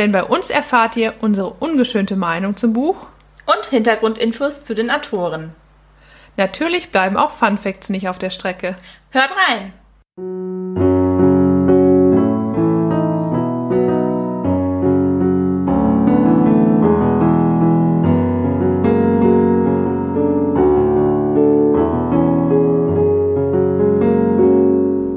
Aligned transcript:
Denn 0.00 0.12
bei 0.12 0.24
uns 0.24 0.48
erfahrt 0.48 0.96
ihr 0.96 1.12
unsere 1.20 1.50
ungeschönte 1.50 2.16
Meinung 2.16 2.56
zum 2.56 2.72
Buch 2.72 3.08
und 3.44 3.66
Hintergrundinfos 3.66 4.64
zu 4.64 4.74
den 4.74 4.90
Autoren. 4.90 5.54
Natürlich 6.38 6.90
bleiben 6.90 7.18
auch 7.18 7.32
Fun 7.32 7.58
Facts 7.58 7.90
nicht 7.90 8.08
auf 8.08 8.18
der 8.18 8.30
Strecke. 8.30 8.78
Hört 9.10 9.34
rein! 9.46 9.74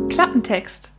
Klappentext. 0.10 0.92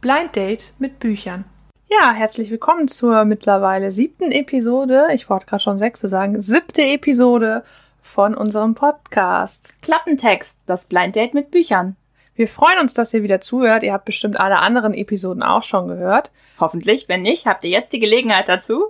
Blind 0.00 0.34
Date 0.34 0.72
mit 0.78 0.98
Büchern. 1.00 1.44
Ja, 1.88 2.12
herzlich 2.12 2.50
willkommen 2.50 2.88
zur 2.88 3.24
mittlerweile 3.24 3.92
siebten 3.92 4.32
Episode, 4.32 5.06
ich 5.14 5.30
wollte 5.30 5.46
gerade 5.46 5.62
schon 5.62 5.78
sechste 5.78 6.08
sagen, 6.08 6.42
siebte 6.42 6.82
Episode 6.82 7.62
von 8.02 8.34
unserem 8.34 8.74
Podcast. 8.74 9.72
Klappentext, 9.82 10.58
das 10.66 10.86
Blind 10.86 11.14
Date 11.14 11.32
mit 11.32 11.52
Büchern. 11.52 11.94
Wir 12.34 12.48
freuen 12.48 12.80
uns, 12.80 12.94
dass 12.94 13.14
ihr 13.14 13.22
wieder 13.22 13.40
zuhört. 13.40 13.84
Ihr 13.84 13.92
habt 13.92 14.04
bestimmt 14.04 14.40
alle 14.40 14.58
anderen 14.62 14.94
Episoden 14.94 15.44
auch 15.44 15.62
schon 15.62 15.86
gehört. 15.86 16.32
Hoffentlich, 16.58 17.08
wenn 17.08 17.22
nicht, 17.22 17.46
habt 17.46 17.62
ihr 17.62 17.70
jetzt 17.70 17.92
die 17.92 18.00
Gelegenheit 18.00 18.48
dazu. 18.48 18.86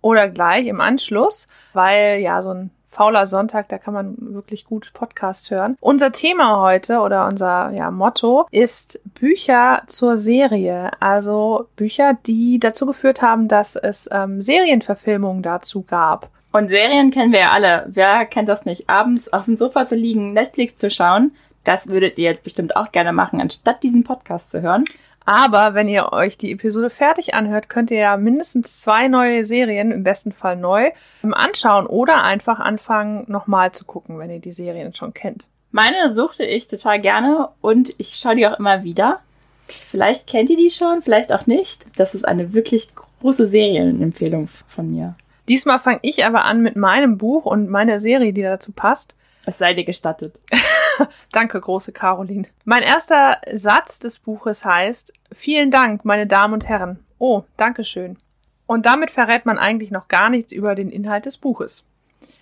Oder 0.00 0.28
gleich 0.28 0.68
im 0.68 0.80
Anschluss, 0.80 1.48
weil 1.72 2.20
ja 2.20 2.40
so 2.40 2.50
ein 2.50 2.70
fauler 2.92 3.26
Sonntag, 3.26 3.68
da 3.68 3.78
kann 3.78 3.94
man 3.94 4.16
wirklich 4.18 4.66
gut 4.66 4.92
Podcast 4.92 5.50
hören. 5.50 5.76
Unser 5.80 6.12
Thema 6.12 6.60
heute 6.60 7.00
oder 7.00 7.26
unser 7.26 7.70
ja, 7.70 7.90
Motto 7.90 8.46
ist 8.50 9.00
Bücher 9.14 9.82
zur 9.86 10.18
Serie. 10.18 10.90
Also 11.00 11.66
Bücher, 11.76 12.18
die 12.26 12.60
dazu 12.60 12.84
geführt 12.84 13.22
haben, 13.22 13.48
dass 13.48 13.76
es 13.76 14.08
ähm, 14.12 14.42
Serienverfilmungen 14.42 15.42
dazu 15.42 15.82
gab. 15.82 16.28
Und 16.52 16.68
Serien 16.68 17.10
kennen 17.10 17.32
wir 17.32 17.40
ja 17.40 17.50
alle. 17.52 17.86
Wer 17.88 18.26
kennt 18.26 18.50
das 18.50 18.66
nicht? 18.66 18.90
Abends 18.90 19.32
auf 19.32 19.46
dem 19.46 19.56
Sofa 19.56 19.86
zu 19.86 19.96
liegen, 19.96 20.34
Netflix 20.34 20.76
zu 20.76 20.90
schauen. 20.90 21.32
Das 21.64 21.88
würdet 21.88 22.18
ihr 22.18 22.24
jetzt 22.24 22.44
bestimmt 22.44 22.76
auch 22.76 22.92
gerne 22.92 23.12
machen, 23.12 23.40
anstatt 23.40 23.82
diesen 23.82 24.04
Podcast 24.04 24.50
zu 24.50 24.60
hören. 24.60 24.84
Aber 25.24 25.74
wenn 25.74 25.88
ihr 25.88 26.12
euch 26.12 26.38
die 26.38 26.52
Episode 26.52 26.90
fertig 26.90 27.34
anhört, 27.34 27.68
könnt 27.68 27.90
ihr 27.90 27.98
ja 27.98 28.16
mindestens 28.16 28.80
zwei 28.80 29.08
neue 29.08 29.44
Serien, 29.44 29.90
im 29.92 30.02
besten 30.02 30.32
Fall 30.32 30.56
neu, 30.56 30.90
anschauen 31.22 31.86
oder 31.86 32.24
einfach 32.24 32.58
anfangen, 32.58 33.24
nochmal 33.28 33.72
zu 33.72 33.84
gucken, 33.84 34.18
wenn 34.18 34.30
ihr 34.30 34.40
die 34.40 34.52
Serien 34.52 34.94
schon 34.94 35.14
kennt. 35.14 35.46
Meine 35.70 36.14
suchte 36.14 36.44
ich 36.44 36.68
total 36.68 37.00
gerne 37.00 37.48
und 37.60 37.94
ich 37.98 38.16
schaue 38.16 38.36
die 38.36 38.46
auch 38.46 38.58
immer 38.58 38.84
wieder. 38.84 39.20
Vielleicht 39.68 40.26
kennt 40.26 40.50
ihr 40.50 40.56
die 40.56 40.70
schon, 40.70 41.02
vielleicht 41.02 41.32
auch 41.32 41.46
nicht. 41.46 41.86
Das 41.96 42.14
ist 42.14 42.26
eine 42.26 42.52
wirklich 42.52 42.94
große 42.94 43.48
Serienempfehlung 43.48 44.48
von 44.48 44.90
mir. 44.90 45.14
Diesmal 45.48 45.78
fange 45.78 46.00
ich 46.02 46.24
aber 46.24 46.44
an 46.44 46.60
mit 46.60 46.76
meinem 46.76 47.16
Buch 47.18 47.46
und 47.46 47.70
meiner 47.70 48.00
Serie, 48.00 48.32
die 48.32 48.42
dazu 48.42 48.72
passt. 48.72 49.14
Es 49.46 49.58
sei 49.58 49.74
dir 49.74 49.84
gestattet. 49.84 50.38
Danke, 51.32 51.60
große 51.60 51.92
Caroline. 51.92 52.46
Mein 52.64 52.82
erster 52.82 53.40
Satz 53.52 53.98
des 53.98 54.18
Buches 54.18 54.64
heißt, 54.64 55.12
vielen 55.32 55.70
Dank, 55.70 56.04
meine 56.04 56.26
Damen 56.26 56.54
und 56.54 56.68
Herren. 56.68 57.04
Oh, 57.18 57.44
Dankeschön. 57.56 58.18
Und 58.66 58.86
damit 58.86 59.10
verrät 59.10 59.46
man 59.46 59.58
eigentlich 59.58 59.90
noch 59.90 60.08
gar 60.08 60.30
nichts 60.30 60.52
über 60.52 60.74
den 60.74 60.90
Inhalt 60.90 61.26
des 61.26 61.38
Buches. 61.38 61.86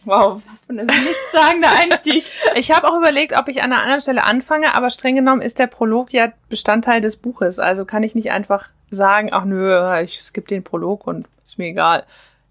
Wow, 0.04 0.42
was 0.50 0.64
für 0.64 0.72
ein 0.72 0.86
nichtssagender 0.86 1.70
Einstieg. 1.78 2.24
ich 2.54 2.70
habe 2.70 2.88
auch 2.88 2.96
überlegt, 2.96 3.36
ob 3.38 3.48
ich 3.48 3.62
an 3.62 3.72
einer 3.72 3.82
anderen 3.82 4.00
Stelle 4.00 4.24
anfange, 4.24 4.74
aber 4.74 4.90
streng 4.90 5.14
genommen 5.14 5.42
ist 5.42 5.58
der 5.58 5.66
Prolog 5.66 6.12
ja 6.12 6.32
Bestandteil 6.48 7.00
des 7.00 7.16
Buches. 7.16 7.58
Also 7.58 7.84
kann 7.84 8.02
ich 8.02 8.14
nicht 8.14 8.30
einfach 8.30 8.68
sagen, 8.90 9.30
ach 9.32 9.44
nö, 9.44 10.00
ich 10.02 10.20
skippe 10.22 10.48
den 10.48 10.64
Prolog 10.64 11.06
und 11.06 11.26
ist 11.44 11.58
mir 11.58 11.68
egal. 11.68 12.04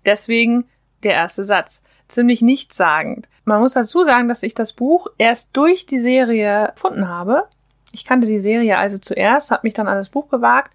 Deswegen 0.05 0.65
der 1.03 1.13
erste 1.13 1.43
Satz. 1.43 1.81
Ziemlich 2.07 2.41
nichtssagend. 2.41 3.27
Man 3.49 3.61
muss 3.61 3.73
dazu 3.73 4.03
sagen, 4.03 4.27
dass 4.27 4.43
ich 4.43 4.53
das 4.53 4.73
Buch 4.73 5.07
erst 5.17 5.57
durch 5.57 5.87
die 5.87 5.99
Serie 5.99 6.71
gefunden 6.75 7.07
habe. 7.07 7.45
Ich 7.91 8.05
kannte 8.05 8.27
die 8.27 8.39
Serie 8.39 8.77
also 8.77 8.99
zuerst, 8.99 9.49
habe 9.49 9.61
mich 9.63 9.73
dann 9.73 9.87
an 9.87 9.97
das 9.97 10.09
Buch 10.09 10.29
gewagt 10.29 10.71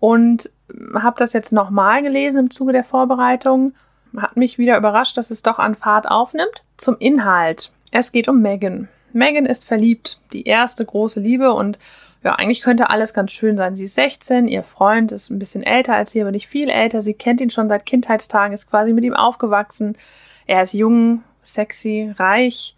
und 0.00 0.50
habe 0.94 1.18
das 1.18 1.34
jetzt 1.34 1.52
nochmal 1.52 2.02
gelesen 2.02 2.38
im 2.38 2.50
Zuge 2.50 2.72
der 2.72 2.82
Vorbereitung. 2.82 3.74
Hat 4.16 4.38
mich 4.38 4.56
wieder 4.56 4.78
überrascht, 4.78 5.18
dass 5.18 5.30
es 5.30 5.42
doch 5.42 5.58
an 5.58 5.74
Fahrt 5.74 6.10
aufnimmt. 6.10 6.62
Zum 6.78 6.96
Inhalt. 6.98 7.70
Es 7.90 8.10
geht 8.10 8.26
um 8.26 8.40
Megan. 8.40 8.88
Megan 9.12 9.44
ist 9.44 9.66
verliebt, 9.66 10.18
die 10.32 10.44
erste 10.44 10.82
große 10.82 11.20
Liebe 11.20 11.52
und 11.52 11.78
ja, 12.22 12.36
eigentlich 12.36 12.62
könnte 12.62 12.88
alles 12.88 13.12
ganz 13.12 13.32
schön 13.32 13.58
sein. 13.58 13.76
Sie 13.76 13.84
ist 13.84 13.96
16, 13.96 14.48
ihr 14.48 14.62
Freund 14.62 15.12
ist 15.12 15.28
ein 15.28 15.38
bisschen 15.38 15.62
älter 15.62 15.94
als 15.94 16.12
sie, 16.12 16.22
aber 16.22 16.30
nicht 16.30 16.48
viel 16.48 16.70
älter. 16.70 17.02
Sie 17.02 17.12
kennt 17.12 17.42
ihn 17.42 17.50
schon 17.50 17.68
seit 17.68 17.84
Kindheitstagen, 17.84 18.54
ist 18.54 18.70
quasi 18.70 18.94
mit 18.94 19.04
ihm 19.04 19.12
aufgewachsen. 19.12 19.98
Er 20.46 20.62
ist 20.62 20.72
jung, 20.72 21.22
sexy, 21.44 22.12
reich, 22.16 22.74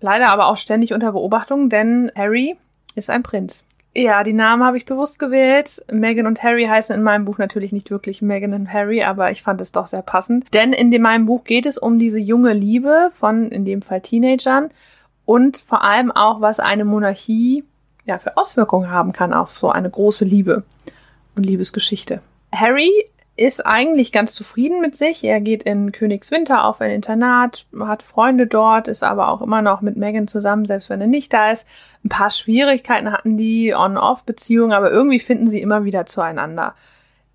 leider 0.00 0.28
aber 0.28 0.46
auch 0.46 0.56
ständig 0.56 0.92
unter 0.92 1.12
Beobachtung, 1.12 1.68
denn 1.68 2.10
Harry 2.14 2.56
ist 2.94 3.10
ein 3.10 3.22
Prinz. 3.22 3.64
Ja, 3.94 4.22
die 4.22 4.34
Namen 4.34 4.62
habe 4.62 4.76
ich 4.76 4.84
bewusst 4.84 5.18
gewählt. 5.18 5.82
Meghan 5.90 6.26
und 6.26 6.42
Harry 6.42 6.66
heißen 6.66 6.94
in 6.94 7.02
meinem 7.02 7.24
Buch 7.24 7.38
natürlich 7.38 7.72
nicht 7.72 7.90
wirklich 7.90 8.20
Meghan 8.20 8.52
und 8.52 8.70
Harry, 8.70 9.02
aber 9.02 9.30
ich 9.30 9.42
fand 9.42 9.58
es 9.62 9.72
doch 9.72 9.86
sehr 9.86 10.02
passend. 10.02 10.52
Denn 10.52 10.74
in 10.74 10.90
meinem 11.00 11.24
Buch 11.24 11.44
geht 11.44 11.64
es 11.64 11.78
um 11.78 11.98
diese 11.98 12.18
junge 12.18 12.52
Liebe 12.52 13.10
von, 13.18 13.50
in 13.50 13.64
dem 13.64 13.80
Fall 13.80 14.02
Teenagern 14.02 14.68
und 15.24 15.56
vor 15.56 15.82
allem 15.82 16.12
auch, 16.12 16.42
was 16.42 16.60
eine 16.60 16.84
Monarchie 16.84 17.64
ja 18.04 18.18
für 18.18 18.36
Auswirkungen 18.36 18.90
haben 18.90 19.12
kann 19.12 19.32
auf 19.32 19.58
so 19.58 19.70
eine 19.70 19.88
große 19.88 20.26
Liebe 20.26 20.64
und 21.34 21.44
Liebesgeschichte. 21.44 22.20
Harry 22.52 22.90
ist 23.36 23.66
eigentlich 23.66 24.12
ganz 24.12 24.34
zufrieden 24.34 24.80
mit 24.80 24.96
sich. 24.96 25.22
Er 25.22 25.40
geht 25.40 25.62
in 25.62 25.92
Königswinter 25.92 26.64
auf 26.64 26.80
ein 26.80 26.90
Internat, 26.90 27.66
hat 27.80 28.02
Freunde 28.02 28.46
dort, 28.46 28.88
ist 28.88 29.02
aber 29.02 29.28
auch 29.28 29.42
immer 29.42 29.60
noch 29.60 29.82
mit 29.82 29.96
Megan 29.96 30.26
zusammen, 30.26 30.64
selbst 30.64 30.88
wenn 30.88 31.02
er 31.02 31.06
nicht 31.06 31.32
da 31.32 31.50
ist. 31.50 31.66
Ein 32.04 32.08
paar 32.08 32.30
Schwierigkeiten 32.30 33.12
hatten 33.12 33.36
die 33.36 33.74
On-Off-Beziehungen, 33.74 34.72
aber 34.72 34.90
irgendwie 34.90 35.20
finden 35.20 35.48
sie 35.48 35.60
immer 35.60 35.84
wieder 35.84 36.06
zueinander. 36.06 36.74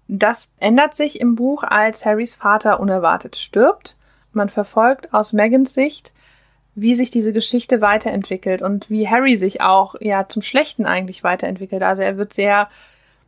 Das 0.08 0.50
ändert 0.60 0.96
sich 0.96 1.22
im 1.22 1.36
Buch, 1.36 1.64
als 1.64 2.06
Harrys 2.06 2.34
Vater 2.34 2.80
unerwartet 2.80 3.36
stirbt. 3.36 3.96
Man 4.34 4.50
verfolgt 4.50 5.14
aus 5.14 5.34
Megans 5.34 5.74
Sicht, 5.74 6.14
wie 6.74 6.96
sich 6.96 7.12
diese 7.12 7.32
Geschichte 7.32 7.80
weiterentwickelt 7.80 8.62
und 8.62 8.90
wie 8.90 9.08
Harry 9.08 9.36
sich 9.36 9.62
auch 9.62 9.96
ja 10.00 10.28
zum 10.28 10.42
Schlechten 10.42 10.86
eigentlich 10.86 11.24
weiterentwickelt. 11.24 11.84
Also 11.84 12.02
er 12.02 12.18
wird 12.18 12.34
sehr 12.34 12.70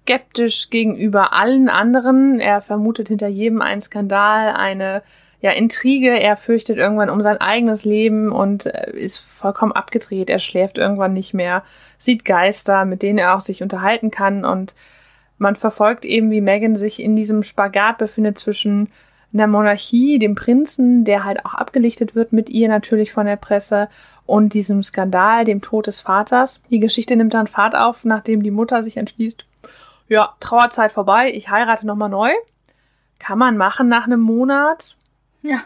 skeptisch 0.04 0.70
gegenüber 0.70 1.34
allen 1.34 1.70
anderen. 1.70 2.40
Er 2.40 2.62
vermutet 2.62 3.08
hinter 3.08 3.28
jedem 3.28 3.62
einen 3.62 3.82
Skandal, 3.82 4.54
eine 4.54 5.02
ja, 5.42 5.52
Intrige. 5.52 6.20
Er 6.20 6.38
fürchtet 6.38 6.78
irgendwann 6.78 7.10
um 7.10 7.22
sein 7.22 7.38
eigenes 7.38 7.86
Leben 7.86 8.32
und 8.32 8.66
äh, 8.66 8.92
ist 8.92 9.18
vollkommen 9.18 9.72
abgedreht. 9.72 10.30
Er 10.30 10.40
schläft 10.40 10.78
irgendwann 10.78 11.14
nicht 11.14 11.34
mehr, 11.34 11.64
sieht 11.98 12.26
Geister, 12.26 12.86
mit 12.86 13.02
denen 13.02 13.18
er 13.18 13.36
auch 13.36 13.42
sich 13.42 13.64
unterhalten 13.64 14.12
kann 14.12 14.46
und 14.46 14.76
man 15.38 15.56
verfolgt 15.56 16.06
eben, 16.06 16.32
wie 16.32 16.42
Megan 16.42 16.76
sich 16.76 17.02
in 17.02 17.16
diesem 17.16 17.44
Spagat 17.44 17.98
befindet 17.98 18.38
zwischen 18.38 18.90
einer 19.34 19.48
Monarchie, 19.48 20.20
dem 20.20 20.36
Prinzen, 20.36 21.06
der 21.06 21.24
halt 21.24 21.46
auch 21.46 21.56
abgelichtet 21.56 22.16
wird 22.16 22.34
mit 22.34 22.50
ihr 22.50 22.70
natürlich 22.70 23.12
von 23.12 23.26
der 23.26 23.36
Presse 23.36 23.90
und 24.26 24.54
diesem 24.54 24.84
Skandal, 24.84 25.44
dem 25.44 25.62
Tod 25.62 25.88
des 25.88 26.02
Vaters. 26.02 26.62
Die 26.70 26.80
Geschichte 26.80 27.16
nimmt 27.16 27.34
dann 27.34 27.48
Fahrt 27.48 27.76
auf, 27.76 28.06
nachdem 28.06 28.44
die 28.44 28.52
Mutter 28.52 28.84
sich 28.84 28.96
entschließt, 28.96 29.46
ja, 30.14 30.36
Trauerzeit 30.40 30.92
vorbei, 30.92 31.32
ich 31.34 31.50
heirate 31.50 31.88
nochmal 31.88 32.10
neu. 32.10 32.32
Kann 33.20 33.40
man 33.40 33.58
machen 33.58 33.88
nach 33.88 34.06
einem 34.06 34.20
Monat. 34.20 34.96
Ja. 35.42 35.62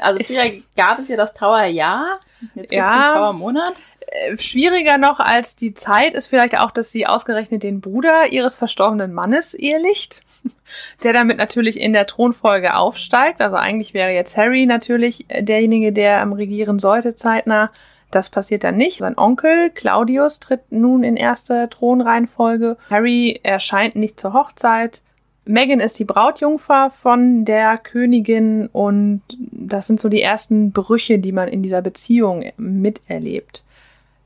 Also 0.00 0.20
früher 0.22 0.62
gab 0.76 0.98
es 0.98 1.08
ja 1.08 1.16
das 1.16 1.34
Trauerjahr, 1.34 2.12
jetzt 2.54 2.70
gibt 2.70 2.72
es 2.72 2.88
ja, 2.88 2.94
den 2.94 3.12
Trauermonat. 3.14 3.84
Äh, 4.00 4.38
schwieriger 4.38 4.98
noch 4.98 5.18
als 5.18 5.56
die 5.56 5.74
Zeit 5.74 6.14
ist 6.14 6.28
vielleicht 6.28 6.58
auch, 6.58 6.70
dass 6.70 6.92
sie 6.92 7.06
ausgerechnet 7.06 7.62
den 7.62 7.80
Bruder 7.80 8.26
ihres 8.26 8.54
verstorbenen 8.54 9.12
Mannes 9.12 9.54
ehelicht, 9.54 10.22
der 11.02 11.12
damit 11.14 11.38
natürlich 11.38 11.80
in 11.80 11.92
der 11.92 12.06
Thronfolge 12.06 12.76
aufsteigt. 12.76 13.40
Also 13.40 13.56
eigentlich 13.56 13.92
wäre 13.92 14.10
jetzt 14.10 14.36
Harry 14.36 14.66
natürlich 14.66 15.26
derjenige, 15.28 15.92
der 15.92 16.20
am 16.20 16.32
Regieren 16.32 16.78
sollte 16.78 17.16
zeitnah. 17.16 17.72
Das 18.10 18.30
passiert 18.30 18.64
dann 18.64 18.76
nicht. 18.76 18.98
Sein 18.98 19.18
Onkel 19.18 19.70
Claudius 19.70 20.40
tritt 20.40 20.72
nun 20.72 21.04
in 21.04 21.16
erste 21.16 21.68
Thronreihenfolge. 21.68 22.76
Harry 22.88 23.40
erscheint 23.42 23.96
nicht 23.96 24.18
zur 24.18 24.32
Hochzeit, 24.32 25.02
Megan 25.48 25.80
ist 25.80 25.98
die 25.98 26.04
Brautjungfer 26.04 26.90
von 26.90 27.46
der 27.46 27.78
Königin 27.78 28.66
und 28.66 29.22
das 29.38 29.86
sind 29.86 29.98
so 29.98 30.10
die 30.10 30.20
ersten 30.20 30.72
Brüche, 30.72 31.18
die 31.18 31.32
man 31.32 31.48
in 31.48 31.62
dieser 31.62 31.80
Beziehung 31.80 32.44
miterlebt. 32.58 33.64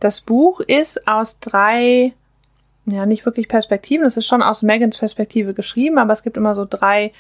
Das 0.01 0.21
Buch 0.21 0.59
ist 0.59 1.07
aus 1.07 1.39
drei, 1.39 2.13
ja, 2.87 3.07
nicht 3.07 3.25
wirklich 3.25 3.47
Perspektiven. 3.47 4.05
Es 4.05 4.17
ist 4.17 4.27
schon 4.27 4.43
aus 4.43 4.65
Megans 4.65 4.99
Perspektive 4.99 5.55
geschrieben, 5.55 5.99
aber 5.99 6.13
es 6.13 6.25
gibt 6.25 6.37
immer 6.37 6.57
so 6.57 6.67
drei 6.69 7.13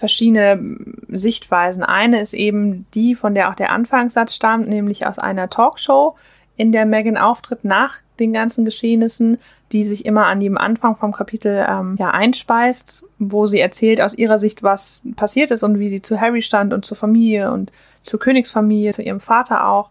verschiedene 0.00 0.76
Sichtweisen. 1.08 1.82
Eine 1.82 2.20
ist 2.20 2.32
eben 2.32 2.86
die, 2.94 3.14
von 3.14 3.34
der 3.34 3.50
auch 3.50 3.54
der 3.54 3.70
Anfangssatz 3.70 4.34
stammt, 4.34 4.68
nämlich 4.68 5.06
aus 5.06 5.18
einer 5.18 5.50
Talkshow, 5.50 6.16
in 6.56 6.72
der 6.72 6.86
Megan 6.86 7.16
auftritt 7.16 7.64
nach 7.64 7.98
den 8.18 8.32
ganzen 8.32 8.64
Geschehnissen, 8.64 9.38
die 9.72 9.84
sich 9.84 10.04
immer 10.04 10.26
an 10.26 10.40
dem 10.40 10.58
Anfang 10.58 10.96
vom 10.96 11.12
Kapitel 11.12 11.64
ähm, 11.68 11.96
ja 11.98 12.10
einspeist, 12.10 13.04
wo 13.18 13.46
sie 13.46 13.60
erzählt 13.60 14.00
aus 14.00 14.14
ihrer 14.14 14.38
Sicht, 14.38 14.62
was 14.62 15.02
passiert 15.16 15.50
ist 15.50 15.62
und 15.62 15.78
wie 15.78 15.88
sie 15.88 16.02
zu 16.02 16.20
Harry 16.20 16.42
stand 16.42 16.72
und 16.72 16.84
zur 16.84 16.96
Familie 16.96 17.52
und 17.52 17.70
zur 18.02 18.18
Königsfamilie, 18.18 18.92
zu 18.92 19.02
ihrem 19.02 19.20
Vater 19.20 19.68
auch. 19.68 19.90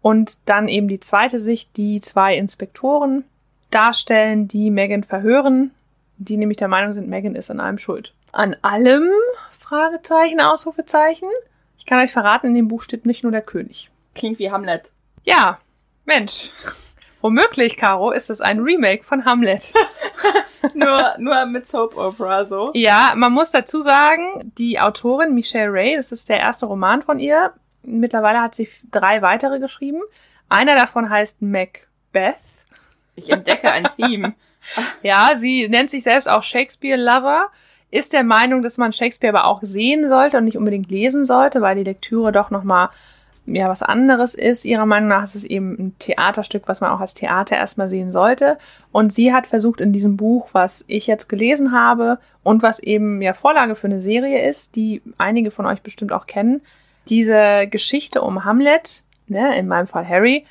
Und 0.00 0.48
dann 0.48 0.68
eben 0.68 0.88
die 0.88 1.00
zweite 1.00 1.40
Sicht, 1.40 1.76
die 1.76 2.00
zwei 2.00 2.36
Inspektoren 2.36 3.24
darstellen, 3.70 4.48
die 4.48 4.70
Megan 4.70 5.04
verhören, 5.04 5.72
die 6.18 6.36
nämlich 6.36 6.58
der 6.58 6.68
Meinung 6.68 6.92
sind, 6.92 7.08
Megan 7.08 7.34
ist 7.34 7.50
an 7.50 7.60
allem 7.60 7.78
schuld. 7.78 8.14
An 8.32 8.56
allem? 8.62 9.10
Fragezeichen, 9.58 10.40
Ausrufezeichen. 10.40 11.28
Ich 11.78 11.86
kann 11.86 11.98
euch 11.98 12.12
verraten, 12.12 12.48
in 12.48 12.54
dem 12.54 12.68
Buch 12.68 12.82
steht 12.82 13.06
nicht 13.06 13.22
nur 13.22 13.32
der 13.32 13.42
König. 13.42 13.90
Klingt 14.14 14.38
wie 14.38 14.50
Hamlet. 14.50 14.90
Ja, 15.24 15.58
Mensch. 16.04 16.50
Womöglich, 17.20 17.76
Caro, 17.76 18.10
ist 18.10 18.30
es 18.30 18.40
ein 18.40 18.60
Remake 18.60 19.04
von 19.04 19.24
Hamlet. 19.24 19.72
nur, 20.74 21.14
nur 21.18 21.46
mit 21.46 21.66
Soap 21.66 21.96
Opera 21.96 22.46
so. 22.46 22.70
Ja, 22.74 23.12
man 23.14 23.32
muss 23.32 23.50
dazu 23.50 23.82
sagen, 23.82 24.52
die 24.56 24.80
Autorin 24.80 25.34
Michelle 25.34 25.72
Ray, 25.72 25.96
das 25.96 26.12
ist 26.12 26.28
der 26.28 26.40
erste 26.40 26.66
Roman 26.66 27.02
von 27.02 27.18
ihr. 27.18 27.52
Mittlerweile 27.82 28.40
hat 28.40 28.54
sie 28.54 28.68
drei 28.90 29.22
weitere 29.22 29.58
geschrieben. 29.58 30.00
Einer 30.48 30.74
davon 30.74 31.10
heißt 31.10 31.42
Macbeth. 31.42 32.36
Ich 33.14 33.30
entdecke 33.30 33.70
ein 33.70 33.84
Theme. 33.84 34.34
ja, 35.02 35.32
sie 35.36 35.68
nennt 35.68 35.90
sich 35.90 36.02
selbst 36.02 36.28
auch 36.28 36.42
Shakespeare 36.42 37.00
Lover 37.00 37.50
ist 37.90 38.12
der 38.12 38.24
Meinung, 38.24 38.62
dass 38.62 38.78
man 38.78 38.92
Shakespeare 38.92 39.36
aber 39.36 39.48
auch 39.48 39.60
sehen 39.62 40.08
sollte 40.08 40.38
und 40.38 40.44
nicht 40.44 40.56
unbedingt 40.56 40.90
lesen 40.90 41.24
sollte, 41.24 41.60
weil 41.60 41.76
die 41.76 41.84
Lektüre 41.84 42.32
doch 42.32 42.50
nochmal 42.50 42.90
ja 43.46 43.68
was 43.68 43.82
anderes 43.82 44.34
ist. 44.34 44.64
Ihrer 44.64 44.86
Meinung 44.86 45.08
nach 45.08 45.24
ist 45.24 45.34
es 45.34 45.44
eben 45.44 45.76
ein 45.78 45.98
Theaterstück, 45.98 46.64
was 46.66 46.80
man 46.80 46.90
auch 46.90 47.00
als 47.00 47.14
Theater 47.14 47.56
erstmal 47.56 47.88
sehen 47.88 48.12
sollte. 48.12 48.58
Und 48.92 49.12
sie 49.12 49.32
hat 49.32 49.46
versucht 49.46 49.80
in 49.80 49.92
diesem 49.92 50.16
Buch, 50.16 50.48
was 50.52 50.84
ich 50.86 51.06
jetzt 51.06 51.28
gelesen 51.28 51.72
habe 51.72 52.18
und 52.42 52.62
was 52.62 52.78
eben 52.78 53.20
ja 53.22 53.32
Vorlage 53.32 53.74
für 53.74 53.88
eine 53.88 54.00
Serie 54.00 54.48
ist, 54.48 54.76
die 54.76 55.02
einige 55.18 55.50
von 55.50 55.66
euch 55.66 55.82
bestimmt 55.82 56.12
auch 56.12 56.26
kennen, 56.26 56.60
diese 57.08 57.66
Geschichte 57.68 58.22
um 58.22 58.44
Hamlet, 58.44 59.04
ne, 59.26 59.56
in 59.58 59.66
meinem 59.66 59.86
Fall 59.86 60.06
Harry, 60.06 60.46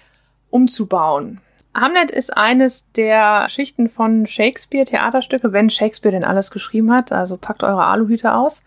umzubauen. 0.49 1.41
Hamlet 1.73 2.09
ist 2.09 2.35
eines 2.35 2.91
der 2.93 3.47
Schichten 3.47 3.89
von 3.89 4.25
Shakespeare 4.25 4.85
Theaterstücke, 4.85 5.53
wenn 5.53 5.69
Shakespeare 5.69 6.13
denn 6.13 6.23
alles 6.23 6.51
geschrieben 6.51 6.91
hat. 6.91 7.11
Also 7.11 7.37
packt 7.37 7.63
eure 7.63 7.85
Aluhüte 7.85 8.33
aus 8.33 8.63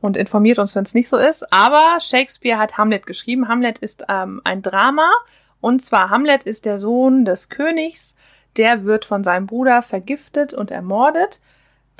und 0.00 0.16
informiert 0.16 0.58
uns, 0.58 0.74
wenn 0.74 0.84
es 0.84 0.94
nicht 0.94 1.08
so 1.08 1.16
ist. 1.16 1.50
Aber 1.52 1.98
Shakespeare 2.00 2.58
hat 2.58 2.76
Hamlet 2.76 3.06
geschrieben. 3.06 3.48
Hamlet 3.48 3.78
ist 3.78 4.04
ähm, 4.08 4.40
ein 4.44 4.60
Drama. 4.60 5.10
Und 5.60 5.80
zwar 5.80 6.10
Hamlet 6.10 6.44
ist 6.44 6.66
der 6.66 6.78
Sohn 6.78 7.24
des 7.24 7.48
Königs. 7.48 8.16
Der 8.56 8.84
wird 8.84 9.06
von 9.06 9.24
seinem 9.24 9.46
Bruder 9.46 9.80
vergiftet 9.80 10.52
und 10.52 10.70
ermordet. 10.70 11.40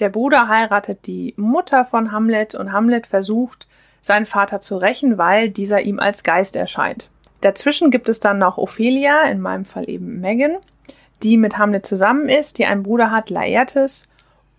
Der 0.01 0.11
Bruder 0.11 0.49
heiratet 0.49 1.07
die 1.07 1.33
Mutter 1.37 1.85
von 1.85 2.13
Hamlet 2.13 2.55
und 2.55 2.73
Hamlet 2.73 3.07
versucht, 3.07 3.67
seinen 4.01 4.27
Vater 4.27 4.61
zu 4.61 4.77
rächen, 4.77 5.17
weil 5.17 5.49
dieser 5.49 5.81
ihm 5.81 5.99
als 5.99 6.25
Geist 6.25 6.57
erscheint. 6.57 7.09
Dazwischen 7.43 7.91
gibt 7.91 8.09
es 8.09 8.21
dann 8.21 8.39
noch 8.39 8.57
Ophelia, 8.57 9.25
in 9.25 9.41
meinem 9.41 9.65
Fall 9.65 9.91
eben 9.91 10.21
Megan, 10.21 10.57
die 11.23 11.37
mit 11.37 11.59
Hamlet 11.59 11.85
zusammen 11.85 12.29
ist, 12.29 12.59
die 12.59 12.67
einen 12.67 12.85
Bruder 12.85 13.11
hat, 13.11 13.31
Laertes. 13.31 14.09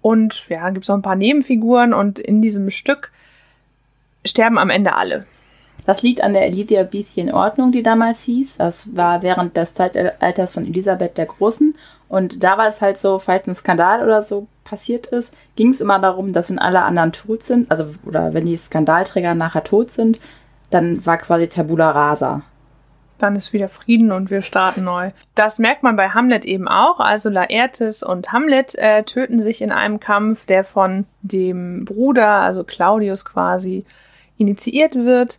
Und 0.01 0.49
ja, 0.49 0.69
gibt 0.69 0.83
es 0.83 0.89
noch 0.89 0.97
ein 0.97 1.01
paar 1.01 1.15
Nebenfiguren 1.15 1.93
und 1.93 2.19
in 2.19 2.41
diesem 2.41 2.69
Stück 2.69 3.11
sterben 4.25 4.57
am 4.57 4.69
Ende 4.69 4.95
alle. 4.95 5.25
Das 5.85 6.03
liegt 6.03 6.21
an 6.21 6.33
der 6.33 6.45
Elizabethenordnung, 6.45 7.71
die 7.71 7.83
damals 7.83 8.23
hieß. 8.23 8.57
Das 8.57 8.95
war 8.95 9.21
während 9.21 9.55
des 9.55 9.73
Zeitalters 9.73 10.53
von 10.53 10.65
Elisabeth 10.65 11.17
der 11.17 11.25
Großen. 11.25 11.75
Und 12.09 12.43
da 12.43 12.57
war 12.57 12.67
es 12.67 12.81
halt 12.81 12.97
so, 12.97 13.17
falls 13.17 13.47
ein 13.47 13.55
Skandal 13.55 14.03
oder 14.03 14.21
so 14.21 14.47
passiert 14.65 15.07
ist, 15.07 15.33
ging 15.55 15.69
es 15.69 15.81
immer 15.81 15.99
darum, 15.99 16.33
dass 16.33 16.49
wenn 16.49 16.59
alle 16.59 16.83
anderen 16.83 17.11
tot 17.11 17.43
sind, 17.43 17.71
also 17.71 17.85
oder 18.05 18.33
wenn 18.33 18.45
die 18.45 18.55
Skandalträger 18.55 19.35
nachher 19.35 19.63
tot 19.63 19.91
sind, 19.91 20.19
dann 20.69 21.05
war 21.05 21.17
quasi 21.17 21.47
Tabula 21.47 21.91
rasa. 21.91 22.43
Dann 23.19 23.35
ist 23.35 23.53
wieder 23.53 23.69
Frieden 23.69 24.11
und 24.11 24.31
wir 24.31 24.41
starten 24.41 24.83
neu. 24.83 25.11
Das 25.35 25.59
merkt 25.59 25.83
man 25.83 25.95
bei 25.95 26.09
Hamlet 26.09 26.45
eben 26.45 26.67
auch. 26.67 26.99
Also 26.99 27.29
Laertes 27.29 28.03
und 28.03 28.31
Hamlet 28.31 28.75
äh, 28.75 29.03
töten 29.03 29.41
sich 29.41 29.61
in 29.61 29.71
einem 29.71 29.99
Kampf, 29.99 30.45
der 30.45 30.63
von 30.63 31.05
dem 31.21 31.85
Bruder, 31.85 32.27
also 32.27 32.63
Claudius 32.63 33.23
quasi, 33.23 33.85
initiiert 34.37 34.95
wird. 34.95 35.37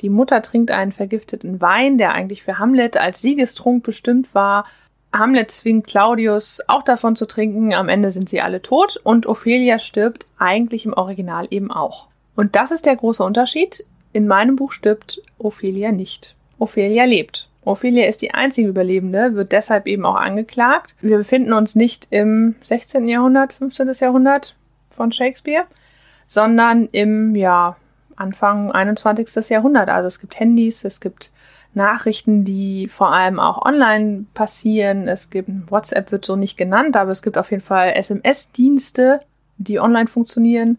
Die 0.00 0.10
Mutter 0.10 0.42
trinkt 0.42 0.70
einen 0.70 0.92
vergifteten 0.92 1.60
Wein, 1.60 1.98
der 1.98 2.12
eigentlich 2.12 2.42
für 2.42 2.58
Hamlet 2.58 2.96
als 2.96 3.22
Siegestrunk 3.22 3.84
bestimmt 3.84 4.34
war. 4.34 4.66
Hamlet 5.14 5.50
zwingt 5.50 5.86
Claudius 5.86 6.60
auch 6.66 6.82
davon 6.82 7.14
zu 7.14 7.26
trinken. 7.26 7.72
Am 7.72 7.88
Ende 7.88 8.10
sind 8.10 8.28
sie 8.28 8.40
alle 8.40 8.60
tot 8.60 9.00
und 9.02 9.26
Ophelia 9.26 9.78
stirbt 9.78 10.26
eigentlich 10.38 10.84
im 10.84 10.92
Original 10.92 11.46
eben 11.50 11.70
auch. 11.70 12.08
Und 12.34 12.56
das 12.56 12.72
ist 12.72 12.84
der 12.84 12.96
große 12.96 13.22
Unterschied. 13.22 13.86
In 14.12 14.26
meinem 14.26 14.56
Buch 14.56 14.72
stirbt 14.72 15.22
Ophelia 15.38 15.92
nicht. 15.92 16.34
Ophelia 16.64 17.04
lebt. 17.04 17.46
Ophelia 17.62 18.06
ist 18.06 18.22
die 18.22 18.32
einzige 18.32 18.68
Überlebende, 18.68 19.34
wird 19.34 19.52
deshalb 19.52 19.86
eben 19.86 20.06
auch 20.06 20.16
angeklagt. 20.16 20.94
Wir 21.02 21.18
befinden 21.18 21.52
uns 21.52 21.74
nicht 21.74 22.06
im 22.08 22.54
16. 22.62 23.06
Jahrhundert, 23.06 23.52
15. 23.52 23.92
Jahrhundert 24.00 24.56
von 24.90 25.12
Shakespeare, 25.12 25.64
sondern 26.26 26.88
im 26.92 27.34
ja, 27.36 27.76
Anfang 28.16 28.72
21. 28.72 29.50
Jahrhundert. 29.50 29.90
Also 29.90 30.06
es 30.06 30.20
gibt 30.20 30.40
Handys, 30.40 30.84
es 30.84 31.00
gibt 31.00 31.32
Nachrichten, 31.74 32.44
die 32.44 32.88
vor 32.88 33.12
allem 33.12 33.38
auch 33.38 33.62
online 33.62 34.24
passieren. 34.32 35.06
Es 35.06 35.28
gibt 35.28 35.50
WhatsApp 35.70 36.12
wird 36.12 36.24
so 36.24 36.36
nicht 36.36 36.56
genannt, 36.56 36.96
aber 36.96 37.10
es 37.10 37.20
gibt 37.20 37.36
auf 37.36 37.50
jeden 37.50 37.62
Fall 37.62 37.92
SMS-Dienste, 37.92 39.20
die 39.58 39.80
online 39.80 40.06
funktionieren. 40.06 40.78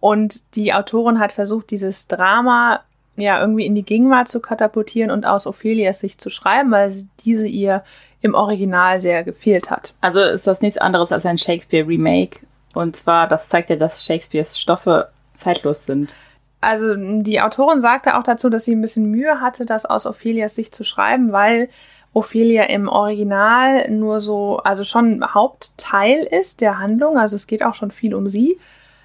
Und 0.00 0.54
die 0.54 0.74
Autorin 0.74 1.18
hat 1.18 1.32
versucht, 1.32 1.70
dieses 1.70 2.08
Drama 2.08 2.82
ja 3.16 3.40
irgendwie 3.40 3.66
in 3.66 3.74
die 3.74 3.84
Gegenwart 3.84 4.28
zu 4.28 4.40
katapultieren 4.40 5.10
und 5.10 5.26
aus 5.26 5.46
Ophelias 5.46 6.00
Sicht 6.00 6.20
zu 6.20 6.30
schreiben, 6.30 6.70
weil 6.70 7.06
diese 7.24 7.46
ihr 7.46 7.84
im 8.20 8.34
Original 8.34 9.00
sehr 9.00 9.22
gefehlt 9.22 9.70
hat. 9.70 9.94
Also 10.00 10.20
ist 10.20 10.46
das 10.46 10.62
nichts 10.62 10.78
anderes 10.78 11.12
als 11.12 11.26
ein 11.26 11.38
Shakespeare-Remake. 11.38 12.40
Und 12.74 12.96
zwar, 12.96 13.28
das 13.28 13.48
zeigt 13.48 13.70
ja, 13.70 13.76
dass 13.76 14.04
Shakespeares 14.04 14.58
Stoffe 14.58 15.08
zeitlos 15.34 15.86
sind 15.86 16.16
also 16.64 16.94
die 16.96 17.40
Autorin 17.40 17.80
sagte 17.80 18.16
auch 18.16 18.22
dazu, 18.22 18.48
dass 18.48 18.64
sie 18.64 18.74
ein 18.74 18.80
bisschen 18.80 19.10
Mühe 19.10 19.40
hatte, 19.40 19.66
das 19.66 19.84
aus 19.84 20.06
Ophelias 20.06 20.54
Sicht 20.54 20.74
zu 20.74 20.82
schreiben, 20.82 21.30
weil 21.32 21.68
Ophelia 22.12 22.64
im 22.64 22.88
Original 22.88 23.90
nur 23.90 24.20
so, 24.20 24.58
also 24.58 24.84
schon 24.84 25.34
Hauptteil 25.34 26.20
ist 26.22 26.60
der 26.60 26.78
Handlung, 26.78 27.18
also 27.18 27.36
es 27.36 27.46
geht 27.46 27.64
auch 27.64 27.74
schon 27.74 27.90
viel 27.90 28.14
um 28.14 28.26
sie. 28.26 28.58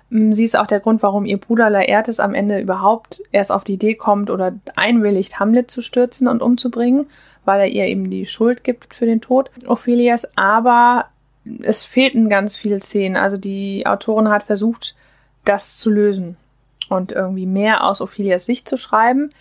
Sie 0.09 0.43
ist 0.43 0.57
auch 0.57 0.65
der 0.65 0.79
Grund, 0.79 1.03
warum 1.03 1.25
ihr 1.25 1.37
Bruder 1.37 1.69
Laertes 1.69 2.19
am 2.19 2.33
Ende 2.33 2.59
überhaupt 2.59 3.21
erst 3.31 3.51
auf 3.51 3.63
die 3.63 3.73
Idee 3.73 3.93
kommt 3.93 4.31
oder 4.31 4.53
einwilligt, 4.75 5.39
Hamlet 5.39 5.69
zu 5.69 5.81
stürzen 5.81 6.27
und 6.27 6.41
umzubringen, 6.41 7.07
weil 7.45 7.61
er 7.61 7.67
ihr 7.67 7.85
eben 7.85 8.09
die 8.09 8.25
Schuld 8.25 8.63
gibt 8.63 8.95
für 8.95 9.05
den 9.05 9.21
Tod 9.21 9.51
Ophelias. 9.67 10.27
Aber 10.35 11.05
es 11.61 11.85
fehlten 11.85 12.27
ganz 12.27 12.57
viele 12.57 12.79
Szenen. 12.79 13.17
Also 13.17 13.37
die 13.37 13.85
Autorin 13.85 14.29
hat 14.29 14.43
versucht, 14.43 14.95
das 15.45 15.77
zu 15.77 15.91
lösen 15.91 16.37
und 16.89 17.11
irgendwie 17.11 17.45
mehr 17.45 17.83
aus 17.83 18.01
Ophelias 18.01 18.45
Sicht 18.45 18.67
zu 18.67 18.77
schreiben. 18.77 19.31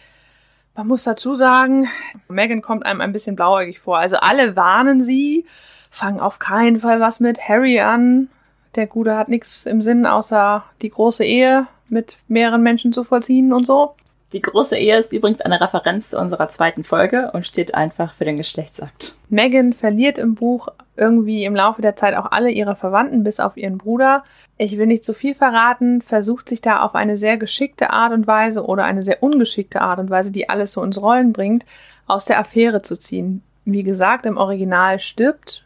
Man 0.75 0.87
muss 0.87 1.05
dazu 1.05 1.35
sagen, 1.35 1.89
Megan 2.29 2.63
kommt 2.63 2.85
einem 2.85 3.01
ein 3.01 3.13
bisschen 3.13 3.37
blauäugig 3.37 3.81
vor. 3.81 3.99
Also 3.99 4.19
alle 4.19 4.55
warnen 4.55 5.03
sie, 5.03 5.47
fangen 5.91 6.21
auf 6.21 6.39
keinen 6.39 6.81
Fall 6.81 7.01
was 7.01 7.21
mit 7.21 7.49
Harry 7.49 7.81
an. 7.81 8.29
Der 8.75 8.87
Gute 8.87 9.17
hat 9.17 9.29
nichts 9.29 9.67
im 9.67 9.83
Sinn, 9.83 10.07
außer 10.07 10.65
die 10.83 10.91
große 10.91 11.25
Ehe 11.25 11.67
mit 11.89 12.19
mehreren 12.29 12.63
Menschen 12.63 12.93
zu 12.93 13.05
vollziehen 13.05 13.53
und 13.53 13.67
so. 13.67 13.95
Die 14.33 14.43
große 14.43 14.77
Ehe 14.77 14.99
ist 14.99 15.15
übrigens 15.15 15.41
eine 15.41 15.59
Referenz 15.59 16.11
zu 16.11 16.19
unserer 16.19 16.49
zweiten 16.49 16.85
Folge 16.85 17.31
und 17.33 17.47
steht 17.47 17.75
einfach 17.75 18.13
für 18.13 18.27
den 18.27 18.37
Geschlechtsakt. 18.37 19.15
Megan 19.31 19.73
verliert 19.73 20.19
im 20.19 20.35
Buch 20.35 20.69
irgendwie 20.97 21.45
im 21.45 21.57
Laufe 21.57 21.81
der 21.81 21.97
Zeit 21.97 22.15
auch 22.15 22.31
alle 22.31 22.51
ihre 22.51 22.77
Verwandten 22.77 23.23
bis 23.23 23.41
auf 23.41 23.57
ihren 23.57 23.79
Bruder. 23.79 24.25
Ich 24.59 24.77
will 24.77 24.87
nicht 24.87 25.05
zu 25.05 25.15
viel 25.15 25.35
verraten, 25.35 26.03
versucht 26.03 26.49
sich 26.49 26.61
da 26.61 26.81
auf 26.81 26.95
eine 26.95 27.17
sehr 27.17 27.39
geschickte 27.39 27.91
Art 27.91 28.13
und 28.13 28.27
Weise 28.27 28.67
oder 28.67 28.85
eine 28.85 29.03
sehr 29.03 29.23
ungeschickte 29.23 29.81
Art 29.81 29.99
und 29.99 30.11
Weise, 30.11 30.31
die 30.31 30.51
alles 30.51 30.73
so 30.73 30.83
ins 30.83 31.01
Rollen 31.01 31.33
bringt, 31.33 31.65
aus 32.07 32.27
der 32.27 32.39
Affäre 32.39 32.83
zu 32.83 32.99
ziehen. 32.99 33.43
Wie 33.65 33.83
gesagt, 33.83 34.27
im 34.27 34.37
Original 34.37 34.99
stirbt 34.99 35.65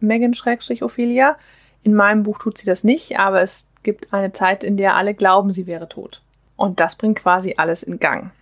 Megan 0.00 0.34
Schrägstrich 0.34 0.82
Ophelia. 0.82 1.36
In 1.84 1.94
meinem 1.94 2.24
Buch 2.24 2.38
tut 2.38 2.58
sie 2.58 2.66
das 2.66 2.82
nicht, 2.82 3.18
aber 3.18 3.42
es 3.42 3.66
gibt 3.82 4.12
eine 4.12 4.32
Zeit, 4.32 4.64
in 4.64 4.76
der 4.76 4.96
alle 4.96 5.14
glauben, 5.14 5.50
sie 5.50 5.66
wäre 5.66 5.88
tot. 5.88 6.22
Und 6.56 6.80
das 6.80 6.96
bringt 6.96 7.18
quasi 7.18 7.54
alles 7.56 7.82
in 7.82 8.00
Gang. 8.00 8.32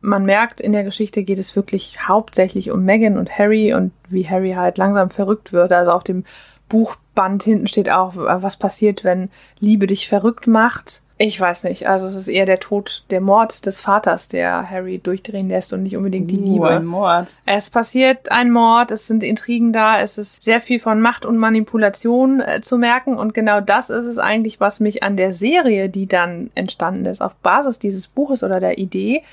Man 0.00 0.24
merkt, 0.24 0.60
in 0.60 0.72
der 0.72 0.84
Geschichte 0.84 1.22
geht 1.22 1.38
es 1.38 1.56
wirklich 1.56 2.06
hauptsächlich 2.06 2.70
um 2.70 2.84
Megan 2.84 3.16
und 3.16 3.38
Harry 3.38 3.72
und 3.72 3.92
wie 4.08 4.28
Harry 4.28 4.52
halt 4.52 4.78
langsam 4.78 5.10
verrückt 5.10 5.52
wird. 5.52 5.72
Also 5.72 5.92
auf 5.92 6.04
dem 6.04 6.24
Buchband 6.68 7.42
hinten 7.42 7.66
steht 7.66 7.90
auch, 7.90 8.12
was 8.16 8.56
passiert, 8.56 9.04
wenn 9.04 9.30
Liebe 9.58 9.86
dich 9.86 10.08
verrückt 10.08 10.46
macht. 10.46 11.02
Ich 11.20 11.40
weiß 11.40 11.64
nicht. 11.64 11.88
Also 11.88 12.06
es 12.06 12.14
ist 12.14 12.28
eher 12.28 12.46
der 12.46 12.60
Tod, 12.60 13.02
der 13.10 13.20
Mord 13.20 13.66
des 13.66 13.80
Vaters, 13.80 14.28
der 14.28 14.70
Harry 14.70 14.98
durchdrehen 14.98 15.48
lässt 15.48 15.72
und 15.72 15.82
nicht 15.82 15.96
unbedingt 15.96 16.30
die 16.30 16.38
Uh, 16.38 16.52
Liebe. 16.52 16.68
ein 16.68 16.84
Mord. 16.84 17.40
Es 17.44 17.70
passiert 17.70 18.30
ein 18.30 18.52
Mord, 18.52 18.92
es 18.92 19.08
sind 19.08 19.24
Intrigen 19.24 19.72
da, 19.72 19.98
es 19.98 20.16
ist 20.16 20.40
sehr 20.40 20.60
viel 20.60 20.78
von 20.78 21.00
Macht 21.00 21.26
und 21.26 21.36
Manipulation 21.36 22.40
äh, 22.40 22.60
zu 22.60 22.78
merken 22.78 23.16
und 23.16 23.34
genau 23.34 23.60
das 23.60 23.90
ist 23.90 24.04
es 24.04 24.18
eigentlich, 24.18 24.60
was 24.60 24.78
mich 24.78 25.02
an 25.02 25.16
der 25.16 25.32
Serie, 25.32 25.88
die 25.88 26.06
dann 26.06 26.50
entstanden 26.54 27.04
ist, 27.06 27.20
auf 27.20 27.34
Basis 27.36 27.80
dieses 27.80 28.06
Buches 28.06 28.44
oder 28.44 28.60
der 28.60 28.78
Idee 28.78 29.24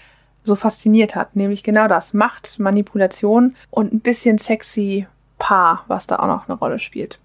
so 0.43 0.55
fasziniert 0.55 1.15
hat, 1.15 1.35
nämlich 1.35 1.61
genau 1.61 1.87
das 1.87 2.15
Macht, 2.15 2.59
Manipulation 2.59 3.53
und 3.69 3.93
ein 3.93 3.99
bisschen 3.99 4.39
sexy 4.39 5.05
Paar, 5.37 5.83
was 5.87 6.07
da 6.07 6.17
auch 6.17 6.27
noch 6.27 6.47
eine 6.47 6.57
Rolle 6.57 6.79
spielt. 6.79 7.19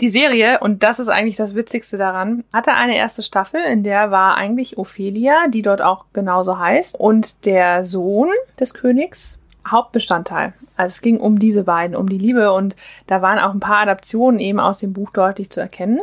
Die 0.00 0.10
Serie, 0.10 0.58
und 0.60 0.82
das 0.82 0.98
ist 0.98 1.08
eigentlich 1.08 1.36
das 1.36 1.54
Witzigste 1.54 1.96
daran, 1.96 2.44
hatte 2.52 2.72
eine 2.72 2.96
erste 2.96 3.22
Staffel, 3.22 3.60
in 3.60 3.84
der 3.84 4.10
war 4.10 4.36
eigentlich 4.36 4.78
Ophelia, 4.78 5.46
die 5.48 5.62
dort 5.62 5.80
auch 5.80 6.06
genauso 6.12 6.58
heißt, 6.58 6.98
und 6.98 7.46
der 7.46 7.84
Sohn 7.84 8.30
des 8.58 8.74
Königs 8.74 9.38
Hauptbestandteil. 9.66 10.54
Also 10.76 10.94
es 10.94 11.02
ging 11.02 11.20
um 11.20 11.38
diese 11.38 11.62
beiden, 11.62 11.94
um 11.94 12.08
die 12.08 12.18
Liebe 12.18 12.52
und 12.52 12.74
da 13.06 13.22
waren 13.22 13.38
auch 13.38 13.52
ein 13.52 13.60
paar 13.60 13.78
Adaptionen 13.78 14.40
eben 14.40 14.58
aus 14.58 14.78
dem 14.78 14.92
Buch 14.92 15.10
deutlich 15.10 15.50
zu 15.50 15.60
erkennen. 15.60 16.00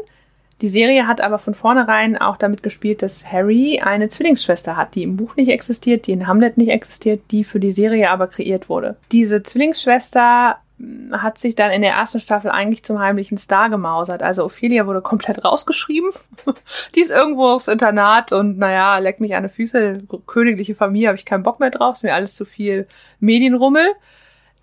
Die 0.62 0.70
Serie 0.70 1.08
hat 1.08 1.22
aber 1.22 1.40
von 1.40 1.54
vornherein 1.54 2.18
auch 2.18 2.36
damit 2.36 2.64
gespielt, 2.64 3.02
dass 3.02 3.32
Harry 3.32 3.80
eine 3.82 4.10
Zwillingsschwester 4.10 4.76
hat, 4.76 4.96
die 4.96 5.04
im 5.04 5.16
Buch 5.16 5.36
nicht 5.38 5.50
existiert, 5.50 6.06
die 6.06 6.12
in 6.12 6.28
Hamlet 6.28 6.58
nicht 6.58 6.70
existiert, 6.70 7.22
die 7.32 7.46
für 7.46 7.62
die 7.62 7.72
Serie 7.72 8.10
aber 8.10 8.28
kreiert 8.28 8.68
wurde. 8.68 8.98
Diese 9.12 9.42
Zwillingsschwester 9.42 10.58
hat 11.12 11.40
sich 11.40 11.56
dann 11.56 11.72
in 11.72 11.82
der 11.82 11.92
ersten 11.92 12.20
Staffel 12.20 12.52
eigentlich 12.52 12.84
zum 12.84 13.00
heimlichen 13.00 13.38
Star 13.38 13.70
gemausert. 13.70 14.24
Also 14.24 14.46
Ophelia 14.46 14.88
wurde 14.88 15.02
komplett 15.02 15.44
rausgeschrieben. 15.44 16.12
die 16.96 17.02
ist 17.02 17.12
irgendwo 17.12 17.48
aufs 17.48 17.68
Internat 17.68 18.32
und 18.32 18.58
naja, 18.58 18.98
leck 19.00 19.20
mich 19.20 19.36
an 19.36 19.44
die 19.44 19.50
Füße. 19.50 20.04
Königliche 20.26 20.76
Familie 20.76 21.10
habe 21.10 21.18
ich 21.18 21.26
keinen 21.26 21.44
Bock 21.44 21.60
mehr 21.60 21.70
drauf. 21.70 21.96
Ist 21.96 22.04
mir 22.04 22.14
alles 22.14 22.36
zu 22.36 22.46
viel 22.46 22.88
Medienrummel. 23.20 23.88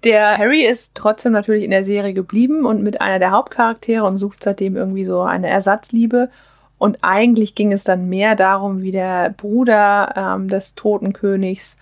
Der 0.05 0.39
Harry 0.39 0.65
ist 0.65 0.95
trotzdem 0.95 1.33
natürlich 1.33 1.65
in 1.65 1.71
der 1.71 1.85
Serie 1.85 2.15
geblieben 2.15 2.65
und 2.65 2.83
mit 2.83 3.01
einer 3.01 3.19
der 3.19 3.33
Hauptcharaktere 3.33 4.05
und 4.05 4.19
sucht 4.19 4.43
seitdem 4.43 4.77
irgendwie 4.77 5.05
so 5.05 5.23
eine 5.23 5.49
Ersatzliebe. 5.49 6.31
Und 6.79 6.99
eigentlich 7.03 7.55
ging 7.55 7.73
es 7.73 7.85
dann 7.85 8.09
mehr 8.09 8.37
darum, 8.37 8.83
wie 8.83 8.93
der 8.93 9.31
Bruder 9.31 10.15
ähm, 10.17 10.49
des 10.49 10.75
toten 10.75 11.13
Königs, 11.13 11.79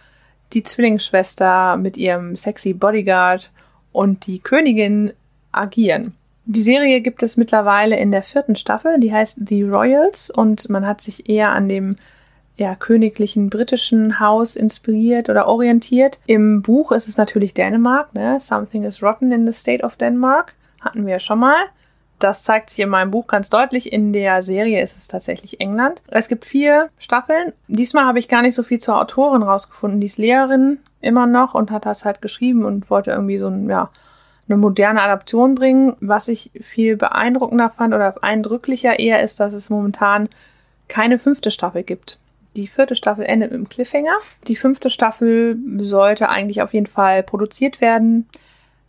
die 0.52 0.62
Zwillingsschwester 0.62 1.76
mit 1.76 1.96
ihrem 1.96 2.36
sexy 2.36 2.72
Bodyguard 2.72 3.50
und 3.94 4.26
die 4.26 4.40
Königin 4.40 5.12
agieren. 5.52 6.14
Die 6.46 6.62
Serie 6.62 7.00
gibt 7.00 7.22
es 7.22 7.38
mittlerweile 7.38 7.96
in 7.96 8.10
der 8.10 8.22
vierten 8.22 8.56
Staffel, 8.56 9.00
die 9.00 9.12
heißt 9.12 9.48
The 9.48 9.62
Royals 9.62 10.28
und 10.28 10.68
man 10.68 10.86
hat 10.86 11.00
sich 11.00 11.30
eher 11.30 11.50
an 11.52 11.70
dem 11.70 11.96
ja, 12.56 12.74
königlichen 12.74 13.50
britischen 13.50 14.20
Haus 14.20 14.54
inspiriert 14.54 15.28
oder 15.30 15.46
orientiert. 15.48 16.18
Im 16.26 16.60
Buch 16.60 16.92
ist 16.92 17.08
es 17.08 17.16
natürlich 17.16 17.54
Dänemark, 17.54 18.14
ne? 18.14 18.38
Something 18.40 18.84
is 18.84 19.02
rotten 19.02 19.32
in 19.32 19.46
the 19.46 19.52
state 19.52 19.82
of 19.82 19.96
Denmark. 19.96 20.54
Hatten 20.80 21.06
wir 21.06 21.14
ja 21.14 21.20
schon 21.20 21.38
mal. 21.38 21.64
Das 22.18 22.42
zeigt 22.42 22.70
sich 22.70 22.80
in 22.80 22.88
meinem 22.88 23.10
Buch 23.10 23.26
ganz 23.26 23.50
deutlich. 23.50 23.92
In 23.92 24.12
der 24.12 24.42
Serie 24.42 24.82
ist 24.82 24.96
es 24.96 25.08
tatsächlich 25.08 25.60
England. 25.60 26.00
Es 26.08 26.28
gibt 26.28 26.44
vier 26.44 26.88
Staffeln. 26.98 27.52
Diesmal 27.68 28.06
habe 28.06 28.18
ich 28.18 28.28
gar 28.28 28.42
nicht 28.42 28.54
so 28.54 28.62
viel 28.62 28.78
zur 28.78 29.00
Autorin 29.00 29.42
rausgefunden. 29.42 30.00
Die 30.00 30.06
ist 30.06 30.18
Lehrerin 30.18 30.78
immer 31.00 31.26
noch 31.26 31.54
und 31.54 31.70
hat 31.70 31.86
das 31.86 32.04
halt 32.04 32.22
geschrieben 32.22 32.64
und 32.64 32.88
wollte 32.88 33.10
irgendwie 33.10 33.38
so 33.38 33.48
ein, 33.48 33.68
ja, 33.68 33.90
eine 34.48 34.56
moderne 34.56 35.02
Adaption 35.02 35.54
bringen. 35.54 35.96
Was 36.00 36.28
ich 36.28 36.50
viel 36.60 36.96
beeindruckender 36.96 37.70
fand 37.70 37.94
oder 37.94 38.22
eindrücklicher 38.22 38.98
eher 38.98 39.22
ist, 39.22 39.40
dass 39.40 39.52
es 39.52 39.70
momentan 39.70 40.28
keine 40.88 41.18
fünfte 41.18 41.50
Staffel 41.50 41.82
gibt. 41.82 42.18
Die 42.56 42.68
vierte 42.68 42.94
Staffel 42.94 43.24
endet 43.24 43.50
mit 43.50 43.58
einem 43.58 43.68
Cliffhanger. 43.68 44.16
Die 44.46 44.56
fünfte 44.56 44.88
Staffel 44.88 45.58
sollte 45.78 46.28
eigentlich 46.28 46.62
auf 46.62 46.72
jeden 46.72 46.86
Fall 46.86 47.22
produziert 47.22 47.80
werden. 47.80 48.28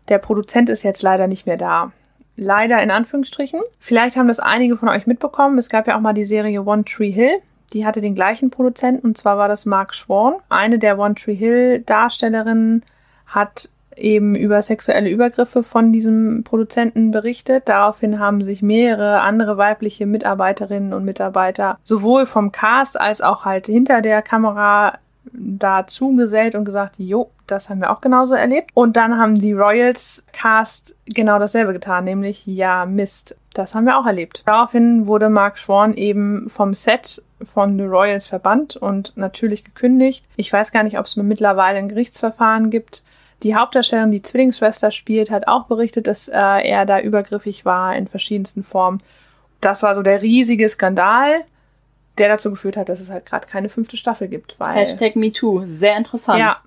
Der 0.07 0.19
Produzent 0.19 0.69
ist 0.69 0.83
jetzt 0.83 1.01
leider 1.01 1.27
nicht 1.27 1.47
mehr 1.47 1.57
da. 1.57 1.91
Leider 2.37 2.81
in 2.81 2.91
Anführungsstrichen. 2.91 3.61
Vielleicht 3.79 4.17
haben 4.17 4.27
das 4.27 4.39
einige 4.39 4.77
von 4.77 4.89
euch 4.89 5.07
mitbekommen. 5.07 5.57
Es 5.57 5.69
gab 5.69 5.87
ja 5.87 5.95
auch 5.95 6.01
mal 6.01 6.13
die 6.13 6.25
Serie 6.25 6.63
One 6.63 6.83
Tree 6.83 7.11
Hill. 7.11 7.41
Die 7.73 7.85
hatte 7.85 8.01
den 8.01 8.15
gleichen 8.15 8.49
Produzenten 8.49 9.07
und 9.07 9.17
zwar 9.17 9.37
war 9.37 9.47
das 9.47 9.65
Mark 9.65 9.95
Schworn. 9.95 10.35
Eine 10.49 10.79
der 10.79 10.99
One 10.99 11.15
Tree 11.15 11.35
Hill 11.35 11.79
Darstellerinnen 11.79 12.83
hat 13.25 13.69
eben 13.97 14.35
über 14.35 14.61
sexuelle 14.61 15.09
Übergriffe 15.09 15.63
von 15.63 15.91
diesem 15.93 16.43
Produzenten 16.43 17.11
berichtet. 17.11 17.67
Daraufhin 17.67 18.19
haben 18.19 18.43
sich 18.43 18.61
mehrere 18.61 19.21
andere 19.21 19.57
weibliche 19.57 20.05
Mitarbeiterinnen 20.05 20.93
und 20.93 21.05
Mitarbeiter 21.05 21.79
sowohl 21.83 22.25
vom 22.25 22.51
Cast 22.51 22.99
als 22.99 23.21
auch 23.21 23.45
halt 23.45 23.67
hinter 23.67 24.01
der 24.01 24.21
Kamera 24.21 24.99
dazu 25.39 26.15
gesellt 26.15 26.55
und 26.55 26.65
gesagt, 26.65 26.95
jo, 26.97 27.31
das 27.47 27.69
haben 27.69 27.81
wir 27.81 27.91
auch 27.91 28.01
genauso 28.01 28.35
erlebt. 28.35 28.71
Und 28.73 28.97
dann 28.97 29.17
haben 29.17 29.35
die 29.35 29.53
Royals 29.53 30.25
Cast 30.31 30.95
genau 31.05 31.39
dasselbe 31.39 31.73
getan, 31.73 32.05
nämlich 32.05 32.45
ja, 32.45 32.85
Mist. 32.85 33.37
Das 33.53 33.75
haben 33.75 33.85
wir 33.85 33.97
auch 33.97 34.05
erlebt. 34.05 34.43
Daraufhin 34.45 35.07
wurde 35.07 35.29
Mark 35.29 35.57
Schworn 35.57 35.93
eben 35.93 36.49
vom 36.49 36.73
Set 36.73 37.21
von 37.53 37.77
The 37.77 37.85
Royals 37.85 38.27
verbannt 38.27 38.75
und 38.75 39.13
natürlich 39.15 39.63
gekündigt. 39.63 40.25
Ich 40.35 40.51
weiß 40.51 40.71
gar 40.71 40.83
nicht, 40.83 40.97
ob 40.99 41.05
es 41.05 41.15
mittlerweile 41.15 41.77
ein 41.77 41.89
Gerichtsverfahren 41.89 42.69
gibt. 42.69 43.03
Die 43.43 43.55
Hauptdarstellerin, 43.55 44.11
die 44.11 44.21
Zwillingsschwester 44.21 44.91
spielt, 44.91 45.29
hat 45.29 45.47
auch 45.47 45.65
berichtet, 45.65 46.07
dass 46.07 46.27
äh, 46.27 46.33
er 46.33 46.85
da 46.85 46.99
übergriffig 46.99 47.65
war 47.65 47.95
in 47.95 48.07
verschiedensten 48.07 48.63
Formen. 48.63 49.01
Das 49.61 49.83
war 49.83 49.95
so 49.95 50.01
der 50.01 50.21
riesige 50.21 50.67
Skandal, 50.69 51.43
der 52.17 52.29
dazu 52.29 52.49
geführt 52.49 52.77
hat, 52.77 52.89
dass 52.89 52.99
es 52.99 53.09
halt 53.09 53.25
gerade 53.25 53.47
keine 53.47 53.69
fünfte 53.69 53.97
Staffel 53.97 54.27
gibt. 54.27 54.55
Weil, 54.57 54.75
Hashtag 54.75 55.15
MeToo. 55.15 55.63
Sehr 55.65 55.97
interessant. 55.97 56.39
ja, 56.39 56.57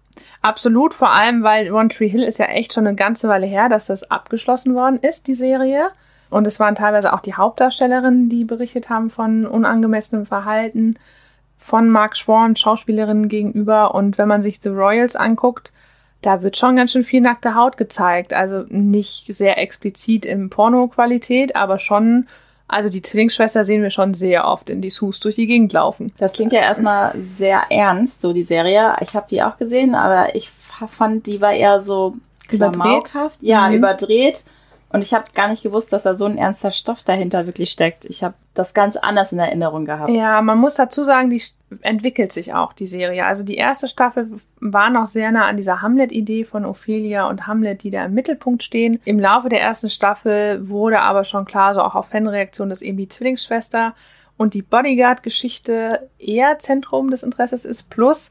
absolut. 0.43 0.95
Vor 0.95 1.13
allem, 1.13 1.43
weil 1.43 1.73
One 1.73 1.89
Tree 1.89 2.09
Hill 2.09 2.23
ist 2.23 2.39
ja 2.39 2.47
echt 2.47 2.73
schon 2.73 2.87
eine 2.87 2.97
ganze 2.97 3.29
Weile 3.29 3.47
her, 3.47 3.69
dass 3.69 3.87
das 3.87 4.11
abgeschlossen 4.11 4.75
worden 4.75 4.99
ist, 4.99 5.27
die 5.27 5.35
Serie. 5.35 5.91
Und 6.31 6.47
es 6.47 6.61
waren 6.61 6.75
teilweise 6.75 7.13
auch 7.13 7.21
die 7.21 7.35
Hauptdarstellerinnen, 7.35 8.29
die 8.29 8.45
berichtet 8.45 8.91
haben 8.91 9.11
von 9.11 9.47
unangemessenem 9.47 10.27
Verhalten 10.27 10.97
von 11.59 11.89
Mark 11.89 12.17
Schworn, 12.17 12.55
Schauspielerinnen 12.55 13.29
gegenüber. 13.29 13.95
Und 13.95 14.19
wenn 14.19 14.29
man 14.29 14.43
sich 14.43 14.61
The 14.63 14.69
Royals 14.69 15.17
anguckt, 15.17 15.73
da 16.23 16.43
wird 16.43 16.57
schon 16.57 16.77
ganz 16.77 16.93
schön 16.93 17.05
viel 17.05 17.21
nackte 17.21 17.55
Haut 17.55 17.77
gezeigt. 17.77 18.33
Also 18.33 18.65
nicht 18.69 19.27
sehr 19.35 19.59
explizit 19.59 20.25
in 20.25 20.51
Porno-Qualität, 20.51 21.57
aber 21.57 21.79
schon, 21.79 22.27
also 22.69 22.89
die 22.89 23.03
Zwillingsschwester 23.03 23.65
sehen 23.65 23.83
wir 23.83 23.91
schon 23.91 24.15
sehr 24.15 24.47
oft 24.47 24.71
in 24.71 24.81
die 24.83 24.91
Sus 24.91 25.21
durch 25.21 25.35
die 25.37 25.47
Gegend 25.47 25.73
laufen. 25.73 26.13
Das 26.19 26.33
klingt 26.35 26.53
ja 26.53 26.61
erstmal 26.61 27.13
sehr 27.19 27.63
ernst, 27.71 28.21
so 28.21 28.33
die 28.33 28.45
Serie. 28.45 28.95
Ich 29.01 29.17
habe 29.17 29.27
die 29.29 29.43
auch 29.43 29.57
gesehen, 29.57 29.95
aber 29.95 30.35
ich 30.35 30.51
fand, 30.51 31.27
die 31.27 31.41
war 31.41 31.53
eher 31.53 31.81
so 31.81 32.15
Überdreht? 32.51 32.75
klamaukhaft. 32.81 33.43
Ja, 33.43 33.69
Mhm. 33.69 33.75
überdreht. 33.77 34.45
Und 34.91 35.05
ich 35.05 35.13
habe 35.13 35.25
gar 35.35 35.49
nicht 35.49 35.63
gewusst, 35.63 35.93
dass 35.93 36.05
da 36.05 36.17
so 36.17 36.25
ein 36.25 36.39
ernster 36.39 36.71
Stoff 36.71 37.03
dahinter 37.03 37.45
wirklich 37.47 37.71
steckt. 37.71 38.07
Ich 38.07 38.25
habe 38.25 38.35
das 38.55 38.73
ganz 38.73 38.97
anders 38.97 39.33
in 39.33 39.39
Erinnerung 39.39 39.85
gehabt. 39.85 40.11
Ja, 40.11 40.41
man 40.41 40.59
muss 40.59 40.77
dazu 40.77 41.03
sagen, 41.03 41.29
die 41.29 41.43
entwickelt 41.83 42.33
sich 42.33 42.55
auch, 42.55 42.73
die 42.73 42.87
Serie. 42.87 43.27
Also 43.27 43.45
die 43.45 43.57
erste 43.57 43.87
Staffel 43.87 44.41
war 44.61 44.89
noch 44.89 45.07
sehr 45.07 45.31
nah 45.31 45.47
an 45.47 45.59
dieser 45.59 45.83
Hamlet-Idee 45.83 46.45
von 46.45 46.65
Ophelia 46.65 47.29
und 47.29 47.47
Hamlet, 47.47 47.83
die 47.83 47.91
da 47.91 48.07
im 48.07 48.15
Mittelpunkt 48.15 48.63
stehen. 48.63 48.99
Im 49.05 49.21
Laufe 49.21 49.51
der 49.51 49.61
ersten 49.61 49.91
Staffel 49.91 50.67
wurde 50.71 51.01
aber 51.03 51.25
schon 51.25 51.45
klar, 51.45 51.75
so 51.75 51.83
auch 51.83 51.95
auf 51.95 52.09
Fanreaktion, 52.09 52.71
dass 52.71 52.81
eben 52.81 52.97
die 52.97 53.09
Zwillingsschwester 53.09 53.95
und 54.39 54.55
die 54.55 54.63
Bodyguard-Geschichte 54.63 56.09
eher 56.19 56.59
Zentrum 56.61 57.11
des 57.11 57.23
Interesses 57.23 57.67
ist. 57.67 57.91
Plus 57.91 58.31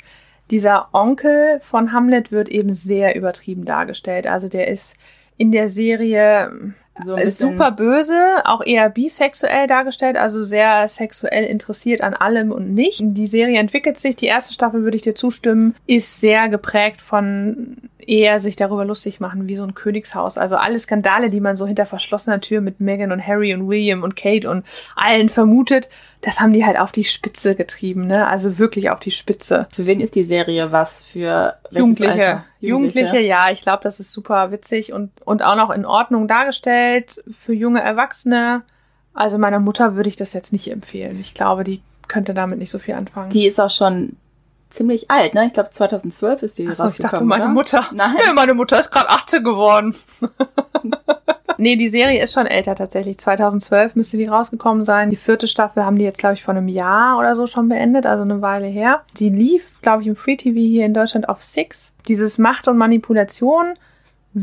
dieser 0.50 0.90
Onkel 0.94 1.60
von 1.60 1.92
Hamlet 1.92 2.32
wird 2.32 2.50
eben 2.50 2.74
sehr 2.74 3.16
übertrieben 3.16 3.66
dargestellt. 3.66 4.26
Also 4.26 4.48
der 4.48 4.70
ist 4.70 4.96
in 5.38 5.52
der 5.52 5.70
Serie 5.70 6.74
So 7.04 7.16
ist 7.16 7.40
super 7.40 7.72
böse, 7.72 8.42
auch 8.46 8.64
eher 8.66 8.90
bisexuell 8.90 9.68
dargestellt, 9.68 10.18
also 10.18 10.44
sehr 10.44 10.88
sexuell 10.88 11.46
interessiert 11.46 12.02
an 12.02 12.14
allem 12.14 12.52
und 12.52 12.74
nicht. 12.74 13.02
Die 13.04 13.28
Serie 13.28 13.60
entwickelt 13.60 14.00
sich, 14.00 14.16
die 14.16 14.26
erste 14.26 14.54
Staffel 14.54 14.84
würde 14.84 14.98
ich 14.98 15.04
dir 15.04 15.16
zustimmen, 15.16 15.76
ist 15.86 16.20
sehr 16.20 16.50
geprägt 16.50 17.02
von 17.02 17.78
eher 18.08 18.40
sich 18.40 18.56
darüber 18.56 18.86
lustig 18.86 19.20
machen, 19.20 19.48
wie 19.48 19.56
so 19.56 19.64
ein 19.64 19.76
Königshaus. 19.76 20.38
Also 20.38 20.56
alle 20.56 20.80
Skandale, 20.80 21.30
die 21.30 21.42
man 21.42 21.58
so 21.58 21.68
hinter 21.68 21.86
verschlossener 21.86 22.40
Tür 22.40 22.62
mit 22.62 22.80
Meghan 22.80 23.12
und 23.12 23.26
Harry 23.26 23.54
und 23.54 23.68
William 23.68 24.04
und 24.04 24.16
Kate 24.16 24.50
und 24.50 24.66
allen 24.96 25.30
vermutet, 25.30 25.90
das 26.22 26.40
haben 26.40 26.54
die 26.54 26.66
halt 26.66 26.80
auf 26.80 26.92
die 26.92 27.04
Spitze 27.04 27.54
getrieben, 27.54 28.08
ne? 28.08 28.28
Also 28.28 28.58
wirklich 28.58 28.90
auf 28.90 29.00
die 29.00 29.12
Spitze. 29.12 29.68
Für 29.72 29.86
wen 29.86 30.02
ist 30.02 30.16
die 30.16 30.24
Serie 30.24 30.72
was? 30.72 31.06
Für 31.06 31.56
Jugendliche. 31.70 32.12
Alter? 32.12 32.46
Jugendliche, 32.60 33.20
ja, 33.20 33.50
ich 33.52 33.62
glaube, 33.62 33.84
das 33.84 34.00
ist 34.00 34.12
super 34.12 34.52
witzig 34.52 34.92
und, 34.92 35.12
und 35.26 35.44
auch 35.44 35.56
noch 35.56 35.70
in 35.70 35.86
Ordnung 35.86 36.28
dargestellt 36.28 36.87
für 37.30 37.54
junge 37.54 37.82
Erwachsene. 37.82 38.64
Also 39.14 39.38
meiner 39.38 39.60
Mutter 39.60 39.96
würde 39.96 40.10
ich 40.10 40.16
das 40.16 40.34
jetzt 40.34 40.54
nicht 40.54 40.72
empfehlen. 40.72 41.20
Ich 41.20 41.34
glaube, 41.34 41.64
die 41.64 41.82
könnte 42.08 42.34
damit 42.34 42.60
nicht 42.60 42.70
so 42.70 42.80
viel 42.80 42.96
anfangen. 42.96 43.30
Die 43.30 43.48
ist 43.48 43.60
auch 43.60 43.70
schon 43.70 44.16
ziemlich 44.70 45.10
alt, 45.10 45.34
ne? 45.34 45.46
Ich 45.46 45.54
glaube 45.54 45.70
2012 45.70 46.44
ist 46.44 46.58
die 46.58 46.68
Achso, 46.68 46.84
rausgekommen. 46.84 47.06
ich 47.06 47.12
dachte, 47.12 47.26
meine 47.26 47.44
oder? 47.46 47.54
Mutter. 47.54 47.86
Nein. 47.94 48.16
Ja, 48.26 48.34
meine 48.36 48.54
Mutter 48.54 48.80
ist 48.80 48.92
gerade 48.92 49.10
18 49.10 49.44
geworden. 49.44 49.96
nee, 51.58 51.76
die 51.76 51.90
Serie 51.90 52.22
ist 52.22 52.34
schon 52.34 52.46
älter 52.46 52.76
tatsächlich. 52.76 53.18
2012 53.18 53.96
müsste 53.96 54.18
die 54.18 54.26
rausgekommen 54.28 54.84
sein. 54.84 55.10
Die 55.10 55.16
vierte 55.16 55.48
Staffel 55.48 55.86
haben 55.86 55.98
die 55.98 56.06
jetzt, 56.06 56.20
glaube 56.20 56.36
ich, 56.36 56.44
vor 56.44 56.54
einem 56.54 56.68
Jahr 56.68 57.18
oder 57.18 57.36
so 57.36 57.48
schon 57.48 57.70
beendet, 57.70 58.06
also 58.06 58.24
eine 58.24 58.42
Weile 58.42 58.68
her. 58.68 59.04
Die 59.18 59.30
lief, 59.30 59.82
glaube 59.82 60.02
ich, 60.02 60.08
im 60.08 60.16
Free 60.16 60.38
TV 60.38 60.58
hier 60.60 60.86
in 60.86 60.94
Deutschland 60.94 61.30
auf 61.30 61.44
Six. 61.44 61.94
Dieses 62.08 62.38
Macht 62.38 62.68
und 62.68 62.78
Manipulation 62.78 63.74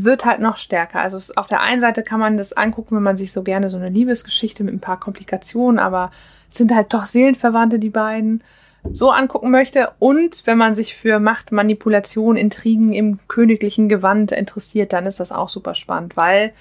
wird 0.03 0.25
halt 0.25 0.41
noch 0.41 0.57
stärker. 0.57 0.99
Also 0.99 1.15
es, 1.15 1.35
auf 1.37 1.47
der 1.47 1.61
einen 1.61 1.79
Seite 1.79 2.03
kann 2.03 2.19
man 2.19 2.37
das 2.37 2.53
angucken, 2.53 2.97
wenn 2.97 3.03
man 3.03 3.17
sich 3.17 3.31
so 3.31 3.43
gerne 3.43 3.69
so 3.69 3.77
eine 3.77 3.89
Liebesgeschichte 3.89 4.63
mit 4.63 4.73
ein 4.73 4.81
paar 4.81 4.99
Komplikationen, 4.99 5.79
aber 5.79 6.11
es 6.49 6.57
sind 6.57 6.75
halt 6.75 6.93
doch 6.93 7.05
Seelenverwandte, 7.05 7.79
die 7.79 7.89
beiden 7.89 8.43
so 8.91 9.09
angucken 9.09 9.51
möchte. 9.51 9.91
Und 9.99 10.45
wenn 10.45 10.57
man 10.57 10.75
sich 10.75 10.95
für 10.95 11.19
Macht, 11.19 11.51
Manipulation, 11.51 12.35
Intrigen 12.35 12.91
im 12.91 13.19
königlichen 13.27 13.87
Gewand 13.87 14.31
interessiert, 14.31 14.91
dann 14.91 15.05
ist 15.05 15.19
das 15.19 15.31
auch 15.31 15.49
super 15.49 15.75
spannend, 15.75 16.17
weil 16.17 16.51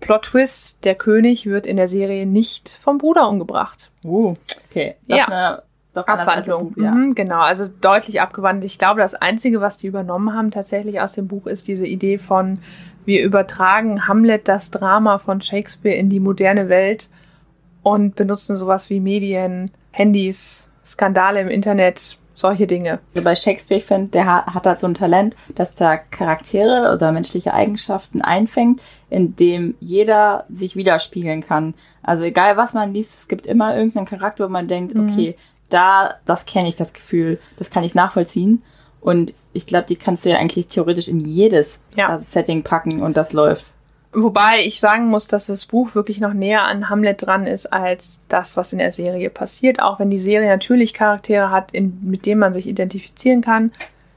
Plot 0.00 0.22
Twist, 0.22 0.84
der 0.84 0.94
König 0.94 1.46
wird 1.46 1.66
in 1.66 1.76
der 1.76 1.88
Serie 1.88 2.26
nicht 2.26 2.68
vom 2.68 2.98
Bruder 2.98 3.28
umgebracht. 3.28 3.90
Uh, 4.04 4.36
okay. 4.70 4.94
Doch 5.08 5.16
Ja. 5.16 5.62
Doch 5.94 6.06
Abwandlung. 6.06 6.72
Buch, 6.74 6.82
Ja. 6.82 6.90
Mhm, 6.90 7.14
genau, 7.14 7.40
also 7.40 7.66
deutlich 7.80 8.20
abgewandelt. 8.20 8.64
Ich 8.66 8.78
glaube, 8.78 9.00
das 9.00 9.14
Einzige, 9.14 9.60
was 9.60 9.76
die 9.76 9.86
übernommen 9.86 10.34
haben 10.34 10.50
tatsächlich 10.50 11.00
aus 11.00 11.12
dem 11.12 11.28
Buch, 11.28 11.46
ist 11.46 11.68
diese 11.68 11.86
Idee 11.86 12.18
von, 12.18 12.58
wir 13.04 13.22
übertragen 13.24 14.08
Hamlet, 14.08 14.48
das 14.48 14.70
Drama 14.70 15.18
von 15.18 15.40
Shakespeare, 15.40 15.94
in 15.96 16.10
die 16.10 16.20
moderne 16.20 16.68
Welt 16.68 17.10
und 17.82 18.16
benutzen 18.16 18.56
sowas 18.56 18.90
wie 18.90 19.00
Medien, 19.00 19.70
Handys, 19.92 20.68
Skandale 20.86 21.40
im 21.40 21.48
Internet, 21.48 22.18
solche 22.36 22.66
Dinge. 22.66 22.98
Also 23.14 23.22
bei 23.24 23.34
Shakespeare, 23.36 23.78
ich 23.78 23.86
finde, 23.86 24.08
der 24.08 24.26
hat, 24.26 24.46
hat 24.46 24.66
da 24.66 24.74
so 24.74 24.88
ein 24.88 24.94
Talent, 24.94 25.36
dass 25.54 25.76
da 25.76 25.96
Charaktere 25.96 26.92
oder 26.92 27.12
menschliche 27.12 27.54
Eigenschaften 27.54 28.22
einfängt, 28.22 28.82
in 29.10 29.36
dem 29.36 29.74
jeder 29.78 30.44
sich 30.50 30.74
widerspiegeln 30.74 31.42
kann. 31.42 31.74
Also 32.02 32.24
egal 32.24 32.56
was 32.56 32.74
man 32.74 32.92
liest, 32.92 33.18
es 33.20 33.28
gibt 33.28 33.46
immer 33.46 33.76
irgendeinen 33.76 34.06
Charakter, 34.06 34.46
wo 34.46 34.48
man 34.48 34.66
denkt, 34.66 34.94
Mhm. 34.94 35.08
okay, 35.08 35.36
da, 35.70 36.14
das 36.24 36.46
kenne 36.46 36.68
ich, 36.68 36.76
das 36.76 36.92
Gefühl, 36.92 37.38
das 37.56 37.70
kann 37.70 37.84
ich 37.84 37.94
nachvollziehen. 37.94 38.62
Und 39.00 39.34
ich 39.52 39.66
glaube, 39.66 39.86
die 39.86 39.96
kannst 39.96 40.24
du 40.24 40.30
ja 40.30 40.38
eigentlich 40.38 40.68
theoretisch 40.68 41.08
in 41.08 41.20
jedes 41.20 41.84
Ja. 41.94 42.16
äh, 42.16 42.20
Setting 42.20 42.62
packen 42.62 43.02
und 43.02 43.16
das 43.16 43.32
läuft. 43.32 43.66
Wobei 44.12 44.64
ich 44.64 44.78
sagen 44.78 45.06
muss, 45.08 45.26
dass 45.26 45.46
das 45.46 45.66
Buch 45.66 45.94
wirklich 45.96 46.20
noch 46.20 46.32
näher 46.32 46.62
an 46.64 46.88
Hamlet 46.88 47.26
dran 47.26 47.46
ist 47.46 47.72
als 47.72 48.20
das, 48.28 48.56
was 48.56 48.72
in 48.72 48.78
der 48.78 48.92
Serie 48.92 49.28
passiert. 49.28 49.82
Auch 49.82 49.98
wenn 49.98 50.08
die 50.10 50.20
Serie 50.20 50.48
natürlich 50.48 50.94
Charaktere 50.94 51.50
hat, 51.50 51.72
in, 51.72 51.98
mit 52.02 52.24
denen 52.24 52.38
man 52.38 52.52
sich 52.52 52.68
identifizieren 52.68 53.40
kann, 53.40 53.72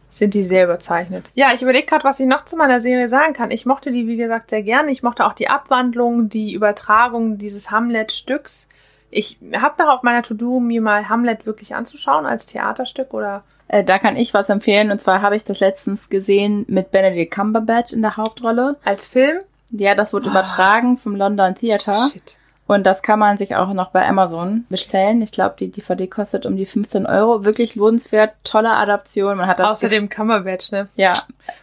sind 0.10 0.36
die 0.36 0.44
sehr 0.46 0.66
überzeichnet. 0.66 1.32
Ja, 1.34 1.48
ich 1.54 1.64
überlege 1.64 1.88
gerade, 1.88 2.04
was 2.04 2.20
ich 2.20 2.28
noch 2.28 2.46
zu 2.46 2.56
meiner 2.58 2.80
Serie 2.80 3.10
sagen 3.10 3.34
kann. 3.34 3.50
Ich 3.52 3.66
mochte 3.66 3.92
die, 3.92 4.08
wie 4.08 4.18
gesagt, 4.18 4.52
sehr 4.52 4.64
gerne. 4.64 4.92
Ich 4.92 5.04
mochte 5.04 5.26
auch 5.26 5.34
die 5.34 5.50
Abwandlung, 5.50 6.30
die 6.30 6.54
Übertragung 6.54 7.38
dieses 7.40 7.72
Hamlet-Stücks. 7.72 8.70
Ich 9.10 9.38
habe 9.56 9.82
noch 9.84 9.90
auf 9.94 10.04
meiner 10.04 10.22
To-Do, 10.24 10.60
mir 10.60 10.82
mal 10.82 11.08
Hamlet 11.10 11.46
wirklich 11.46 11.76
anzuschauen 11.76 12.26
als 12.26 12.46
Theaterstück 12.46 13.14
oder 13.14 13.44
Äh, 13.70 13.84
da 13.84 13.98
kann 14.00 14.16
ich 14.16 14.34
was 14.34 14.50
empfehlen. 14.50 14.92
Und 14.92 15.00
zwar 15.02 15.22
habe 15.22 15.36
ich 15.36 15.44
das 15.44 15.60
letztens 15.60 16.10
gesehen 16.10 16.66
mit 16.70 16.92
Benedict 16.92 17.34
Cumberbatch 17.34 17.94
in 17.94 18.02
der 18.02 18.16
Hauptrolle. 18.18 18.78
als 18.86 19.08
Film. 19.08 19.40
Ja, 19.72 19.96
das 19.96 20.14
wurde 20.14 20.30
Ah. 20.30 20.32
übertragen 20.32 20.98
vom 20.98 21.16
London 21.16 21.54
Theater. 21.56 22.08
Shit. 22.12 22.38
Und 22.68 22.86
das 22.86 23.02
kann 23.02 23.18
man 23.18 23.38
sich 23.38 23.56
auch 23.56 23.72
noch 23.72 23.92
bei 23.92 24.06
Amazon 24.06 24.66
bestellen. 24.68 25.22
Ich 25.22 25.32
glaube, 25.32 25.56
die 25.58 25.72
DVD 25.72 26.06
kostet 26.08 26.46
um 26.46 26.58
die 26.58 26.66
15 26.66 27.06
Euro. 27.06 27.46
Wirklich 27.46 27.76
lohnenswert, 27.76 28.34
tolle 28.44 28.72
Adaption. 28.72 29.38
Man 29.38 29.48
hat 29.48 29.60
das 29.60 29.72
Außerdem 29.72 30.10
Cumberbatch, 30.10 30.72
ne? 30.72 30.90
Ja, 30.98 31.14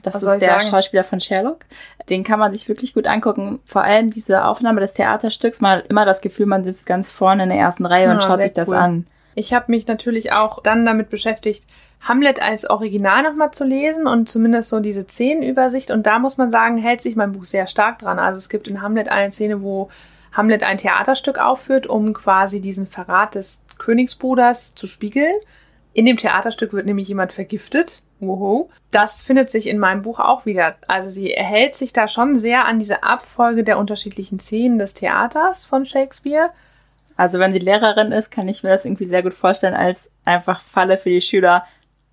das 0.03 0.15
Was 0.15 0.23
ist 0.23 0.41
der 0.41 0.59
sagen? 0.61 0.71
Schauspieler 0.71 1.05
von 1.05 1.21
Sherlock. 1.21 1.59
Den 2.09 2.25
kann 2.25 2.39
man 2.39 2.53
sich 2.55 2.69
wirklich 2.69 2.95
gut 2.95 3.07
angucken. 3.07 3.61
Vor 3.67 3.85
allem 3.85 4.11
diese 4.11 4.45
Aufnahme 4.47 4.81
des 4.81 4.95
Theaterstücks. 4.95 5.61
Man 5.61 5.79
hat 5.79 5.87
immer 5.89 6.07
das 6.07 6.23
Gefühl, 6.23 6.47
man 6.47 6.65
sitzt 6.65 6.87
ganz 6.87 7.11
vorne 7.11 7.43
in 7.43 7.49
der 7.51 7.59
ersten 7.59 7.85
Reihe 7.85 8.11
und 8.11 8.17
Ah, 8.17 8.21
schaut 8.23 8.41
sich 8.41 8.55
das 8.55 8.69
cool. 8.69 8.77
an. 8.77 9.07
Ich 9.35 9.53
habe 9.53 9.67
mich 9.69 9.87
natürlich 9.87 10.33
auch 10.33 10.63
dann 10.63 10.87
damit 10.87 11.11
beschäftigt, 11.11 11.65
Hamlet 12.01 12.41
als 12.41 12.69
Original 12.69 13.23
nochmal 13.23 13.51
zu 13.51 13.65
lesen 13.65 14.07
und 14.07 14.29
zumindest 14.29 14.69
so 14.71 14.81
diese 14.81 15.05
Szenenübersicht. 15.05 15.91
Und 15.91 16.07
da 16.07 16.19
muss 16.19 16.37
man 16.39 16.51
sagen, 16.51 16.79
hält 16.79 17.03
sich 17.03 17.17
mein 17.17 17.33
Buch 17.33 17.45
sehr 17.47 17.67
stark 17.67 17.99
dran. 17.99 18.19
Also 18.19 18.39
es 18.39 18.49
gibt 18.49 18.69
in 18.69 18.81
Hamlet 18.83 19.09
eine 19.09 19.33
Szene, 19.33 19.63
wo 19.63 19.89
Hamlet 20.35 20.63
ein 20.63 20.79
Theaterstück 20.79 21.39
aufführt, 21.39 21.87
um 21.87 22.13
quasi 22.13 22.61
diesen 22.61 22.87
Verrat 22.87 23.35
des 23.35 23.65
Königsbruders 23.79 24.75
zu 24.75 24.87
spiegeln. 24.87 25.35
In 25.93 26.07
dem 26.07 26.17
Theaterstück 26.17 26.73
wird 26.73 26.87
nämlich 26.87 27.09
jemand 27.09 27.33
vergiftet. 27.33 28.03
Woho. 28.21 28.71
Das 28.91 29.23
findet 29.23 29.51
sich 29.51 29.67
in 29.67 29.79
meinem 29.79 30.03
Buch 30.03 30.19
auch 30.19 30.47
wieder. 30.47 30.77
Also 30.89 31.09
sie 31.09 31.33
erhält 31.33 31.75
sich 31.75 31.93
da 31.93 32.09
schon 32.09 32.39
sehr 32.39 32.65
an 32.65 32.79
diese 32.79 33.03
Abfolge 33.03 33.65
der 33.65 33.79
unterschiedlichen 33.79 34.39
Szenen 34.41 34.79
des 34.79 34.95
Theaters 34.95 35.65
von 35.65 35.85
Shakespeare. 35.85 36.51
Also 37.17 37.39
wenn 37.39 37.53
sie 37.53 37.59
Lehrerin 37.59 38.13
ist, 38.13 38.31
kann 38.31 38.49
ich 38.49 38.63
mir 38.63 38.71
das 38.71 38.85
irgendwie 38.85 39.05
sehr 39.05 39.23
gut 39.23 39.35
vorstellen, 39.35 39.75
als 39.75 40.13
einfach 40.25 40.61
Falle 40.61 40.97
für 40.99 41.11
die 41.11 41.21
Schüler, 41.21 41.65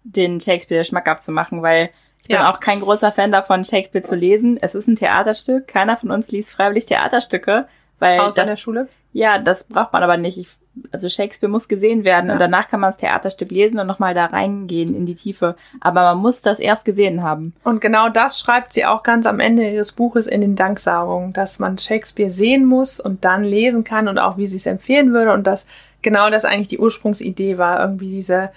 den 0.04 0.40
Shakespeare 0.42 0.84
schmackhaft 0.84 1.24
zu 1.24 1.32
machen, 1.32 1.62
weil 1.62 1.90
ich 2.22 2.28
bin 2.28 2.36
Ja. 2.38 2.52
auch 2.52 2.60
kein 2.60 2.82
großer 2.82 3.12
Fan 3.12 3.32
davon, 3.32 3.66
Shakespeare 3.66 4.04
zu 4.06 4.16
lesen. 4.16 4.58
Es 4.62 4.76
ist 4.76 4.88
ein 4.88 4.96
Theaterstück. 4.96 5.68
Keiner 5.68 5.98
von 5.98 6.12
uns 6.12 6.32
liest 6.32 6.52
freiwillig 6.54 6.86
Theaterstücke, 6.88 7.68
weil 8.02 8.20
Außer 8.20 8.42
in 8.42 8.48
der 8.48 8.56
das, 8.56 8.60
Schule. 8.60 8.88
ja, 9.14 9.38
das 9.40 9.64
braucht 9.66 9.94
man 9.94 10.02
aber 10.04 10.18
nicht. 10.18 10.38
Ich, 10.38 10.48
also 10.92 11.08
Shakespeare 11.08 11.50
muss 11.52 11.68
gesehen 11.70 12.04
werden 12.04 12.28
Ja. 12.28 12.34
und 12.34 12.40
danach 12.40 12.68
kann 12.68 12.80
man 12.80 12.90
das 12.90 12.98
Theaterstück 12.98 13.52
lesen 13.52 13.80
und 13.80 13.88
nochmal 13.88 14.14
da 14.14 14.26
reingehen 14.26 14.94
in 14.96 15.06
die 15.06 15.16
Tiefe. 15.16 15.56
Aber 15.80 16.02
man 16.04 16.18
muss 16.18 16.42
das 16.42 16.60
erst 16.60 16.84
gesehen 16.84 17.22
haben. 17.24 17.54
Und 17.64 17.80
genau 17.80 18.10
das 18.10 18.40
schreibt 18.40 18.74
sie 18.74 18.86
auch 18.86 19.04
ganz 19.04 19.26
am 19.28 19.40
Ende 19.40 19.70
ihres 19.70 19.92
Buches 19.94 20.28
in 20.28 20.42
den 20.42 20.56
Danksagungen, 20.56 21.32
dass 21.32 21.60
man 21.60 21.78
Shakespeare 21.78 22.30
sehen 22.32 22.66
muss 22.66 23.00
und 23.00 23.24
dann 23.24 23.44
lesen 23.44 23.84
kann 23.84 24.08
und 24.08 24.18
auch 24.18 24.36
wie 24.38 24.48
sie 24.48 24.58
es 24.58 24.66
empfehlen 24.66 25.14
würde 25.14 25.32
und 25.34 25.46
dass 25.46 25.66
genau 26.02 26.30
das 26.30 26.44
eigentlich 26.44 26.68
die 26.70 26.80
Ursprungsidee 26.80 27.58
war, 27.58 27.80
irgendwie 27.80 28.10
diese 28.12 28.50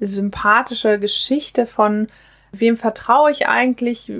sympathische 0.00 0.98
Geschichte 0.98 1.66
von 1.66 2.08
wem 2.52 2.76
vertraue 2.76 3.30
ich 3.30 3.46
eigentlich, 3.48 4.10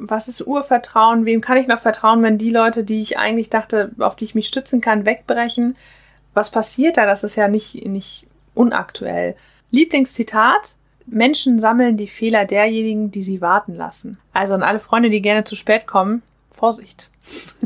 was 0.00 0.28
ist 0.28 0.46
Urvertrauen, 0.46 1.24
wem 1.24 1.40
kann 1.40 1.56
ich 1.56 1.66
noch 1.66 1.80
vertrauen, 1.80 2.22
wenn 2.22 2.38
die 2.38 2.50
Leute, 2.50 2.84
die 2.84 3.02
ich 3.02 3.18
eigentlich 3.18 3.50
dachte, 3.50 3.90
auf 3.98 4.16
die 4.16 4.24
ich 4.24 4.34
mich 4.34 4.48
stützen 4.48 4.80
kann, 4.80 5.06
wegbrechen. 5.06 5.76
Was 6.34 6.50
passiert 6.50 6.96
da? 6.96 7.06
Das 7.06 7.24
ist 7.24 7.36
ja 7.36 7.48
nicht, 7.48 7.86
nicht 7.86 8.26
unaktuell. 8.54 9.36
Lieblingszitat. 9.70 10.76
Menschen 11.06 11.58
sammeln 11.58 11.96
die 11.96 12.06
Fehler 12.06 12.44
derjenigen, 12.44 13.10
die 13.10 13.22
sie 13.22 13.40
warten 13.40 13.74
lassen. 13.74 14.18
Also 14.32 14.54
an 14.54 14.62
alle 14.62 14.78
Freunde, 14.78 15.08
die 15.08 15.22
gerne 15.22 15.44
zu 15.44 15.56
spät 15.56 15.86
kommen, 15.86 16.22
Vorsicht. 16.50 17.08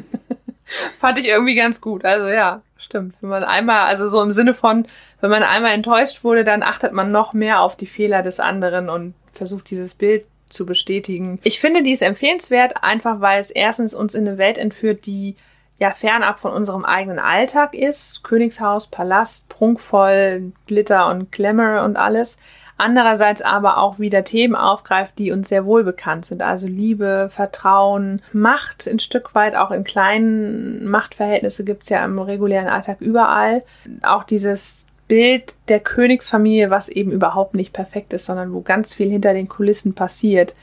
Fand 1.00 1.18
ich 1.18 1.26
irgendwie 1.26 1.56
ganz 1.56 1.80
gut. 1.80 2.04
Also 2.04 2.28
ja, 2.28 2.62
stimmt. 2.76 3.16
Wenn 3.20 3.30
man 3.30 3.42
einmal, 3.42 3.86
also 3.86 4.08
so 4.08 4.22
im 4.22 4.32
Sinne 4.32 4.54
von, 4.54 4.86
wenn 5.20 5.30
man 5.30 5.42
einmal 5.42 5.72
enttäuscht 5.72 6.22
wurde, 6.22 6.44
dann 6.44 6.62
achtet 6.62 6.92
man 6.92 7.10
noch 7.10 7.32
mehr 7.32 7.60
auf 7.60 7.76
die 7.76 7.86
Fehler 7.86 8.22
des 8.22 8.38
anderen 8.38 8.88
und 8.88 9.14
versucht 9.32 9.70
dieses 9.70 9.94
Bild 9.94 10.24
zu 10.52 10.66
bestätigen. 10.66 11.38
Ich 11.42 11.60
finde, 11.60 11.82
die 11.82 11.92
ist 11.92 12.02
empfehlenswert, 12.02 12.82
einfach 12.82 13.20
weil 13.20 13.40
es 13.40 13.50
erstens 13.50 13.94
uns 13.94 14.14
in 14.14 14.26
eine 14.26 14.38
Welt 14.38 14.58
entführt, 14.58 15.06
die 15.06 15.36
ja 15.78 15.90
fernab 15.90 16.38
von 16.38 16.52
unserem 16.52 16.84
eigenen 16.84 17.18
Alltag 17.18 17.74
ist. 17.74 18.22
Königshaus, 18.22 18.86
Palast, 18.88 19.48
prunkvoll, 19.48 20.52
Glitter 20.66 21.08
und 21.08 21.32
Glamour 21.32 21.82
und 21.82 21.96
alles. 21.96 22.38
Andererseits 22.78 23.42
aber 23.42 23.78
auch 23.78 23.98
wieder 23.98 24.24
Themen 24.24 24.56
aufgreift, 24.56 25.18
die 25.18 25.30
uns 25.30 25.48
sehr 25.48 25.64
wohl 25.64 25.84
bekannt 25.84 26.26
sind. 26.26 26.42
Also 26.42 26.66
Liebe, 26.66 27.30
Vertrauen, 27.32 28.22
Macht 28.32 28.88
ein 28.88 28.98
Stück 28.98 29.34
weit, 29.34 29.54
auch 29.54 29.70
in 29.70 29.84
kleinen 29.84 30.88
Machtverhältnisse 30.88 31.64
gibt's 31.64 31.90
ja 31.90 32.04
im 32.04 32.18
regulären 32.18 32.68
Alltag 32.68 33.00
überall. 33.00 33.62
Auch 34.02 34.24
dieses 34.24 34.86
Bild 35.12 35.56
der 35.68 35.78
Königsfamilie, 35.78 36.70
was 36.70 36.88
eben 36.88 37.12
überhaupt 37.12 37.54
nicht 37.54 37.74
perfekt 37.74 38.14
ist, 38.14 38.24
sondern 38.24 38.54
wo 38.54 38.62
ganz 38.62 38.94
viel 38.94 39.10
hinter 39.10 39.34
den 39.34 39.46
Kulissen 39.46 39.92
passiert, 39.92 40.54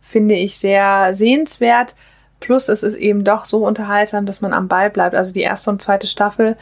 finde 0.00 0.36
ich 0.36 0.58
sehr 0.58 1.12
sehenswert. 1.12 1.96
Plus 2.38 2.68
es 2.68 2.84
ist 2.84 2.94
eben 2.94 3.24
doch 3.24 3.46
so 3.46 3.66
unterhaltsam, 3.66 4.24
dass 4.24 4.40
man 4.40 4.52
am 4.52 4.68
Ball 4.68 4.90
bleibt. 4.90 5.16
Also 5.16 5.34
die 5.34 5.40
erste 5.40 5.70
und 5.70 5.82
zweite 5.82 6.06
Staffel 6.06 6.56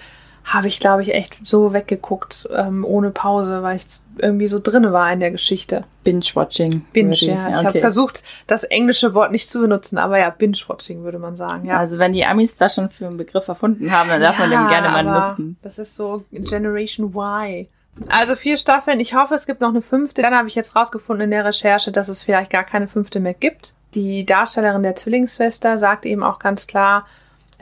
habe 0.44 0.68
ich, 0.68 0.78
glaube 0.80 1.02
ich, 1.02 1.14
echt 1.14 1.38
so 1.44 1.72
weggeguckt, 1.72 2.48
ähm, 2.54 2.85
ohne 2.85 3.11
Pause, 3.11 3.62
weil 3.62 3.76
ich 3.76 3.87
irgendwie 4.18 4.46
so 4.46 4.61
drinne 4.62 4.92
war 4.92 5.12
in 5.12 5.18
der 5.18 5.30
Geschichte. 5.33 5.85
Binge-Watching. 6.04 6.85
Binge, 6.92 7.14
ich- 7.14 7.22
ja. 7.22 7.48
Ich 7.48 7.54
habe 7.57 7.68
okay. 7.70 7.80
versucht, 7.80 8.22
das 8.46 8.62
englische 8.62 9.14
Wort 9.14 9.33
nicht 9.33 9.48
zu 9.48 9.61
benutzen, 9.61 9.98
aber 9.98 10.18
ja, 10.18 10.30
Binge-Watching 10.30 11.02
würde 11.02 11.18
man 11.18 11.37
sagen, 11.37 11.64
ja. 11.66 11.78
Also 11.78 11.98
wenn 11.98 12.12
die 12.12 12.24
Amis 12.24 12.57
das 12.57 12.74
schon 12.76 12.90
für 12.90 13.07
einen 13.07 13.16
Begriff 13.16 13.48
erfunden 13.48 13.90
haben, 13.90 14.09
dann 14.09 14.20
darf 14.20 14.38
man 14.38 14.50
den 14.50 14.68
gerne 14.68 14.90
mal 14.90 15.02
nutzen. 15.02 15.57
Das 15.62 15.78
ist 15.78 15.96
so 15.96 16.24
Generation 16.30 17.09
Y. 17.14 17.66
Also 18.09 18.37
vier 18.37 18.57
Staffeln. 18.57 19.00
Ich 19.00 19.14
hoffe, 19.14 19.35
es 19.35 19.46
gibt 19.46 19.61
noch 19.61 19.68
eine 19.70 19.83
fünfte. 19.83 20.20
Dann 20.22 20.35
habe 20.35 20.48
ich 20.48 20.54
jetzt 20.57 20.74
rausgefunden 20.76 21.24
in 21.24 21.30
der 21.30 21.44
Recherche, 21.44 21.90
dass 21.92 22.09
es 22.09 22.22
vielleicht 22.22 22.50
gar 22.50 22.64
keine 22.64 22.87
fünfte 22.88 23.18
mehr 23.20 23.35
gibt. 23.35 23.72
Die 23.94 24.26
Darstellerin 24.26 24.83
der 24.83 24.96
Zwillingsschwester 24.96 25.78
sagt 25.78 26.04
eben 26.04 26.22
auch 26.24 26.38
ganz 26.40 26.66
klar, 26.66 27.07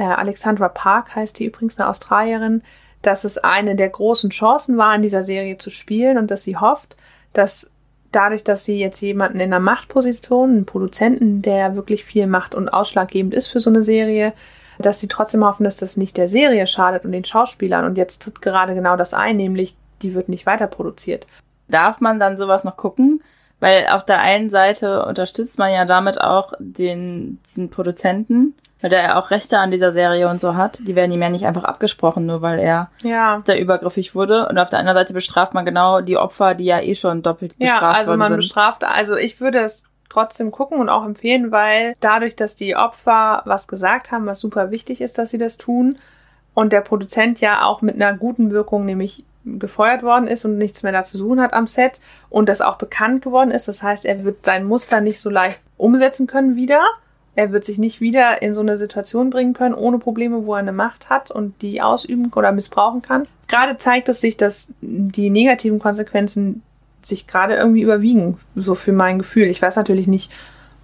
äh, 0.02 0.14
Alexandra 0.14 0.68
Park 0.68 1.14
heißt 1.14 1.38
die 1.38 1.46
übrigens, 1.46 1.78
eine 1.78 1.88
Australierin, 1.88 2.62
dass 3.02 3.24
es 3.24 3.38
eine 3.38 3.76
der 3.76 3.88
großen 3.88 4.30
Chancen 4.30 4.76
war, 4.76 4.94
in 4.94 5.02
dieser 5.02 5.22
Serie 5.22 5.58
zu 5.58 5.70
spielen 5.70 6.18
und 6.18 6.30
dass 6.30 6.44
sie 6.44 6.56
hofft, 6.56 6.96
dass 7.32 7.70
dadurch, 8.10 8.44
dass 8.44 8.64
sie 8.64 8.78
jetzt 8.78 9.00
jemanden 9.00 9.38
in 9.38 9.52
einer 9.52 9.60
Machtposition, 9.60 10.50
einen 10.50 10.66
Produzenten, 10.66 11.40
der 11.40 11.76
wirklich 11.76 12.04
viel 12.04 12.26
macht 12.26 12.54
und 12.54 12.68
ausschlaggebend 12.68 13.32
ist 13.32 13.48
für 13.48 13.60
so 13.60 13.70
eine 13.70 13.82
Serie, 13.82 14.32
dass 14.78 15.00
sie 15.00 15.08
trotzdem 15.08 15.44
hoffen, 15.44 15.64
dass 15.64 15.76
das 15.76 15.96
nicht 15.96 16.16
der 16.16 16.28
Serie 16.28 16.66
schadet 16.66 17.04
und 17.04 17.12
den 17.12 17.24
Schauspielern. 17.24 17.84
Und 17.84 17.96
jetzt 17.96 18.22
tritt 18.22 18.42
gerade 18.42 18.74
genau 18.74 18.96
das 18.96 19.14
ein, 19.14 19.36
nämlich 19.36 19.76
die 20.02 20.14
wird 20.14 20.28
nicht 20.28 20.46
weiter 20.46 20.66
produziert. 20.66 21.26
Darf 21.68 22.00
man 22.00 22.18
dann 22.18 22.36
sowas 22.36 22.64
noch 22.64 22.76
gucken? 22.76 23.22
Weil 23.60 23.86
auf 23.86 24.04
der 24.04 24.20
einen 24.20 24.50
Seite 24.50 25.04
unterstützt 25.06 25.58
man 25.58 25.72
ja 25.72 25.84
damit 25.84 26.20
auch 26.20 26.52
den, 26.58 27.38
diesen 27.46 27.70
Produzenten, 27.70 28.54
weil 28.82 28.90
der 28.90 29.02
ja 29.02 29.18
auch 29.18 29.30
Rechte 29.30 29.58
an 29.58 29.70
dieser 29.70 29.92
Serie 29.92 30.28
und 30.28 30.40
so 30.40 30.56
hat. 30.56 30.80
Die 30.86 30.94
werden 30.94 31.10
ihm 31.12 31.22
ja 31.22 31.30
nicht 31.30 31.46
einfach 31.46 31.64
abgesprochen, 31.64 32.26
nur 32.26 32.42
weil 32.42 32.58
er 32.58 32.90
ja. 33.02 33.40
da 33.46 33.54
übergriffig 33.54 34.14
wurde. 34.14 34.48
Und 34.48 34.58
auf 34.58 34.68
der 34.68 34.80
anderen 34.80 34.98
Seite 34.98 35.14
bestraft 35.14 35.54
man 35.54 35.64
genau 35.64 36.02
die 36.02 36.18
Opfer, 36.18 36.54
die 36.54 36.64
ja 36.64 36.80
eh 36.80 36.94
schon 36.94 37.22
doppelt 37.22 37.56
bestraft 37.58 37.82
Ja, 37.82 37.92
also 37.92 38.16
man 38.16 38.28
sind. 38.28 38.36
bestraft, 38.36 38.84
also 38.84 39.16
ich 39.16 39.40
würde 39.40 39.60
es 39.60 39.84
trotzdem 40.10 40.50
gucken 40.50 40.78
und 40.78 40.90
auch 40.90 41.06
empfehlen, 41.06 41.52
weil 41.52 41.94
dadurch, 42.00 42.36
dass 42.36 42.54
die 42.56 42.76
Opfer 42.76 43.40
was 43.46 43.66
gesagt 43.66 44.10
haben, 44.10 44.26
was 44.26 44.40
super 44.40 44.70
wichtig 44.70 45.00
ist, 45.00 45.16
dass 45.16 45.30
sie 45.30 45.38
das 45.38 45.56
tun, 45.56 45.96
und 46.54 46.72
der 46.72 46.82
Produzent 46.82 47.40
ja 47.40 47.64
auch 47.64 47.82
mit 47.82 47.94
einer 47.94 48.14
guten 48.14 48.50
Wirkung, 48.50 48.84
nämlich 48.84 49.24
gefeuert 49.44 50.02
worden 50.02 50.26
ist 50.26 50.44
und 50.44 50.58
nichts 50.58 50.82
mehr 50.82 50.92
da 50.92 51.02
zu 51.02 51.18
suchen 51.18 51.40
hat 51.40 51.52
am 51.52 51.66
Set 51.66 52.00
und 52.30 52.48
das 52.48 52.60
auch 52.60 52.76
bekannt 52.76 53.22
geworden 53.22 53.50
ist. 53.50 53.68
Das 53.68 53.82
heißt, 53.82 54.04
er 54.04 54.22
wird 54.24 54.44
sein 54.44 54.64
Muster 54.64 55.00
nicht 55.00 55.20
so 55.20 55.30
leicht 55.30 55.60
umsetzen 55.76 56.26
können 56.26 56.54
wieder. 56.54 56.82
Er 57.34 57.50
wird 57.52 57.64
sich 57.64 57.78
nicht 57.78 58.00
wieder 58.00 58.42
in 58.42 58.54
so 58.54 58.60
eine 58.60 58.76
Situation 58.76 59.30
bringen 59.30 59.54
können, 59.54 59.74
ohne 59.74 59.98
Probleme, 59.98 60.44
wo 60.44 60.54
er 60.54 60.60
eine 60.60 60.72
Macht 60.72 61.08
hat 61.08 61.30
und 61.30 61.62
die 61.62 61.80
ausüben 61.80 62.30
oder 62.34 62.52
missbrauchen 62.52 63.00
kann. 63.00 63.26
Gerade 63.48 63.78
zeigt 63.78 64.08
es 64.08 64.20
sich, 64.20 64.36
dass 64.36 64.68
die 64.80 65.30
negativen 65.30 65.78
Konsequenzen 65.78 66.62
sich 67.02 67.26
gerade 67.26 67.56
irgendwie 67.56 67.82
überwiegen, 67.82 68.38
so 68.54 68.74
für 68.74 68.92
mein 68.92 69.18
Gefühl. 69.18 69.46
Ich 69.46 69.62
weiß 69.62 69.76
natürlich 69.76 70.06
nicht, 70.06 70.30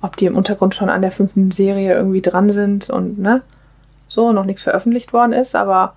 ob 0.01 0.17
die 0.17 0.27
im 0.27 0.37
Untergrund 0.37 0.75
schon 0.75 0.89
an 0.89 1.03
der 1.03 1.13
fünften 1.13 1.51
Serie 1.51 1.95
irgendwie 1.95 2.23
dran 2.23 2.51
sind 2.51 2.89
und 2.91 3.19
ne, 3.19 3.43
so 4.09 4.33
noch 4.33 4.45
nichts 4.45 4.63
veröffentlicht 4.63 5.13
worden 5.13 5.33
ist, 5.33 5.55
aber 5.55 5.95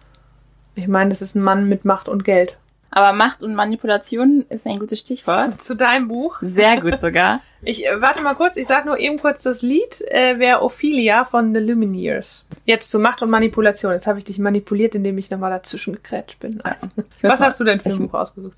ich 0.75 0.87
meine, 0.87 1.09
das 1.09 1.21
ist 1.21 1.35
ein 1.35 1.43
Mann 1.43 1.67
mit 1.69 1.85
Macht 1.85 2.09
und 2.09 2.23
Geld. 2.23 2.57
Aber 2.91 3.13
Macht 3.13 3.41
und 3.41 3.55
Manipulation 3.55 4.45
ist 4.49 4.67
ein 4.67 4.77
gutes 4.77 4.99
Stichwort. 4.99 5.61
Zu 5.61 5.75
deinem 5.75 6.09
Buch. 6.09 6.37
Sehr 6.41 6.79
gut 6.79 6.99
sogar. 6.99 7.41
Ich 7.63 7.85
äh, 7.85 8.01
warte 8.01 8.23
mal 8.23 8.33
kurz, 8.33 8.55
ich 8.55 8.67
sag 8.67 8.85
nur 8.85 8.97
eben 8.97 9.19
kurz 9.19 9.43
das 9.43 9.61
Lied, 9.61 10.01
äh, 10.07 10.39
wäre 10.39 10.63
Ophelia 10.63 11.25
von 11.25 11.53
The 11.53 11.59
Lumineers. 11.59 12.43
Jetzt 12.65 12.89
zu 12.89 12.97
Macht 12.97 13.21
und 13.21 13.29
Manipulation. 13.29 13.93
Jetzt 13.93 14.07
habe 14.07 14.17
ich 14.17 14.25
dich 14.25 14.39
manipuliert, 14.39 14.95
indem 14.95 15.19
ich 15.19 15.29
nochmal 15.29 15.51
dazwischen 15.51 15.93
gekrätscht 15.93 16.39
bin. 16.39 16.63
Was 17.21 17.39
hast 17.39 17.59
du 17.59 17.63
denn 17.63 17.79
für 17.79 17.89
ein 17.89 17.99
Buch 17.99 18.15
ausgesucht? 18.15 18.57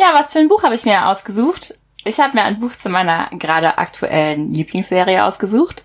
Ja, 0.00 0.08
was 0.14 0.30
für 0.30 0.40
ein 0.40 0.48
Buch 0.48 0.64
habe 0.64 0.74
ich 0.74 0.84
mir 0.84 1.06
ausgesucht? 1.06 1.76
Ich 2.04 2.18
habe 2.18 2.34
mir 2.34 2.42
ein 2.42 2.58
Buch 2.58 2.72
zu 2.74 2.88
meiner 2.88 3.30
gerade 3.38 3.78
aktuellen 3.78 4.50
Lieblingsserie 4.50 5.24
ausgesucht. 5.24 5.84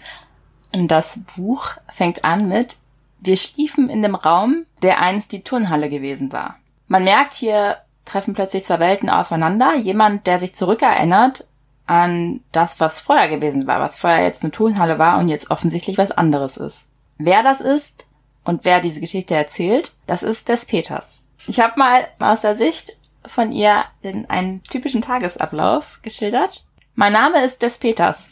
Und 0.75 0.87
das 0.87 1.19
Buch 1.35 1.69
fängt 1.93 2.25
an 2.25 2.47
mit 2.47 2.77
Wir 3.19 3.37
schliefen 3.37 3.87
in 3.87 4.01
dem 4.01 4.15
Raum, 4.15 4.65
der 4.81 4.99
einst 4.99 5.31
die 5.31 5.43
Turnhalle 5.43 5.89
gewesen 5.89 6.31
war. 6.31 6.57
Man 6.87 7.03
merkt, 7.03 7.33
hier 7.33 7.77
treffen 8.05 8.33
plötzlich 8.33 8.63
zwei 8.63 8.79
Welten 8.79 9.09
aufeinander. 9.09 9.75
Jemand, 9.75 10.25
der 10.27 10.39
sich 10.39 10.55
zurückerinnert 10.55 11.45
an 11.85 12.41
das, 12.51 12.79
was 12.79 13.01
vorher 13.01 13.29
gewesen 13.29 13.67
war, 13.67 13.79
was 13.79 13.97
vorher 13.97 14.23
jetzt 14.23 14.43
eine 14.43 14.51
Turnhalle 14.51 14.99
war 14.99 15.19
und 15.19 15.29
jetzt 15.29 15.51
offensichtlich 15.51 15.97
was 15.97 16.11
anderes 16.11 16.57
ist. 16.57 16.85
Wer 17.17 17.43
das 17.43 17.61
ist 17.61 18.07
und 18.43 18.65
wer 18.65 18.79
diese 18.79 19.01
Geschichte 19.01 19.35
erzählt, 19.35 19.93
das 20.05 20.23
ist 20.23 20.49
des 20.49 20.65
Peters. 20.65 21.23
Ich 21.47 21.59
habe 21.59 21.79
mal 21.79 22.07
aus 22.19 22.41
der 22.41 22.55
Sicht 22.55 22.97
von 23.25 23.51
ihr 23.51 23.85
in 24.01 24.29
einen 24.29 24.63
typischen 24.63 25.01
Tagesablauf 25.01 25.99
geschildert. 26.01 26.65
Mein 26.95 27.13
Name 27.13 27.43
ist 27.43 27.61
des 27.61 27.77
Peters. 27.77 28.29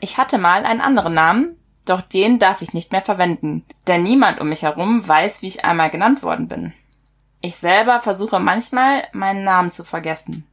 Ich 0.00 0.16
hatte 0.16 0.38
mal 0.38 0.64
einen 0.64 0.80
anderen 0.80 1.14
Namen, 1.14 1.56
doch 1.84 2.02
den 2.02 2.38
darf 2.38 2.62
ich 2.62 2.74
nicht 2.74 2.92
mehr 2.92 3.00
verwenden, 3.00 3.64
denn 3.86 4.02
niemand 4.02 4.40
um 4.40 4.48
mich 4.48 4.62
herum 4.62 5.06
weiß, 5.06 5.42
wie 5.42 5.48
ich 5.48 5.64
einmal 5.64 5.90
genannt 5.90 6.22
worden 6.22 6.48
bin. 6.48 6.72
Ich 7.40 7.56
selber 7.56 8.00
versuche 8.00 8.40
manchmal, 8.40 9.04
meinen 9.12 9.44
Namen 9.44 9.72
zu 9.72 9.84
vergessen. 9.84 10.46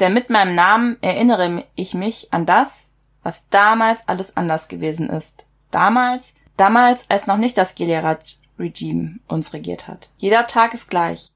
Denn 0.00 0.14
mit 0.14 0.30
meinem 0.30 0.54
Namen 0.54 0.96
erinnere 1.02 1.64
ich 1.74 1.94
mich 1.94 2.32
an 2.32 2.46
das, 2.46 2.88
was 3.22 3.48
damals 3.50 4.00
alles 4.08 4.36
anders 4.36 4.68
gewesen 4.68 5.08
ist. 5.08 5.44
Damals, 5.70 6.34
damals, 6.56 7.04
als 7.08 7.26
noch 7.26 7.36
nicht 7.36 7.58
das 7.58 7.74
Gilead-Regime 7.74 9.20
uns 9.28 9.52
regiert 9.52 9.86
hat. 9.86 10.10
Jeder 10.16 10.46
Tag 10.46 10.74
ist 10.74 10.88
gleich. 10.88 11.32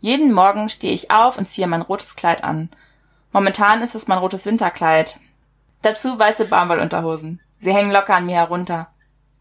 Jeden 0.00 0.32
Morgen 0.32 0.68
stehe 0.68 0.92
ich 0.92 1.10
auf 1.10 1.38
und 1.38 1.46
ziehe 1.46 1.66
mein 1.66 1.82
rotes 1.82 2.16
Kleid 2.16 2.44
an. 2.44 2.70
Momentan 3.32 3.82
ist 3.82 3.94
es 3.94 4.08
mein 4.08 4.18
rotes 4.18 4.44
Winterkleid. 4.46 5.18
Dazu 5.80 6.18
weiße 6.18 6.46
Baumwollunterhosen. 6.46 7.40
Sie 7.58 7.72
hängen 7.72 7.92
locker 7.92 8.16
an 8.16 8.26
mir 8.26 8.36
herunter. 8.36 8.88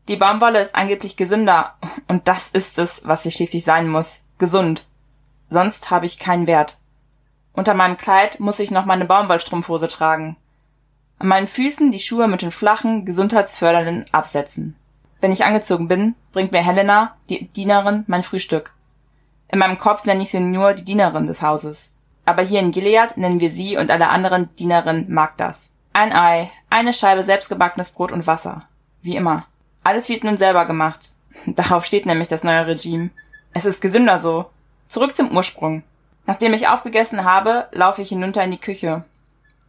Die 0.07 0.15
Baumwolle 0.15 0.61
ist 0.61 0.75
angeblich 0.75 1.15
gesünder, 1.15 1.75
und 2.07 2.27
das 2.27 2.49
ist 2.49 2.79
es, 2.79 3.01
was 3.05 3.23
sie 3.23 3.31
schließlich 3.31 3.63
sein 3.63 3.87
muss. 3.87 4.21
Gesund. 4.41 4.87
Sonst 5.51 5.91
habe 5.91 6.07
ich 6.07 6.17
keinen 6.17 6.47
Wert. 6.47 6.79
Unter 7.53 7.75
meinem 7.75 7.95
Kleid 7.95 8.39
muss 8.39 8.59
ich 8.59 8.71
noch 8.71 8.85
meine 8.85 9.05
Baumwollstrumpfhose 9.05 9.87
tragen. 9.87 10.35
An 11.19 11.27
meinen 11.27 11.47
Füßen 11.47 11.91
die 11.91 11.99
Schuhe 11.99 12.27
mit 12.27 12.41
den 12.41 12.49
flachen, 12.49 13.05
gesundheitsfördernden 13.05 14.05
Absätzen. 14.11 14.75
Wenn 15.19 15.31
ich 15.31 15.45
angezogen 15.45 15.87
bin, 15.87 16.15
bringt 16.31 16.53
mir 16.53 16.63
Helena, 16.63 17.17
die 17.29 17.49
Dienerin, 17.49 18.03
mein 18.07 18.23
Frühstück. 18.23 18.73
In 19.47 19.59
meinem 19.59 19.77
Kopf 19.77 20.05
nenne 20.05 20.23
ich 20.23 20.31
sie 20.31 20.39
nur 20.39 20.73
die 20.73 20.85
Dienerin 20.85 21.27
des 21.27 21.43
Hauses. 21.43 21.91
Aber 22.25 22.41
hier 22.41 22.61
in 22.61 22.71
Gilead 22.71 23.17
nennen 23.17 23.41
wir 23.41 23.51
sie 23.51 23.77
und 23.77 23.91
alle 23.91 24.09
anderen 24.09 24.49
Dienerinnen 24.55 25.13
Magdas. 25.13 25.69
Ein 25.93 26.13
Ei, 26.13 26.49
eine 26.71 26.93
Scheibe 26.93 27.23
selbstgebackenes 27.23 27.91
Brot 27.91 28.11
und 28.11 28.25
Wasser. 28.25 28.63
Wie 29.03 29.15
immer. 29.15 29.45
Alles 29.83 30.09
wird 30.09 30.23
nun 30.23 30.37
selber 30.37 30.65
gemacht. 30.65 31.11
Darauf 31.45 31.85
steht 31.85 32.07
nämlich 32.07 32.27
das 32.27 32.43
neue 32.43 32.65
Regime. 32.65 33.11
Es 33.53 33.65
ist 33.65 33.81
gesünder 33.81 34.19
so. 34.19 34.49
Zurück 34.87 35.15
zum 35.15 35.35
Ursprung. 35.35 35.83
Nachdem 36.25 36.53
ich 36.53 36.67
aufgegessen 36.67 37.23
habe, 37.23 37.67
laufe 37.71 38.01
ich 38.01 38.09
hinunter 38.09 38.43
in 38.43 38.51
die 38.51 38.59
Küche. 38.59 39.03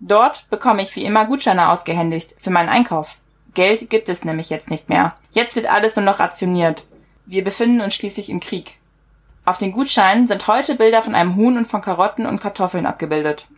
Dort 0.01 0.49
bekomme 0.51 0.83
ich 0.83 0.95
wie 0.97 1.05
immer 1.05 1.27
Gutscheine 1.27 1.69
ausgehändigt 1.69 2.35
für 2.39 2.51
meinen 2.51 2.69
Einkauf. 2.69 3.19
Geld 3.55 3.91
gibt 3.91 4.09
es 4.09 4.25
nämlich 4.25 4.51
jetzt 4.51 4.71
nicht 4.71 4.89
mehr. 4.89 5.15
Jetzt 5.31 5.57
wird 5.57 5.71
alles 5.71 5.97
nur 5.97 6.05
noch 6.05 6.19
rationiert. 6.19 6.87
Wir 7.27 7.45
befinden 7.45 7.81
uns 7.81 7.95
schließlich 7.95 8.31
im 8.31 8.41
Krieg. 8.41 8.79
Auf 9.45 9.59
den 9.59 9.73
Gutscheinen 9.73 10.27
sind 10.27 10.47
heute 10.47 10.77
Bilder 10.77 11.03
von 11.03 11.15
einem 11.15 11.37
Huhn 11.37 11.57
und 11.57 11.67
von 11.67 11.83
Karotten 11.83 12.27
und 12.27 12.41
Kartoffeln 12.41 12.87
abgebildet. 12.87 13.49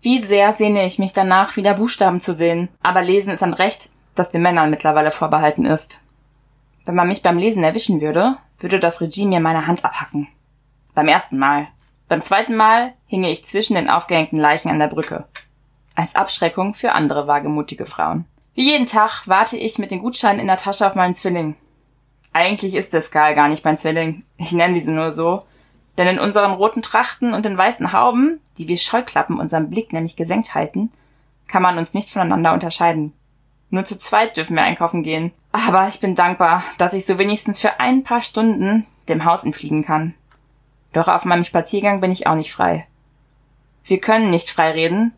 Wie 0.00 0.22
sehr 0.22 0.52
sehne 0.52 0.86
ich 0.86 0.98
mich 0.98 1.12
danach, 1.12 1.56
wieder 1.56 1.74
Buchstaben 1.74 2.20
zu 2.20 2.34
sehen. 2.34 2.68
Aber 2.82 3.02
Lesen 3.02 3.32
ist 3.32 3.42
ein 3.42 3.54
Recht, 3.54 3.90
das 4.14 4.30
den 4.30 4.42
Männern 4.42 4.70
mittlerweile 4.70 5.10
vorbehalten 5.10 5.64
ist. 5.64 6.02
Wenn 6.88 6.94
man 6.94 7.08
mich 7.08 7.20
beim 7.20 7.36
Lesen 7.36 7.62
erwischen 7.64 8.00
würde, 8.00 8.38
würde 8.56 8.78
das 8.78 9.02
Regime 9.02 9.28
mir 9.28 9.40
meine 9.40 9.66
Hand 9.66 9.84
abhacken. 9.84 10.26
Beim 10.94 11.06
ersten 11.06 11.36
Mal. 11.38 11.66
Beim 12.08 12.22
zweiten 12.22 12.56
Mal 12.56 12.94
hinge 13.04 13.30
ich 13.30 13.44
zwischen 13.44 13.74
den 13.74 13.90
aufgehängten 13.90 14.38
Leichen 14.38 14.70
an 14.70 14.78
der 14.78 14.86
Brücke. 14.86 15.26
Als 15.96 16.14
Abschreckung 16.14 16.72
für 16.72 16.92
andere 16.92 17.26
wagemutige 17.26 17.84
Frauen. 17.84 18.24
Wie 18.54 18.64
jeden 18.64 18.86
Tag 18.86 19.28
warte 19.28 19.58
ich 19.58 19.78
mit 19.78 19.90
den 19.90 19.98
Gutscheinen 19.98 20.40
in 20.40 20.46
der 20.46 20.56
Tasche 20.56 20.86
auf 20.86 20.94
meinen 20.94 21.14
Zwilling. 21.14 21.56
Eigentlich 22.32 22.74
ist 22.74 22.94
der 22.94 23.02
Skal 23.02 23.34
gar 23.34 23.48
nicht 23.48 23.66
mein 23.66 23.76
Zwilling. 23.76 24.24
Ich 24.38 24.52
nenne 24.52 24.80
sie 24.80 24.90
nur 24.90 25.10
so. 25.10 25.42
Denn 25.98 26.06
in 26.06 26.18
unseren 26.18 26.52
roten 26.52 26.80
Trachten 26.80 27.34
und 27.34 27.44
den 27.44 27.58
weißen 27.58 27.92
Hauben, 27.92 28.40
die 28.56 28.66
wie 28.66 28.78
Scheuklappen 28.78 29.38
unseren 29.38 29.68
Blick 29.68 29.92
nämlich 29.92 30.16
gesenkt 30.16 30.54
halten, 30.54 30.90
kann 31.48 31.60
man 31.60 31.76
uns 31.76 31.92
nicht 31.92 32.08
voneinander 32.10 32.54
unterscheiden. 32.54 33.12
Nur 33.70 33.84
zu 33.84 33.98
zweit 33.98 34.36
dürfen 34.36 34.56
wir 34.56 34.62
einkaufen 34.62 35.02
gehen. 35.02 35.32
Aber 35.52 35.88
ich 35.88 36.00
bin 36.00 36.14
dankbar, 36.14 36.62
dass 36.78 36.94
ich 36.94 37.04
so 37.04 37.18
wenigstens 37.18 37.60
für 37.60 37.80
ein 37.80 38.02
paar 38.02 38.22
Stunden 38.22 38.86
dem 39.08 39.24
Haus 39.24 39.44
entfliegen 39.44 39.84
kann. 39.84 40.14
Doch 40.92 41.08
auf 41.08 41.24
meinem 41.24 41.44
Spaziergang 41.44 42.00
bin 42.00 42.10
ich 42.10 42.26
auch 42.26 42.34
nicht 42.34 42.52
frei. 42.52 42.86
Wir 43.84 44.00
können 44.00 44.30
nicht 44.30 44.50
frei 44.50 44.72
reden, 44.72 45.12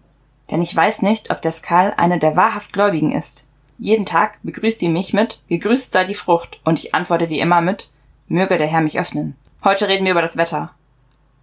denn 0.50 0.62
ich 0.62 0.74
weiß 0.74 1.02
nicht, 1.02 1.30
ob 1.30 1.42
der 1.42 1.52
Skal 1.52 1.94
einer 1.96 2.18
der 2.18 2.36
wahrhaft 2.36 2.72
Gläubigen 2.72 3.12
ist. 3.12 3.46
Jeden 3.78 4.04
Tag 4.04 4.38
begrüßt 4.42 4.78
sie 4.78 4.88
mich 4.88 5.12
mit 5.12 5.42
Gegrüßt 5.48 5.92
sei 5.92 6.04
die 6.04 6.14
Frucht, 6.14 6.60
und 6.64 6.78
ich 6.78 6.94
antworte 6.94 7.30
wie 7.30 7.40
immer 7.40 7.60
mit 7.60 7.90
Möge 8.28 8.58
der 8.58 8.66
Herr 8.66 8.80
mich 8.80 8.98
öffnen. 8.98 9.36
Heute 9.64 9.88
reden 9.88 10.04
wir 10.04 10.12
über 10.12 10.22
das 10.22 10.36
Wetter. 10.36 10.74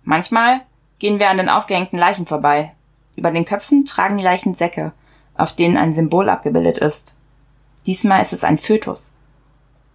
Manchmal 0.03 0.61
gehen 0.99 1.19
wir 1.19 1.29
an 1.29 1.37
den 1.37 1.49
aufgehängten 1.49 1.97
Leichen 1.97 2.27
vorbei. 2.27 2.73
Über 3.15 3.31
den 3.31 3.45
Köpfen 3.45 3.85
tragen 3.85 4.17
die 4.17 4.23
Leichen 4.23 4.53
Säcke, 4.53 4.93
auf 5.38 5.54
denen 5.54 5.78
ein 5.78 5.93
Symbol 5.93 6.30
abgebildet 6.30 6.78
ist. 6.78 7.15
Diesmal 7.86 8.21
ist 8.21 8.34
es 8.34 8.43
ein 8.43 8.58
Fötus. 8.58 9.13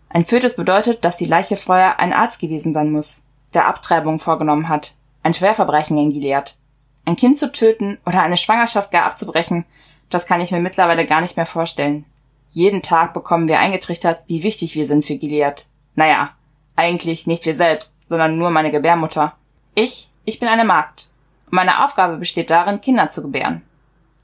Ein 0.09 0.25
Fötus 0.25 0.57
bedeutet, 0.57 1.05
dass 1.05 1.17
die 1.17 1.27
Leiche 1.27 1.57
vorher 1.57 2.01
ein 2.01 2.13
Arzt 2.13 2.41
gewesen 2.41 2.73
sein 2.73 2.91
muss, 2.91 3.25
der 3.55 3.67
Abtreibung 3.67 4.19
vorgenommen 4.19 4.69
hat. 4.69 4.95
Ein 5.23 5.35
Schwerverbrechen 5.35 5.99
in 5.99 6.11
Gilead. 6.11 6.57
Ein 7.05 7.17
Kind 7.17 7.39
zu 7.39 7.51
töten 7.51 7.99
oder 8.07 8.23
eine 8.23 8.37
Schwangerschaft 8.37 8.91
gar 8.91 9.05
abzubrechen, 9.05 9.65
das 10.11 10.27
kann 10.27 10.41
ich 10.41 10.53
mir 10.53 10.61
mittlerweile 10.61 11.07
gar 11.07 11.21
nicht 11.21 11.37
mehr 11.37 11.47
vorstellen. 11.47 12.05
Jeden 12.51 12.83
Tag 12.83 13.15
bekommen 13.15 13.49
wir 13.49 13.59
eingetrichtert, 13.59 14.23
wie 14.27 14.43
wichtig 14.43 14.75
wir 14.75 14.87
sind 14.87 15.05
für 15.05 15.17
Gilead. 15.17 15.67
Naja, 15.95 16.31
Eigentlich 16.75 17.27
nicht 17.27 17.45
wir 17.45 17.55
selbst, 17.55 18.09
sondern 18.09 18.39
nur 18.39 18.51
meine 18.51 18.71
Gebärmutter. 18.71 19.35
Ich, 19.75 20.11
ich 20.25 20.39
bin 20.39 20.49
eine 20.49 20.65
Magd. 20.65 21.09
Meine 21.51 21.85
Aufgabe 21.85 22.17
besteht 22.17 22.51
darin, 22.51 22.81
Kinder 22.81 23.09
zu 23.09 23.23
gebären. 23.23 23.63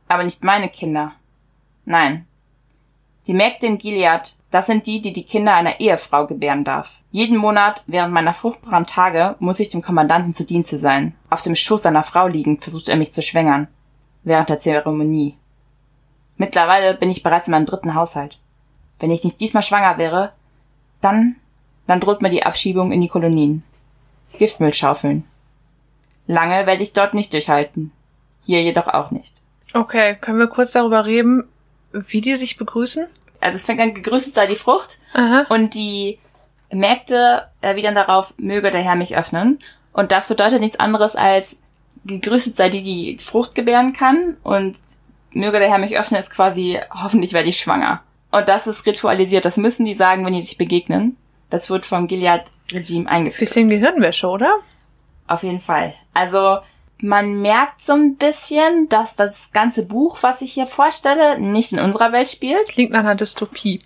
Aber 0.08 0.24
nicht 0.24 0.42
meine 0.42 0.68
Kinder. 0.68 1.12
Nein. 1.84 2.26
Die 3.26 3.34
Mägde 3.34 3.66
in 3.66 3.78
Gilead, 3.78 4.34
das 4.50 4.66
sind 4.66 4.86
die, 4.86 5.02
die 5.02 5.12
die 5.12 5.24
Kinder 5.24 5.54
einer 5.54 5.80
Ehefrau 5.80 6.26
gebären 6.26 6.64
darf. 6.64 7.00
Jeden 7.10 7.36
Monat 7.36 7.82
während 7.86 8.12
meiner 8.12 8.32
fruchtbaren 8.32 8.86
Tage 8.86 9.36
muss 9.38 9.60
ich 9.60 9.68
dem 9.68 9.82
Kommandanten 9.82 10.32
zu 10.32 10.44
Dienste 10.44 10.78
sein. 10.78 11.14
Auf 11.28 11.42
dem 11.42 11.54
Schoß 11.54 11.82
seiner 11.82 12.02
Frau 12.02 12.26
liegend 12.26 12.62
versucht 12.62 12.88
er 12.88 12.96
mich 12.96 13.12
zu 13.12 13.22
schwängern. 13.22 13.68
Während 14.24 14.48
der 14.48 14.58
Zeremonie. 14.58 15.36
Mittlerweile 16.38 16.94
bin 16.94 17.10
ich 17.10 17.22
bereits 17.22 17.48
in 17.48 17.52
meinem 17.52 17.66
dritten 17.66 17.94
Haushalt. 17.94 18.38
Wenn 18.98 19.10
ich 19.10 19.24
nicht 19.24 19.40
diesmal 19.40 19.62
schwanger 19.62 19.98
wäre, 19.98 20.32
dann, 21.00 21.36
dann 21.86 22.00
droht 22.00 22.22
mir 22.22 22.30
die 22.30 22.44
Abschiebung 22.44 22.92
in 22.92 23.00
die 23.00 23.08
Kolonien. 23.08 23.62
Giftmüll 24.38 24.72
schaufeln. 24.72 25.24
Lange 26.26 26.66
werde 26.66 26.82
ich 26.82 26.92
dort 26.92 27.14
nicht 27.14 27.32
durchhalten. 27.32 27.92
Hier 28.42 28.62
jedoch 28.62 28.88
auch 28.88 29.10
nicht. 29.10 29.42
Okay, 29.74 30.16
können 30.20 30.38
wir 30.38 30.48
kurz 30.48 30.72
darüber 30.72 31.04
reden, 31.04 31.48
wie 31.92 32.20
die 32.20 32.36
sich 32.36 32.56
begrüßen? 32.56 33.06
Also 33.40 33.54
es 33.54 33.66
fängt 33.66 33.80
an, 33.80 33.94
gegrüßet 33.94 34.34
sei 34.34 34.46
die 34.46 34.56
Frucht. 34.56 34.98
Aha. 35.14 35.46
Und 35.48 35.74
die 35.74 36.18
Mägde 36.70 37.48
erwidern 37.60 37.94
darauf, 37.94 38.34
möge 38.38 38.70
der 38.70 38.82
Herr 38.82 38.96
mich 38.96 39.16
öffnen. 39.16 39.58
Und 39.92 40.12
das 40.12 40.28
bedeutet 40.28 40.60
nichts 40.60 40.80
anderes 40.80 41.16
als, 41.16 41.56
gegrüßet 42.04 42.56
sei 42.56 42.68
die, 42.68 42.82
die 42.82 43.18
Frucht 43.22 43.54
gebären 43.54 43.92
kann. 43.92 44.36
Und 44.42 44.78
möge 45.32 45.58
der 45.58 45.68
Herr 45.68 45.78
mich 45.78 45.98
öffnen 45.98 46.20
ist 46.20 46.30
quasi, 46.30 46.78
hoffentlich 46.90 47.32
werde 47.32 47.48
ich 47.48 47.60
schwanger. 47.60 48.02
Und 48.30 48.48
das 48.48 48.66
ist 48.66 48.86
ritualisiert. 48.86 49.44
Das 49.44 49.56
müssen 49.56 49.84
die 49.84 49.94
sagen, 49.94 50.24
wenn 50.24 50.34
die 50.34 50.42
sich 50.42 50.58
begegnen. 50.58 51.16
Das 51.50 51.70
wird 51.70 51.86
vom 51.86 52.06
Gilead-Regime 52.06 53.08
eingeführt. 53.08 53.48
Bisschen 53.48 53.68
Gehirnwäsche, 53.70 54.28
oder? 54.28 54.52
Auf 55.26 55.42
jeden 55.42 55.60
Fall. 55.60 55.94
Also 56.12 56.58
man 57.02 57.40
merkt 57.40 57.80
so 57.80 57.92
ein 57.92 58.16
bisschen, 58.16 58.88
dass 58.88 59.14
das 59.14 59.52
ganze 59.52 59.84
Buch, 59.84 60.18
was 60.22 60.42
ich 60.42 60.52
hier 60.52 60.66
vorstelle, 60.66 61.40
nicht 61.40 61.72
in 61.72 61.78
unserer 61.78 62.12
Welt 62.12 62.28
spielt. 62.28 62.68
Klingt 62.68 62.92
nach 62.92 63.00
einer 63.00 63.14
Dystopie. 63.14 63.80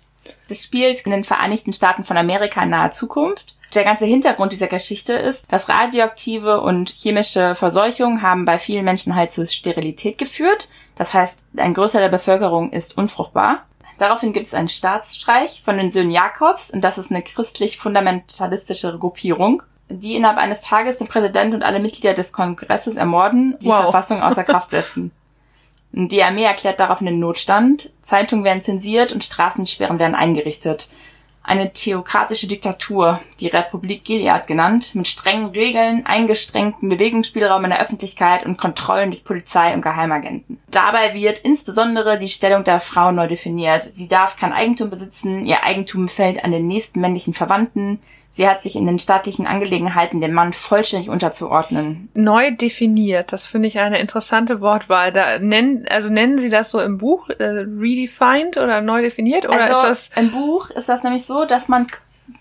Das 0.49 0.63
spielt 0.63 1.01
in 1.01 1.11
den 1.11 1.23
Vereinigten 1.23 1.73
Staaten 1.73 2.03
von 2.03 2.17
Amerika 2.17 2.63
in 2.63 2.69
naher 2.69 2.91
Zukunft. 2.91 3.55
Der 3.75 3.83
ganze 3.83 4.05
Hintergrund 4.05 4.53
dieser 4.53 4.67
Geschichte 4.67 5.13
ist, 5.13 5.51
dass 5.51 5.67
radioaktive 5.67 6.61
und 6.61 6.91
chemische 6.91 7.55
Verseuchungen 7.55 8.21
haben 8.21 8.45
bei 8.45 8.59
vielen 8.59 8.85
Menschen 8.85 9.15
halt 9.15 9.31
zur 9.31 9.47
Sterilität 9.47 10.17
geführt. 10.17 10.69
Das 10.95 11.13
heißt, 11.13 11.43
ein 11.57 11.73
Großteil 11.73 12.03
der 12.03 12.09
Bevölkerung 12.09 12.71
ist 12.71 12.97
unfruchtbar. 12.97 13.65
Daraufhin 13.97 14.33
gibt 14.33 14.45
es 14.45 14.53
einen 14.53 14.69
Staatsstreich 14.69 15.61
von 15.63 15.77
den 15.77 15.91
Söhnen 15.91 16.11
Jakobs 16.11 16.71
und 16.71 16.81
das 16.81 16.97
ist 16.97 17.11
eine 17.11 17.23
christlich-fundamentalistische 17.23 18.97
Gruppierung 18.97 19.63
die 19.89 20.15
innerhalb 20.15 20.37
eines 20.37 20.61
Tages 20.61 20.97
den 20.97 21.07
Präsident 21.07 21.53
und 21.53 21.63
alle 21.63 21.79
Mitglieder 21.79 22.13
des 22.13 22.33
Kongresses 22.33 22.95
ermorden, 22.95 23.57
die 23.61 23.67
Wow. 23.67 23.81
Verfassung 23.81 24.21
außer 24.21 24.43
Kraft 24.43 24.69
setzen. 24.71 25.11
Die 25.91 26.23
Armee 26.23 26.43
erklärt 26.45 26.79
daraufhin 26.79 27.05
den 27.05 27.19
Notstand, 27.19 27.91
Zeitungen 28.01 28.43
werden 28.43 28.63
zensiert 28.63 29.13
und 29.13 29.23
Straßensperren 29.23 29.99
werden 29.99 30.15
eingerichtet. 30.15 30.89
Eine 31.45 31.73
theokratische 31.73 32.47
Diktatur, 32.47 33.19
die 33.41 33.47
Republik 33.47 34.05
Gilead 34.05 34.47
genannt, 34.47 34.95
mit 34.95 35.09
strengen 35.09 35.47
Regeln, 35.47 36.05
eingeschränkten 36.05 36.87
Bewegungsspielraum 36.87 37.65
in 37.65 37.71
der 37.71 37.81
Öffentlichkeit 37.81 38.45
und 38.45 38.57
Kontrollen 38.57 39.11
durch 39.11 39.25
Polizei 39.25 39.73
und 39.73 39.81
Geheimagenten. 39.81 40.59
Dabei 40.71 41.13
wird 41.13 41.39
insbesondere 41.39 42.17
die 42.17 42.29
Stellung 42.29 42.63
der 42.63 42.79
Frau 42.79 43.11
neu 43.11 43.27
definiert. 43.27 43.83
Sie 43.83 44.07
darf 44.07 44.37
kein 44.37 44.53
Eigentum 44.53 44.89
besitzen, 44.89 45.45
ihr 45.45 45.63
Eigentum 45.63 46.07
fällt 46.07 46.43
an 46.43 46.51
den 46.51 46.65
nächsten 46.65 47.01
männlichen 47.01 47.33
Verwandten, 47.33 47.99
sie 48.29 48.47
hat 48.47 48.63
sich 48.63 48.75
in 48.75 48.87
den 48.87 48.97
staatlichen 48.97 49.45
Angelegenheiten 49.45 50.19
dem 50.19 50.33
Mann 50.33 50.53
vollständig 50.53 51.09
unterzuordnen. 51.09 52.09
Neu 52.15 52.51
definiert, 52.51 53.31
das 53.31 53.45
finde 53.45 53.67
ich 53.67 53.77
eine 53.77 53.99
interessante 53.99 54.61
Wortwahl. 54.61 55.11
Da 55.11 55.37
nennen, 55.37 55.85
also 55.87 56.09
nennen 56.09 56.39
Sie 56.39 56.49
das 56.49 56.71
so 56.71 56.79
im 56.79 56.97
Buch 56.97 57.29
äh, 57.29 57.43
redefined 57.43 58.57
oder 58.57 58.81
neu 58.81 59.03
definiert 59.03 59.45
oder 59.45 59.61
also 59.61 59.91
ist 59.91 60.09
das 60.13 60.17
im 60.17 60.31
Buch 60.31 60.71
ist 60.71 60.89
das 60.89 61.03
nämlich 61.03 61.23
so, 61.25 61.32
dass 61.45 61.67
man 61.67 61.87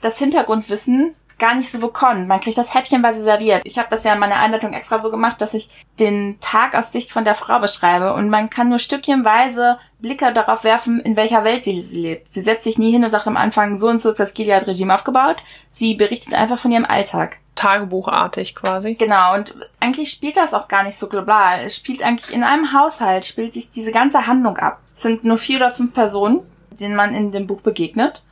das 0.00 0.18
Hintergrundwissen 0.18 1.14
gar 1.42 1.56
nicht 1.56 1.72
so 1.72 1.80
bekommt. 1.80 2.28
Man 2.28 2.38
kriegt 2.38 2.56
das 2.56 2.72
häppchenweise 2.72 3.24
serviert. 3.24 3.62
Ich 3.64 3.76
habe 3.76 3.88
das 3.90 4.04
ja 4.04 4.12
in 4.12 4.20
meiner 4.20 4.36
Einleitung 4.36 4.74
extra 4.74 5.00
so 5.00 5.10
gemacht, 5.10 5.40
dass 5.40 5.54
ich 5.54 5.68
den 5.98 6.38
Tag 6.40 6.76
aus 6.76 6.92
Sicht 6.92 7.10
von 7.10 7.24
der 7.24 7.34
Frau 7.34 7.58
beschreibe 7.58 8.14
und 8.14 8.30
man 8.30 8.48
kann 8.48 8.68
nur 8.68 8.78
stückchenweise 8.78 9.76
Blicke 9.98 10.32
darauf 10.32 10.62
werfen, 10.62 11.00
in 11.00 11.16
welcher 11.16 11.42
Welt 11.42 11.64
sie, 11.64 11.82
sie 11.82 12.00
lebt. 12.00 12.28
Sie 12.28 12.42
setzt 12.42 12.62
sich 12.62 12.78
nie 12.78 12.92
hin 12.92 13.02
und 13.02 13.10
sagt 13.10 13.26
am 13.26 13.36
Anfang, 13.36 13.76
so 13.76 13.88
und 13.88 14.00
so 14.00 14.10
ist 14.12 14.20
das 14.20 14.34
Gilead-Regime 14.34 14.94
aufgebaut. 14.94 15.36
Sie 15.72 15.94
berichtet 15.94 16.34
einfach 16.34 16.58
von 16.58 16.70
ihrem 16.70 16.84
Alltag. 16.84 17.40
Tagebuchartig 17.56 18.54
quasi? 18.54 18.94
Genau, 18.94 19.34
und 19.34 19.56
eigentlich 19.80 20.10
spielt 20.10 20.36
das 20.36 20.54
auch 20.54 20.68
gar 20.68 20.84
nicht 20.84 20.96
so 20.96 21.08
global. 21.08 21.60
Es 21.64 21.74
spielt 21.74 22.04
eigentlich 22.04 22.32
in 22.32 22.44
einem 22.44 22.72
Haushalt, 22.72 23.26
spielt 23.26 23.52
sich 23.52 23.68
diese 23.68 23.90
ganze 23.90 24.28
Handlung 24.28 24.58
ab. 24.58 24.78
Es 24.94 25.02
sind 25.02 25.24
nur 25.24 25.38
vier 25.38 25.56
oder 25.56 25.70
fünf 25.72 25.92
Personen, 25.92 26.40
denen 26.70 26.94
man 26.94 27.16
in 27.16 27.32
dem 27.32 27.48
Buch 27.48 27.62
begegnet. 27.62 28.22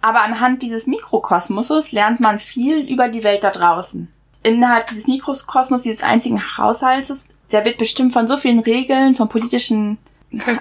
Aber 0.00 0.22
anhand 0.22 0.62
dieses 0.62 0.86
Mikrokosmoses 0.86 1.92
lernt 1.92 2.20
man 2.20 2.38
viel 2.38 2.80
über 2.80 3.08
die 3.08 3.24
Welt 3.24 3.44
da 3.44 3.50
draußen. 3.50 4.12
Innerhalb 4.42 4.86
dieses 4.86 5.06
Mikrokosmos, 5.06 5.82
dieses 5.82 6.02
einzigen 6.02 6.40
Haushaltes, 6.56 7.28
der 7.52 7.64
wird 7.64 7.76
bestimmt 7.76 8.12
von 8.12 8.26
so 8.26 8.36
vielen 8.36 8.60
Regeln, 8.60 9.14
von 9.14 9.28
politischen 9.28 9.98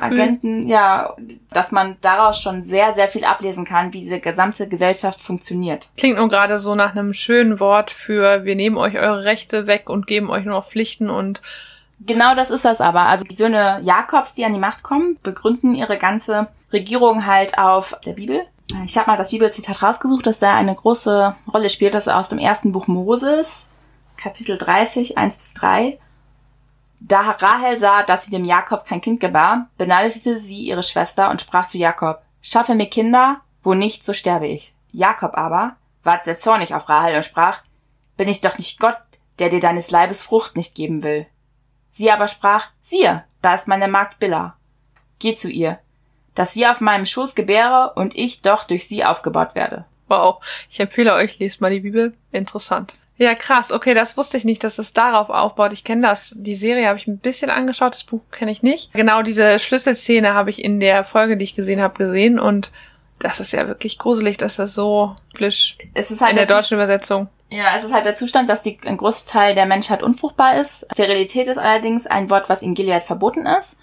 Agenten, 0.01 0.67
ja, 0.67 1.15
dass 1.51 1.71
man 1.71 1.97
daraus 2.01 2.41
schon 2.41 2.63
sehr, 2.63 2.93
sehr 2.93 3.07
viel 3.07 3.23
ablesen 3.23 3.65
kann, 3.65 3.93
wie 3.93 3.99
diese 3.99 4.19
gesamte 4.19 4.67
Gesellschaft 4.67 5.21
funktioniert. 5.21 5.89
Klingt 5.95 6.17
nur 6.17 6.27
gerade 6.27 6.57
so 6.57 6.73
nach 6.75 6.91
einem 6.91 7.13
schönen 7.13 7.59
Wort 7.59 7.91
für 7.91 8.45
wir 8.45 8.55
nehmen 8.55 8.77
euch 8.77 8.97
eure 8.97 9.23
Rechte 9.23 9.67
weg 9.67 9.89
und 9.89 10.07
geben 10.07 10.29
euch 10.29 10.45
nur 10.45 10.55
noch 10.55 10.67
Pflichten 10.67 11.09
und 11.09 11.41
Genau 12.05 12.33
das 12.33 12.49
ist 12.49 12.63
das 12.63 12.79
aber. 12.79 13.01
Also 13.07 13.25
die 13.25 13.35
Söhne 13.35 13.81
Jakobs, 13.83 14.33
die 14.33 14.45
an 14.45 14.53
die 14.53 14.59
Macht 14.59 14.83
kommen, 14.83 15.17
begründen 15.21 15.75
ihre 15.75 15.97
ganze 15.97 16.47
Regierung 16.71 17.25
halt 17.25 17.57
auf 17.57 17.93
der 18.05 18.13
Bibel. 18.13 18.41
Ich 18.85 18.97
habe 18.97 19.09
mal 19.09 19.17
das 19.17 19.31
Bibelzitat 19.31 19.81
rausgesucht, 19.81 20.27
das 20.27 20.39
da 20.39 20.55
eine 20.55 20.75
große 20.75 21.35
Rolle 21.53 21.69
spielt. 21.69 21.93
Das 21.93 22.07
aus 22.07 22.29
dem 22.29 22.39
ersten 22.39 22.71
Buch 22.71 22.87
Moses, 22.87 23.67
Kapitel 24.15 24.57
30, 24.57 25.17
1 25.17 25.37
bis 25.37 25.53
3. 25.55 25.99
Da 26.99 27.21
Rahel 27.21 27.79
sah, 27.79 28.03
dass 28.03 28.25
sie 28.25 28.31
dem 28.31 28.45
Jakob 28.45 28.85
kein 28.85 29.01
Kind 29.01 29.19
gebar, 29.19 29.69
beneidete 29.77 30.37
sie 30.37 30.63
ihre 30.63 30.83
Schwester 30.83 31.29
und 31.29 31.41
sprach 31.41 31.67
zu 31.67 31.77
Jakob, 31.77 32.21
schaffe 32.41 32.75
mir 32.75 32.89
Kinder, 32.89 33.41
wo 33.63 33.73
nicht, 33.73 34.05
so 34.05 34.13
sterbe 34.13 34.47
ich. 34.47 34.75
Jakob 34.91 35.37
aber 35.37 35.77
ward 36.03 36.25
sehr 36.25 36.37
zornig 36.37 36.73
auf 36.73 36.89
Rahel 36.89 37.15
und 37.15 37.25
sprach, 37.25 37.61
bin 38.17 38.27
ich 38.27 38.41
doch 38.41 38.57
nicht 38.57 38.79
Gott, 38.79 38.97
der 39.39 39.49
dir 39.49 39.61
deines 39.61 39.91
Leibes 39.91 40.21
Frucht 40.23 40.57
nicht 40.57 40.75
geben 40.75 41.03
will. 41.03 41.25
Sie 41.89 42.11
aber 42.11 42.27
sprach, 42.27 42.67
siehe, 42.81 43.23
da 43.41 43.55
ist 43.55 43.67
meine 43.67 43.87
Magd 43.87 44.19
Billa. 44.19 44.57
Geh 45.19 45.35
zu 45.35 45.49
ihr, 45.49 45.79
dass 46.39 46.53
sie 46.53 46.65
auf 46.65 46.79
meinem 46.79 47.05
Schoß 47.05 47.35
gebäre 47.35 47.91
und 47.95 48.17
ich 48.17 48.41
doch 48.41 48.63
durch 48.63 48.87
sie 48.87 49.03
aufgebaut 49.03 49.55
werde. 49.55 49.83
wow, 50.07 50.37
ich 50.69 50.79
empfehle 50.79 51.13
euch, 51.13 51.37
lest 51.37 51.59
mal 51.59 51.69
die 51.69 51.81
Bibel. 51.81 52.13
Interessant. 52.31 52.93
Ja, 53.17 53.35
krass. 53.35 53.73
Okay, 53.73 53.93
das 53.93 54.15
wusste 54.15 54.37
ich 54.37 54.45
nicht, 54.45 54.63
dass 54.63 54.79
es 54.79 54.93
darauf 54.93 55.29
aufbaut. 55.29 55.73
Ich 55.73 55.83
kenne 55.83 56.03
das. 56.07 56.33
Die 56.37 56.55
Serie 56.55 56.87
habe 56.87 56.97
ich 56.97 57.07
ein 57.07 57.17
bisschen 57.17 57.49
angeschaut, 57.49 57.93
das 57.93 58.05
Buch 58.05 58.21
kenne 58.31 58.51
ich 58.51 58.63
nicht. 58.63 58.93
Genau 58.93 59.21
diese 59.21 59.59
Schlüsselszene 59.59 60.33
habe 60.33 60.49
ich 60.49 60.63
in 60.63 60.79
der 60.79 61.03
Folge, 61.03 61.35
die 61.35 61.43
ich 61.43 61.55
gesehen 61.55 61.81
habe, 61.81 61.97
gesehen 61.97 62.39
und 62.39 62.71
das 63.19 63.41
ist 63.41 63.51
ja 63.51 63.67
wirklich 63.67 63.99
gruselig, 63.99 64.37
dass 64.37 64.55
das 64.55 64.73
so 64.73 65.17
blisch 65.33 65.75
Es 65.93 66.09
ist 66.09 66.21
halt 66.21 66.31
in 66.31 66.37
der 66.37 66.45
der 66.45 66.55
deutschen 66.55 66.75
Übersetzung. 66.75 67.27
Ja, 67.49 67.75
es 67.75 67.83
ist 67.83 67.93
halt 67.93 68.05
der 68.05 68.15
Zustand, 68.15 68.47
dass 68.47 68.63
die, 68.63 68.77
ein 68.85 68.95
Großteil 68.95 69.55
der 69.55 69.65
Menschheit 69.65 70.03
unfruchtbar 70.03 70.55
ist. 70.55 70.87
Sterilität 70.93 71.49
ist 71.49 71.57
allerdings 71.57 72.07
ein 72.07 72.29
Wort, 72.29 72.47
was 72.47 72.61
in 72.61 72.75
Gilead 72.75 73.03
verboten 73.03 73.45
ist. 73.45 73.75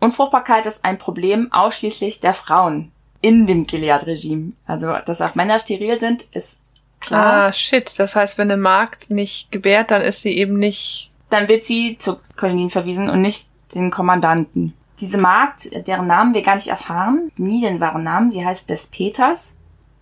Unfruchtbarkeit 0.00 0.66
ist 0.66 0.84
ein 0.84 0.98
Problem 0.98 1.52
ausschließlich 1.52 2.20
der 2.20 2.34
Frauen 2.34 2.92
in 3.20 3.46
dem 3.46 3.66
Gilead-Regime. 3.66 4.50
Also, 4.66 4.94
dass 5.04 5.20
auch 5.20 5.34
Männer 5.34 5.58
steril 5.58 5.98
sind, 5.98 6.24
ist 6.32 6.60
klar. 7.00 7.48
Ah, 7.48 7.52
shit. 7.52 7.98
Das 7.98 8.14
heißt, 8.14 8.38
wenn 8.38 8.50
eine 8.50 8.60
Magd 8.60 9.10
nicht 9.10 9.50
gebärt, 9.50 9.90
dann 9.90 10.02
ist 10.02 10.22
sie 10.22 10.36
eben 10.36 10.58
nicht. 10.58 11.10
Dann 11.30 11.48
wird 11.48 11.64
sie 11.64 11.96
zu 11.98 12.18
Kolonien 12.36 12.70
verwiesen 12.70 13.10
und 13.10 13.20
nicht 13.20 13.48
den 13.74 13.90
Kommandanten. 13.90 14.74
Diese 15.00 15.18
Magd, 15.18 15.86
deren 15.86 16.06
Namen 16.06 16.34
wir 16.34 16.42
gar 16.42 16.54
nicht 16.54 16.68
erfahren, 16.68 17.30
nie 17.36 17.60
den 17.60 17.80
wahren 17.80 18.02
Namen, 18.02 18.30
sie 18.30 18.44
heißt 18.44 18.68
Des 18.70 18.88
Peters. 18.88 19.54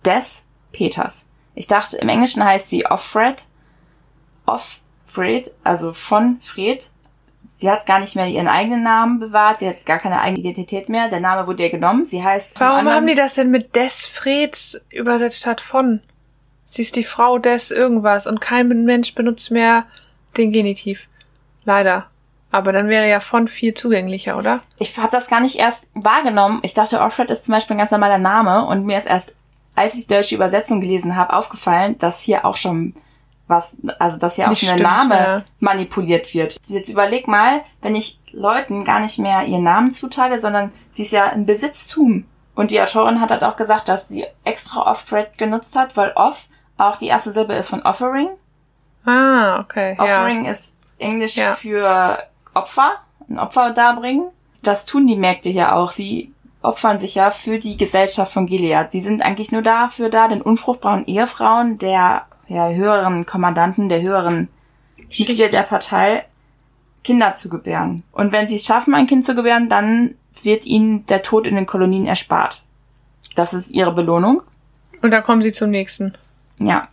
Des 0.05 0.43
Peters. 0.71 1.27
Ich 1.53 1.67
dachte, 1.67 1.97
im 1.97 2.09
Englischen 2.09 2.43
heißt 2.43 2.69
sie 2.69 2.85
Offred. 2.85 3.45
Offred, 4.45 5.53
also 5.63 5.91
von 5.91 6.39
Fred. 6.41 6.91
Sie 7.59 7.71
hat 7.71 7.87
gar 7.87 7.99
nicht 7.99 8.15
mehr 8.15 8.27
ihren 8.27 8.47
eigenen 8.47 8.83
Namen 8.83 9.19
bewahrt, 9.19 9.57
sie 9.57 9.67
hat 9.67 9.83
gar 9.83 9.97
keine 9.97 10.21
eigene 10.21 10.41
Identität 10.41 10.89
mehr. 10.89 11.09
Der 11.09 11.19
Name 11.19 11.47
wurde 11.47 11.63
ihr 11.63 11.71
genommen. 11.71 12.05
Sie 12.05 12.23
heißt. 12.23 12.59
Warum 12.59 12.87
haben 12.87 13.07
die 13.07 13.15
das 13.15 13.33
denn 13.33 13.49
mit 13.49 13.75
des 13.75 14.05
Freds 14.05 14.79
übersetzt 14.91 15.39
statt 15.39 15.59
von? 15.59 16.01
Sie 16.65 16.83
ist 16.83 16.95
die 16.95 17.03
Frau 17.03 17.39
des 17.39 17.71
irgendwas 17.71 18.27
und 18.27 18.41
kein 18.41 18.67
Mensch 18.85 19.15
benutzt 19.15 19.49
mehr 19.49 19.85
den 20.37 20.51
Genitiv. 20.51 21.07
Leider. 21.63 22.05
Aber 22.51 22.71
dann 22.71 22.89
wäre 22.89 23.09
ja 23.09 23.19
von 23.19 23.47
viel 23.47 23.73
zugänglicher, 23.73 24.37
oder? 24.37 24.61
ich 24.77 24.95
habe 24.97 25.11
das 25.11 25.27
gar 25.27 25.39
nicht 25.41 25.57
erst 25.57 25.89
wahrgenommen. 25.95 26.59
Ich 26.61 26.75
dachte, 26.75 27.01
Offred 27.01 27.31
ist 27.31 27.45
zum 27.45 27.53
Beispiel 27.53 27.75
ein 27.75 27.79
ganz 27.79 27.91
normaler 27.91 28.19
Name 28.19 28.65
und 28.67 28.85
mir 28.85 28.99
ist 28.99 29.07
erst 29.07 29.33
als 29.77 29.93
ich 29.93 30.07
die 30.07 30.13
deutsche 30.13 30.35
Übersetzung 30.35 30.81
gelesen 30.81 31.15
habe, 31.15 31.33
aufgefallen, 31.33 31.97
dass 31.99 32.21
hier 32.21 32.45
auch 32.45 32.57
schon 32.57 32.95
was, 33.47 33.75
also 33.99 34.19
dass 34.19 34.35
hier 34.35 34.49
auch 34.49 34.55
schon 34.55 34.77
der 34.77 34.87
Name 34.87 35.15
ja. 35.15 35.43
manipuliert 35.59 36.33
wird. 36.33 36.57
Jetzt 36.65 36.89
überleg 36.89 37.27
mal, 37.27 37.61
wenn 37.81 37.95
ich 37.95 38.19
Leuten 38.31 38.83
gar 38.83 38.99
nicht 38.99 39.19
mehr 39.19 39.43
ihren 39.45 39.63
Namen 39.63 39.91
zuteile, 39.91 40.39
sondern 40.39 40.71
sie 40.91 41.03
ist 41.03 41.11
ja 41.11 41.25
ein 41.25 41.45
Besitztum. 41.45 42.25
Und 42.55 42.71
die 42.71 42.81
Autorin 42.81 43.21
hat 43.21 43.31
halt 43.31 43.43
auch 43.43 43.55
gesagt, 43.55 43.87
dass 43.87 44.09
sie 44.09 44.25
extra 44.43 44.81
off-thread 44.89 45.37
genutzt 45.37 45.75
hat, 45.75 45.95
weil 45.95 46.11
off 46.15 46.47
auch 46.77 46.97
die 46.97 47.07
erste 47.07 47.31
Silbe 47.31 47.53
ist 47.53 47.69
von 47.69 47.81
offering. 47.83 48.29
Ah, 49.05 49.59
okay. 49.59 49.95
Ja. 49.97 50.03
Offering 50.03 50.45
ist 50.45 50.75
Englisch 50.99 51.37
Ja. 51.37 51.53
für 51.53 52.17
Opfer, 52.53 52.95
ein 53.29 53.39
Opfer 53.39 53.71
darbringen. 53.71 54.29
Das 54.63 54.85
tun 54.85 55.07
die 55.07 55.15
Märkte 55.15 55.49
hier 55.49 55.75
auch. 55.75 55.91
Sie 55.91 56.33
opfern 56.61 56.97
sich 56.97 57.15
ja 57.15 57.29
für 57.29 57.59
die 57.59 57.77
Gesellschaft 57.77 58.33
von 58.33 58.47
Gilead. 58.47 58.91
Sie 58.91 59.01
sind 59.01 59.21
eigentlich 59.21 59.51
nur 59.51 59.61
dafür 59.61 60.09
da, 60.09 60.27
den 60.27 60.41
unfruchtbaren 60.41 61.05
Ehefrauen 61.05 61.77
der 61.77 62.25
ja, 62.47 62.69
höheren 62.69 63.25
Kommandanten, 63.25 63.89
der 63.89 64.01
höheren 64.01 64.47
Mitglieder 64.97 65.49
der 65.49 65.63
Partei 65.63 66.25
Kinder 67.03 67.33
zu 67.33 67.49
gebären. 67.49 68.03
Und 68.11 68.31
wenn 68.31 68.47
sie 68.47 68.55
es 68.55 68.65
schaffen, 68.65 68.93
ein 68.93 69.07
Kind 69.07 69.25
zu 69.25 69.35
gebären, 69.35 69.69
dann 69.69 70.15
wird 70.43 70.65
ihnen 70.65 71.05
der 71.05 71.23
Tod 71.23 71.47
in 71.47 71.55
den 71.55 71.65
Kolonien 71.65 72.05
erspart. 72.05 72.63
Das 73.35 73.53
ist 73.53 73.71
ihre 73.71 73.93
Belohnung. 73.93 74.41
Und 75.01 75.11
dann 75.11 75.23
kommen 75.23 75.41
sie 75.41 75.51
zum 75.51 75.69
nächsten. 75.69 76.13
Ja. 76.59 76.89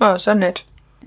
Oh, 0.00 0.14
ist 0.14 0.26
ja 0.26 0.34
nett. 0.34 0.64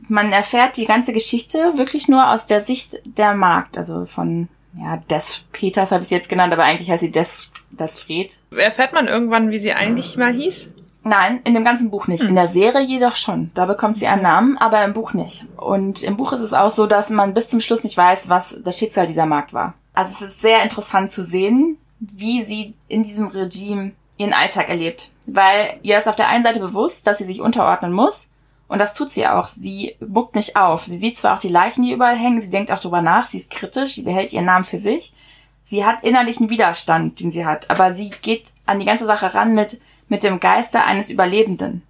man 0.08 0.32
erfährt 0.32 0.78
die 0.78 0.86
ganze 0.86 1.12
Geschichte 1.12 1.58
wirklich 1.76 2.08
nur 2.08 2.32
aus 2.32 2.46
der 2.46 2.62
Sicht 2.62 3.02
der 3.06 3.34
Magd, 3.34 3.78
also 3.78 4.06
von 4.06 4.48
ja, 4.78 4.98
Des 5.10 5.46
Peters 5.52 5.92
habe 5.92 6.04
ich 6.04 6.10
sie 6.10 6.16
jetzt 6.16 6.30
genannt, 6.30 6.54
aber 6.54 6.64
eigentlich 6.64 6.90
heißt 6.90 7.02
sie 7.02 7.12
Des, 7.12 7.52
Desfred. 7.72 8.40
Erfährt 8.56 8.94
man 8.94 9.08
irgendwann, 9.08 9.52
wie 9.52 9.60
sie 9.60 9.74
eigentlich 9.74 10.18
mal 10.18 10.34
hieß? 10.34 10.72
Nein, 11.08 11.42
in 11.44 11.54
dem 11.54 11.64
ganzen 11.64 11.92
Buch 11.92 12.08
nicht. 12.08 12.24
In 12.24 12.34
der 12.34 12.48
Serie 12.48 12.82
jedoch 12.82 13.16
schon. 13.16 13.52
Da 13.54 13.66
bekommt 13.66 13.96
sie 13.96 14.08
einen 14.08 14.24
Namen, 14.24 14.58
aber 14.58 14.84
im 14.84 14.94
Buch 14.94 15.14
nicht. 15.14 15.46
Und 15.56 16.02
im 16.02 16.18
Buch 16.18 16.34
ist 16.34 16.40
es 16.40 16.54
auch 16.54 16.72
so, 16.72 16.88
dass 16.88 17.12
man 17.12 17.36
bis 17.36 17.48
zum 17.48 17.62
Schluss 17.62 17.84
nicht 17.84 17.96
weiß, 17.96 18.28
was 18.28 18.60
das 18.64 18.80
Schicksal 18.80 19.06
dieser 19.06 19.28
Magd 19.28 19.54
war. 19.54 19.76
Also 19.94 20.12
es 20.14 20.32
ist 20.32 20.42
sehr 20.42 20.64
interessant 20.64 21.12
zu 21.12 21.24
sehen, 21.24 21.78
wie 22.00 22.42
sie 22.42 22.74
in 22.88 23.04
diesem 23.04 23.28
Regime 23.28 23.92
ihren 24.18 24.34
Alltag 24.34 24.68
erlebt. 24.68 25.12
Weil 25.28 25.80
ihr 25.84 26.00
ist 26.00 26.08
auf 26.08 26.16
der 26.16 26.28
einen 26.28 26.44
Seite 26.44 26.60
bewusst, 26.60 27.06
dass 27.06 27.20
sie 27.20 27.26
sich 27.26 27.40
unterordnen 27.40 27.94
muss. 27.94 28.30
Und 28.68 28.80
das 28.80 28.94
tut 28.94 29.12
sie 29.12 29.28
auch. 29.28 29.48
Sie 29.48 29.96
muckt 30.00 30.34
nicht 30.34 30.56
auf. 30.56 30.86
Sie 30.86 30.98
sieht 30.98 31.20
zwar 31.20 31.36
auch 31.36 31.40
die 31.40 31.50
Leichen, 31.50 31.84
die 31.84 31.92
überall 31.92 32.18
hängen, 32.18 32.42
sie 32.42 32.50
denkt 32.50 32.72
auch 32.72 32.80
drüber 32.80 33.04
nach, 33.04 33.28
sie 33.28 33.38
ist 33.38 33.52
kritisch, 33.52 33.94
sie 33.94 34.02
behält 34.02 34.34
ihren 34.34 34.46
Namen 34.46 34.66
für 34.66 34.80
sich. 34.80 35.14
Sie 35.62 35.86
hat 35.86 36.04
innerlichen 36.04 36.50
Widerstand, 36.50 37.20
den 37.20 37.32
sie 37.32 37.46
hat, 37.46 37.70
aber 37.70 37.94
sie 37.94 38.10
geht 38.10 38.52
an 38.66 38.80
die 38.80 38.86
ganze 38.86 39.06
Sache 39.06 39.34
ran 39.36 39.54
mit, 39.54 39.80
mit 40.08 40.24
dem 40.24 40.40
Geiste 40.40 40.84
eines 40.84 41.10
Überlebenden. 41.10 41.82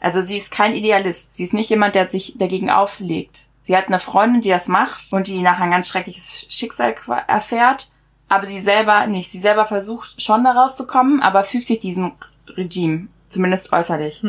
Also 0.00 0.20
sie 0.20 0.36
ist 0.36 0.50
kein 0.50 0.74
Idealist. 0.74 1.34
Sie 1.34 1.44
ist 1.44 1.54
nicht 1.54 1.70
jemand, 1.70 1.94
der 1.94 2.08
sich 2.08 2.34
dagegen 2.36 2.70
auflegt. 2.70 3.48
Sie 3.62 3.76
hat 3.76 3.88
eine 3.88 3.98
Freundin, 3.98 4.42
die 4.42 4.50
das 4.50 4.68
macht 4.68 5.10
und 5.10 5.28
die 5.28 5.40
nachher 5.40 5.64
ein 5.64 5.70
ganz 5.70 5.88
schreckliches 5.88 6.46
Schicksal 6.50 6.94
erfährt, 7.26 7.90
aber 8.28 8.46
sie 8.46 8.60
selber 8.60 9.06
nicht. 9.06 9.30
Sie 9.32 9.38
selber 9.38 9.64
versucht 9.64 10.20
schon 10.20 10.44
da 10.44 10.52
rauszukommen, 10.52 11.22
aber 11.22 11.44
fügt 11.44 11.66
sich 11.66 11.78
diesem 11.78 12.12
Regime, 12.48 13.08
zumindest 13.28 13.72
äußerlich. 13.72 14.22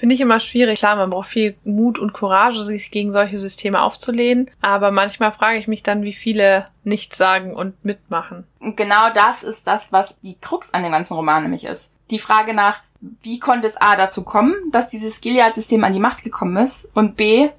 Finde 0.00 0.14
ich 0.14 0.22
immer 0.22 0.40
schwierig. 0.40 0.78
Klar, 0.78 0.96
man 0.96 1.10
braucht 1.10 1.28
viel 1.28 1.56
Mut 1.62 1.98
und 1.98 2.14
Courage, 2.14 2.64
sich 2.64 2.90
gegen 2.90 3.12
solche 3.12 3.38
Systeme 3.38 3.82
aufzulehnen. 3.82 4.50
Aber 4.62 4.90
manchmal 4.92 5.30
frage 5.30 5.58
ich 5.58 5.68
mich 5.68 5.82
dann, 5.82 6.04
wie 6.04 6.14
viele 6.14 6.64
nichts 6.84 7.18
sagen 7.18 7.54
und 7.54 7.84
mitmachen. 7.84 8.46
Und 8.60 8.78
genau 8.78 9.10
das 9.12 9.42
ist 9.42 9.66
das, 9.66 9.92
was 9.92 10.18
die 10.20 10.38
Krux 10.40 10.72
an 10.72 10.84
dem 10.84 10.92
ganzen 10.92 11.12
Roman 11.12 11.42
nämlich 11.42 11.66
ist. 11.66 11.90
Die 12.10 12.18
Frage 12.18 12.54
nach, 12.54 12.80
wie 13.20 13.38
konnte 13.40 13.66
es 13.66 13.76
A 13.76 13.94
dazu 13.94 14.22
kommen, 14.22 14.54
dass 14.72 14.88
dieses 14.88 15.20
Gilead-System 15.20 15.84
an 15.84 15.92
die 15.92 16.00
Macht 16.00 16.24
gekommen 16.24 16.56
ist? 16.56 16.88
Und 16.94 17.18
B, 17.18 17.50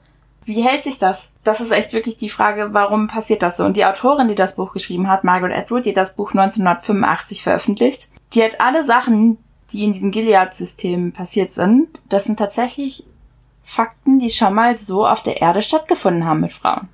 wie 0.44 0.64
hält 0.64 0.82
sich 0.82 0.98
das? 0.98 1.30
Das 1.44 1.62
ist 1.62 1.70
echt 1.70 1.94
wirklich 1.94 2.18
die 2.18 2.30
Frage, 2.30 2.74
warum 2.74 3.06
passiert 3.08 3.44
das 3.44 3.58
so? 3.58 3.66
Und 3.66 3.78
die 3.78 3.86
Autorin, 3.86 4.30
die 4.30 4.34
das 4.34 4.56
Buch 4.56 4.74
geschrieben 4.74 5.08
hat, 5.08 5.24
Margaret 5.24 5.56
Atwood, 5.56 5.86
die 5.86 5.94
das 5.94 6.16
Buch 6.16 6.32
1985 6.32 7.44
veröffentlicht, 7.44 8.10
die 8.34 8.44
hat 8.44 8.60
alle 8.60 8.84
Sachen, 8.84 9.38
die 9.72 9.84
in 9.84 9.94
diesem 9.94 10.12
Gilead-System 10.12 11.12
passiert 11.14 11.52
sind, 11.52 12.02
das 12.10 12.26
sind 12.26 12.38
tatsächlich 12.38 13.06
Fakten, 13.64 14.20
die 14.20 14.30
schon 14.30 14.54
mal 14.54 14.76
so 14.78 15.06
auf 15.06 15.24
der 15.24 15.42
Erde 15.42 15.62
stattgefunden 15.62 16.26
haben 16.26 16.42
mit 16.42 16.52
Frauen. 16.54 16.90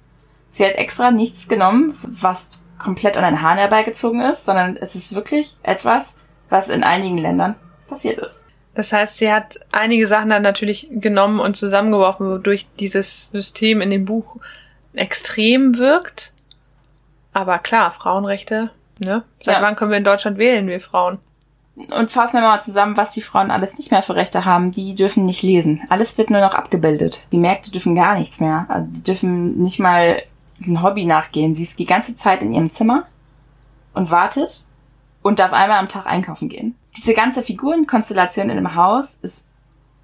Sie 0.50 0.66
hat 0.66 0.74
extra 0.74 1.12
nichts 1.12 1.48
genommen, 1.48 1.94
was 2.08 2.62
komplett 2.78 3.18
an 3.18 3.24
den 3.24 3.42
Haaren 3.42 3.58
herbeigezogen 3.58 4.22
ist, 4.22 4.46
sondern 4.46 4.78
es 4.78 4.96
ist 4.96 5.16
wirklich 5.16 5.58
etwas, 5.64 6.16
was 6.50 6.70
in 6.70 6.84
einigen 6.84 7.18
Ländern 7.18 7.56
passiert 7.88 8.20
ist. 8.20 8.46
Das 8.76 8.94
heißt, 8.94 9.18
sie 9.18 9.32
hat 9.32 9.60
einige 9.72 10.06
Sachen 10.06 10.30
dann 10.30 10.44
natürlich 10.44 10.88
genommen 10.92 11.40
und 11.40 11.58
zusammengeworfen, 11.58 12.30
wodurch 12.30 12.68
dieses 12.80 13.30
System 13.30 13.82
in 13.82 13.90
dem 13.90 14.06
Buch 14.06 14.36
extrem 14.94 15.78
wirkt. 15.78 16.34
Aber 17.34 17.58
klar, 17.60 17.92
Frauenrechte, 17.92 18.70
ne? 19.00 19.24
Seit 19.42 19.58
Ja. 19.58 19.62
wann 19.62 19.76
können 19.76 19.92
wir 19.92 19.98
in 19.98 20.04
Deutschland 20.04 20.38
wählen, 20.38 20.68
wir 20.68 20.80
Frauen? 20.80 21.20
Und 21.78 22.10
fassen 22.10 22.38
wir 22.38 22.42
mal 22.42 22.64
zusammen, 22.64 22.98
was 22.98 23.12
die 23.12 23.22
Frauen 23.22 23.52
alles 23.52 23.78
nicht 23.78 23.92
mehr 23.92 24.02
für 24.02 24.16
Rechte 24.16 24.46
haben. 24.46 24.72
Die 24.72 24.96
dürfen 24.96 25.26
nicht 25.26 25.44
lesen. 25.44 25.84
Alles 25.90 26.18
wird 26.18 26.32
nur 26.32 26.42
noch 26.42 26.56
abgebildet. 26.56 27.28
Die 27.32 27.38
Märkte 27.38 27.70
dürfen 27.70 27.96
gar 27.96 28.18
nichts 28.18 28.40
mehr. 28.40 28.66
Also 28.68 28.90
sie 28.90 29.04
dürfen 29.04 29.60
nicht 29.62 29.80
mal 29.80 30.24
ein 30.66 30.82
Hobby 30.82 31.06
nachgehen. 31.06 31.54
Sie 31.54 31.62
ist 31.62 31.78
die 31.78 31.86
ganze 31.86 32.16
Zeit 32.16 32.42
in 32.42 32.52
ihrem 32.52 32.72
Zimmer 32.72 33.06
und 33.94 34.10
wartet 34.10 34.66
und 35.22 35.38
darf 35.38 35.54
einmal 35.54 35.78
am 35.78 35.90
Tag 35.90 36.08
einkaufen 36.08 36.50
gehen. 36.50 36.76
Diese 36.96 37.14
ganze 37.14 37.44
Figurenkonstellation 37.44 38.50
in 38.50 38.56
dem 38.56 38.74
Haus 38.74 39.20
ist 39.22 39.46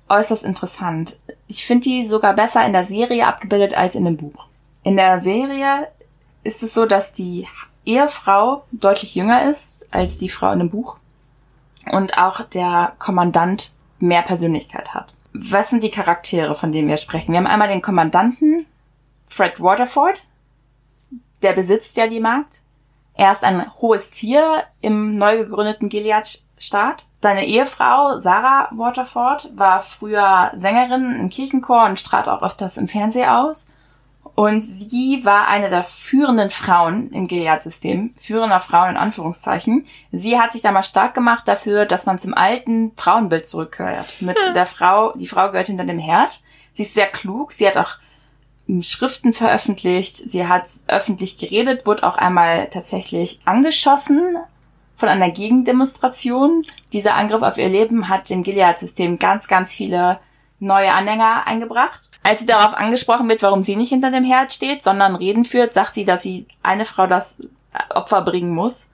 äußerst 0.10 0.44
interessant. 0.44 1.20
Ich 1.48 1.66
finde 1.66 1.86
die 1.86 2.06
sogar 2.06 2.34
besser 2.34 2.64
in 2.66 2.74
der 2.74 2.84
Serie 2.84 3.26
abgebildet 3.26 3.74
als 3.74 3.96
in 3.96 4.06
dem 4.06 4.18
Buch. 4.18 4.46
In 4.84 4.96
der 4.96 5.22
Serie 5.22 5.88
ist 6.44 6.62
es 6.62 6.76
so, 6.76 6.86
dass 6.86 7.12
die 7.14 7.48
Ehefrau 7.86 8.64
deutlich 8.72 9.16
jünger 9.16 9.50
ist 9.50 9.88
als 9.92 10.18
die 10.18 10.30
Frau 10.30 10.52
in 10.52 10.60
dem 10.60 10.70
Buch 10.70 10.98
und 11.92 12.18
auch 12.18 12.42
der 12.42 12.94
Kommandant 13.00 13.72
mehr 14.00 14.22
Persönlichkeit 14.22 14.94
hat. 14.94 15.16
Was 15.34 15.70
sind 15.70 15.84
die 15.84 15.90
Charaktere, 15.90 16.54
von 16.54 16.72
denen 16.72 16.88
wir 16.88 16.98
sprechen? 16.98 17.32
Wir 17.32 17.40
haben 17.40 17.48
einmal 17.48 17.68
den 17.68 17.82
Kommandanten 17.82 18.66
Fred 19.26 19.62
Waterford, 19.62 20.28
der 21.42 21.54
besitzt 21.54 21.98
ja 21.98 22.08
die 22.08 22.20
Magd. 22.20 22.62
Er 23.16 23.32
ist 23.32 23.44
ein 23.44 23.72
hohes 23.76 24.12
Tier 24.12 24.64
im 24.82 25.18
neu 25.18 25.38
gegründeten 25.38 25.90
Gilead-Staat. 25.90 27.06
Seine 27.22 27.46
Ehefrau 27.46 28.20
Sarah 28.20 28.70
Waterford 28.72 29.52
war 29.56 29.80
früher 29.80 30.52
Sängerin 30.56 31.20
im 31.20 31.30
Kirchenchor 31.30 31.86
und 31.86 32.04
trat 32.04 32.28
auch 32.28 32.42
öfters 32.42 32.78
im 32.78 32.88
Fernsehen 32.88 33.30
aus. 33.30 33.68
Und 34.36 34.62
sie 34.62 35.22
war 35.24 35.48
eine 35.48 35.70
der 35.70 35.84
führenden 35.84 36.50
Frauen 36.50 37.12
im 37.12 37.28
Gilead-System, 37.28 38.16
führender 38.18 38.60
Frauen 38.60 38.92
in 38.92 38.98
Anführungszeichen. 38.98 39.86
Sie 40.12 40.40
hat 40.40 40.52
sich 40.52 40.64
damals 40.64 40.88
stark 40.88 41.14
gemacht 41.14 41.48
dafür, 41.48 41.86
dass 41.86 42.08
man 42.08 42.18
zum 42.18 42.34
alten 42.34 42.94
Frauenbild 42.96 43.46
zurückkehrt. 43.46 44.22
Mit 44.22 44.38
der 44.56 44.66
Frau, 44.66 45.12
die 45.14 45.28
Frau 45.28 45.52
gehört 45.52 45.68
hinter 45.68 45.84
dem 45.84 46.00
Herd. 46.00 46.42
Sie 46.74 46.82
ist 46.82 46.96
sehr 46.96 47.08
klug. 47.08 47.52
Sie 47.52 47.68
hat 47.68 47.78
auch 47.78 47.98
ähm, 48.68 48.82
Schriften 48.82 49.34
veröffentlicht. 49.34 50.18
Sie 50.18 50.48
hat 50.48 50.66
öffentlich 50.88 51.38
geredet, 51.38 51.86
wurde 51.86 52.04
auch 52.04 52.18
einmal 52.18 52.70
tatsächlich 52.70 53.40
angeschossen 53.46 54.38
von 54.96 55.10
einer 55.10 55.30
Gegendemonstration. 55.30 56.66
Dieser 56.92 57.14
Angriff 57.14 57.44
auf 57.44 57.60
ihr 57.60 57.70
Leben 57.70 58.10
hat 58.10 58.32
dem 58.32 58.42
Gilead-System 58.42 59.20
ganz, 59.20 59.48
ganz 59.48 59.74
viele 59.74 60.20
neue 60.60 60.92
Anhänger 60.92 61.46
eingebracht. 61.46 62.10
Als 62.24 62.40
sie 62.40 62.46
darauf 62.46 62.74
angesprochen 62.74 63.28
wird, 63.28 63.44
warum 63.44 63.64
sie 63.64 63.76
nicht 63.76 63.90
hinter 63.90 64.10
dem 64.10 64.24
Herd 64.24 64.54
steht, 64.54 64.84
sondern 64.84 65.16
Reden 65.16 65.46
führt, 65.46 65.74
sagt 65.74 65.96
sie, 65.96 66.06
dass 66.06 66.24
sie 66.24 66.48
eine 66.64 66.86
Frau 66.86 67.06
das 67.06 67.36
Opfer 67.94 68.22
bringen 68.22 68.54
muss 68.54 68.90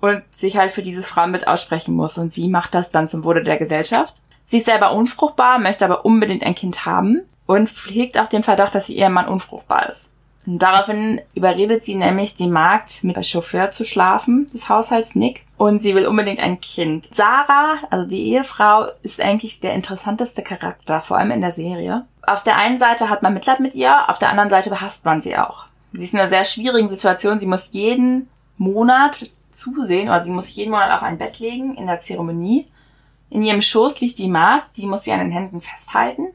und 0.00 0.22
sich 0.30 0.56
halt 0.56 0.70
für 0.70 0.82
dieses 0.82 1.06
Frauenbild 1.06 1.46
aussprechen 1.46 1.94
muss. 1.94 2.18
Und 2.18 2.32
sie 2.32 2.48
macht 2.48 2.74
das 2.74 2.90
dann 2.90 3.08
zum 3.08 3.24
Wohle 3.24 3.42
der 3.42 3.58
Gesellschaft. 3.58 4.22
Sie 4.46 4.56
ist 4.56 4.66
selber 4.66 4.92
unfruchtbar, 4.92 5.58
möchte 5.58 5.84
aber 5.84 6.04
unbedingt 6.04 6.42
ein 6.42 6.54
Kind 6.54 6.86
haben 6.86 7.20
und 7.46 7.68
pflegt 7.68 8.18
auch 8.18 8.26
den 8.26 8.42
Verdacht, 8.42 8.74
dass 8.74 8.88
ihr 8.88 8.96
Ehemann 8.96 9.28
unfruchtbar 9.28 9.88
ist. 9.88 10.12
Und 10.46 10.58
daraufhin 10.60 11.20
überredet 11.34 11.84
sie 11.84 11.94
nämlich 11.94 12.34
die 12.34 12.48
Magd, 12.48 13.04
mit 13.04 13.16
dem 13.16 13.22
Chauffeur 13.22 13.70
zu 13.70 13.84
schlafen, 13.84 14.46
des 14.46 14.68
Haushalts 14.68 15.14
Nick. 15.14 15.44
Und 15.58 15.80
sie 15.80 15.94
will 15.94 16.06
unbedingt 16.06 16.40
ein 16.40 16.60
Kind. 16.60 17.14
Sarah, 17.14 17.76
also 17.90 18.08
die 18.08 18.32
Ehefrau, 18.32 18.86
ist 19.02 19.20
eigentlich 19.20 19.60
der 19.60 19.74
interessanteste 19.74 20.42
Charakter, 20.42 21.00
vor 21.00 21.18
allem 21.18 21.30
in 21.30 21.42
der 21.42 21.50
Serie. 21.50 22.06
Auf 22.30 22.44
der 22.44 22.56
einen 22.56 22.78
Seite 22.78 23.10
hat 23.10 23.24
man 23.24 23.34
Mitleid 23.34 23.58
mit 23.58 23.74
ihr, 23.74 24.08
auf 24.08 24.20
der 24.20 24.30
anderen 24.30 24.50
Seite 24.50 24.70
behasst 24.70 25.04
man 25.04 25.20
sie 25.20 25.36
auch. 25.36 25.64
Sie 25.92 26.04
ist 26.04 26.12
in 26.12 26.20
einer 26.20 26.28
sehr 26.28 26.44
schwierigen 26.44 26.88
Situation. 26.88 27.40
Sie 27.40 27.46
muss 27.46 27.72
jeden 27.72 28.28
Monat 28.56 29.28
zusehen, 29.50 30.08
oder 30.08 30.22
sie 30.22 30.30
muss 30.30 30.54
jeden 30.54 30.70
Monat 30.70 30.92
auf 30.92 31.02
ein 31.02 31.18
Bett 31.18 31.40
legen 31.40 31.74
in 31.74 31.88
der 31.88 31.98
Zeremonie. 31.98 32.66
In 33.30 33.42
ihrem 33.42 33.60
Schoß 33.60 34.00
liegt 34.00 34.20
die 34.20 34.28
Magd, 34.28 34.76
die 34.76 34.86
muss 34.86 35.02
sie 35.02 35.12
an 35.12 35.18
den 35.18 35.32
Händen 35.32 35.60
festhalten. 35.60 36.28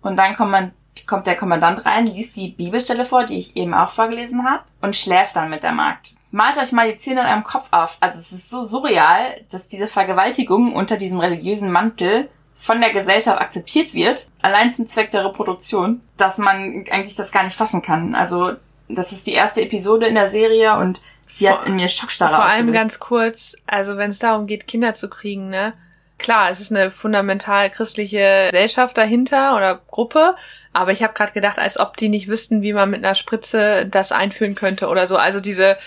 Und 0.00 0.16
dann 0.16 0.34
kommen 0.36 0.72
kommt 1.06 1.26
der 1.26 1.36
Kommandant 1.36 1.84
rein, 1.84 2.06
liest 2.06 2.36
die 2.36 2.48
Bibelstelle 2.48 3.04
vor, 3.04 3.24
die 3.24 3.38
ich 3.38 3.56
eben 3.56 3.74
auch 3.74 3.90
vorgelesen 3.90 4.48
habe, 4.48 4.64
und 4.80 4.96
schläft 4.96 5.36
dann 5.36 5.50
mit 5.50 5.64
der 5.64 5.72
Magd. 5.72 6.14
Malt 6.30 6.56
euch 6.56 6.72
mal 6.72 6.90
die 6.90 6.96
Zähne 6.96 7.20
in 7.20 7.26
eurem 7.26 7.44
Kopf 7.44 7.68
auf. 7.72 7.98
Also 8.00 8.18
es 8.18 8.32
ist 8.32 8.48
so 8.48 8.62
surreal, 8.62 9.38
dass 9.50 9.68
diese 9.68 9.86
Vergewaltigung 9.86 10.74
unter 10.74 10.96
diesem 10.96 11.20
religiösen 11.20 11.70
Mantel 11.70 12.30
von 12.60 12.82
der 12.82 12.90
Gesellschaft 12.90 13.40
akzeptiert 13.40 13.94
wird, 13.94 14.28
allein 14.42 14.70
zum 14.70 14.84
Zweck 14.86 15.10
der 15.10 15.24
Reproduktion, 15.24 16.02
dass 16.18 16.36
man 16.36 16.84
eigentlich 16.90 17.16
das 17.16 17.32
gar 17.32 17.42
nicht 17.42 17.56
fassen 17.56 17.80
kann. 17.80 18.14
Also 18.14 18.52
das 18.86 19.12
ist 19.12 19.26
die 19.26 19.32
erste 19.32 19.62
Episode 19.62 20.06
in 20.06 20.14
der 20.14 20.28
Serie 20.28 20.76
und 20.76 21.00
die 21.38 21.46
vor, 21.46 21.60
hat 21.60 21.66
in 21.66 21.76
mir 21.76 21.88
Schockstarre 21.88 22.34
Vor 22.34 22.44
allem 22.44 22.70
ganz 22.70 22.98
kurz, 22.98 23.56
also 23.66 23.96
wenn 23.96 24.10
es 24.10 24.18
darum 24.18 24.46
geht, 24.46 24.66
Kinder 24.66 24.92
zu 24.92 25.08
kriegen, 25.08 25.48
ne? 25.48 25.72
Klar, 26.18 26.50
es 26.50 26.60
ist 26.60 26.70
eine 26.70 26.90
fundamental 26.90 27.70
christliche 27.70 28.48
Gesellschaft 28.50 28.98
dahinter 28.98 29.56
oder 29.56 29.80
Gruppe, 29.90 30.36
aber 30.74 30.92
ich 30.92 31.02
habe 31.02 31.14
gerade 31.14 31.32
gedacht, 31.32 31.58
als 31.58 31.80
ob 31.80 31.96
die 31.96 32.10
nicht 32.10 32.28
wüssten, 32.28 32.60
wie 32.60 32.74
man 32.74 32.90
mit 32.90 33.02
einer 33.02 33.14
Spritze 33.14 33.86
das 33.86 34.12
einführen 34.12 34.54
könnte 34.54 34.88
oder 34.88 35.06
so. 35.06 35.16
Also 35.16 35.40
diese 35.40 35.78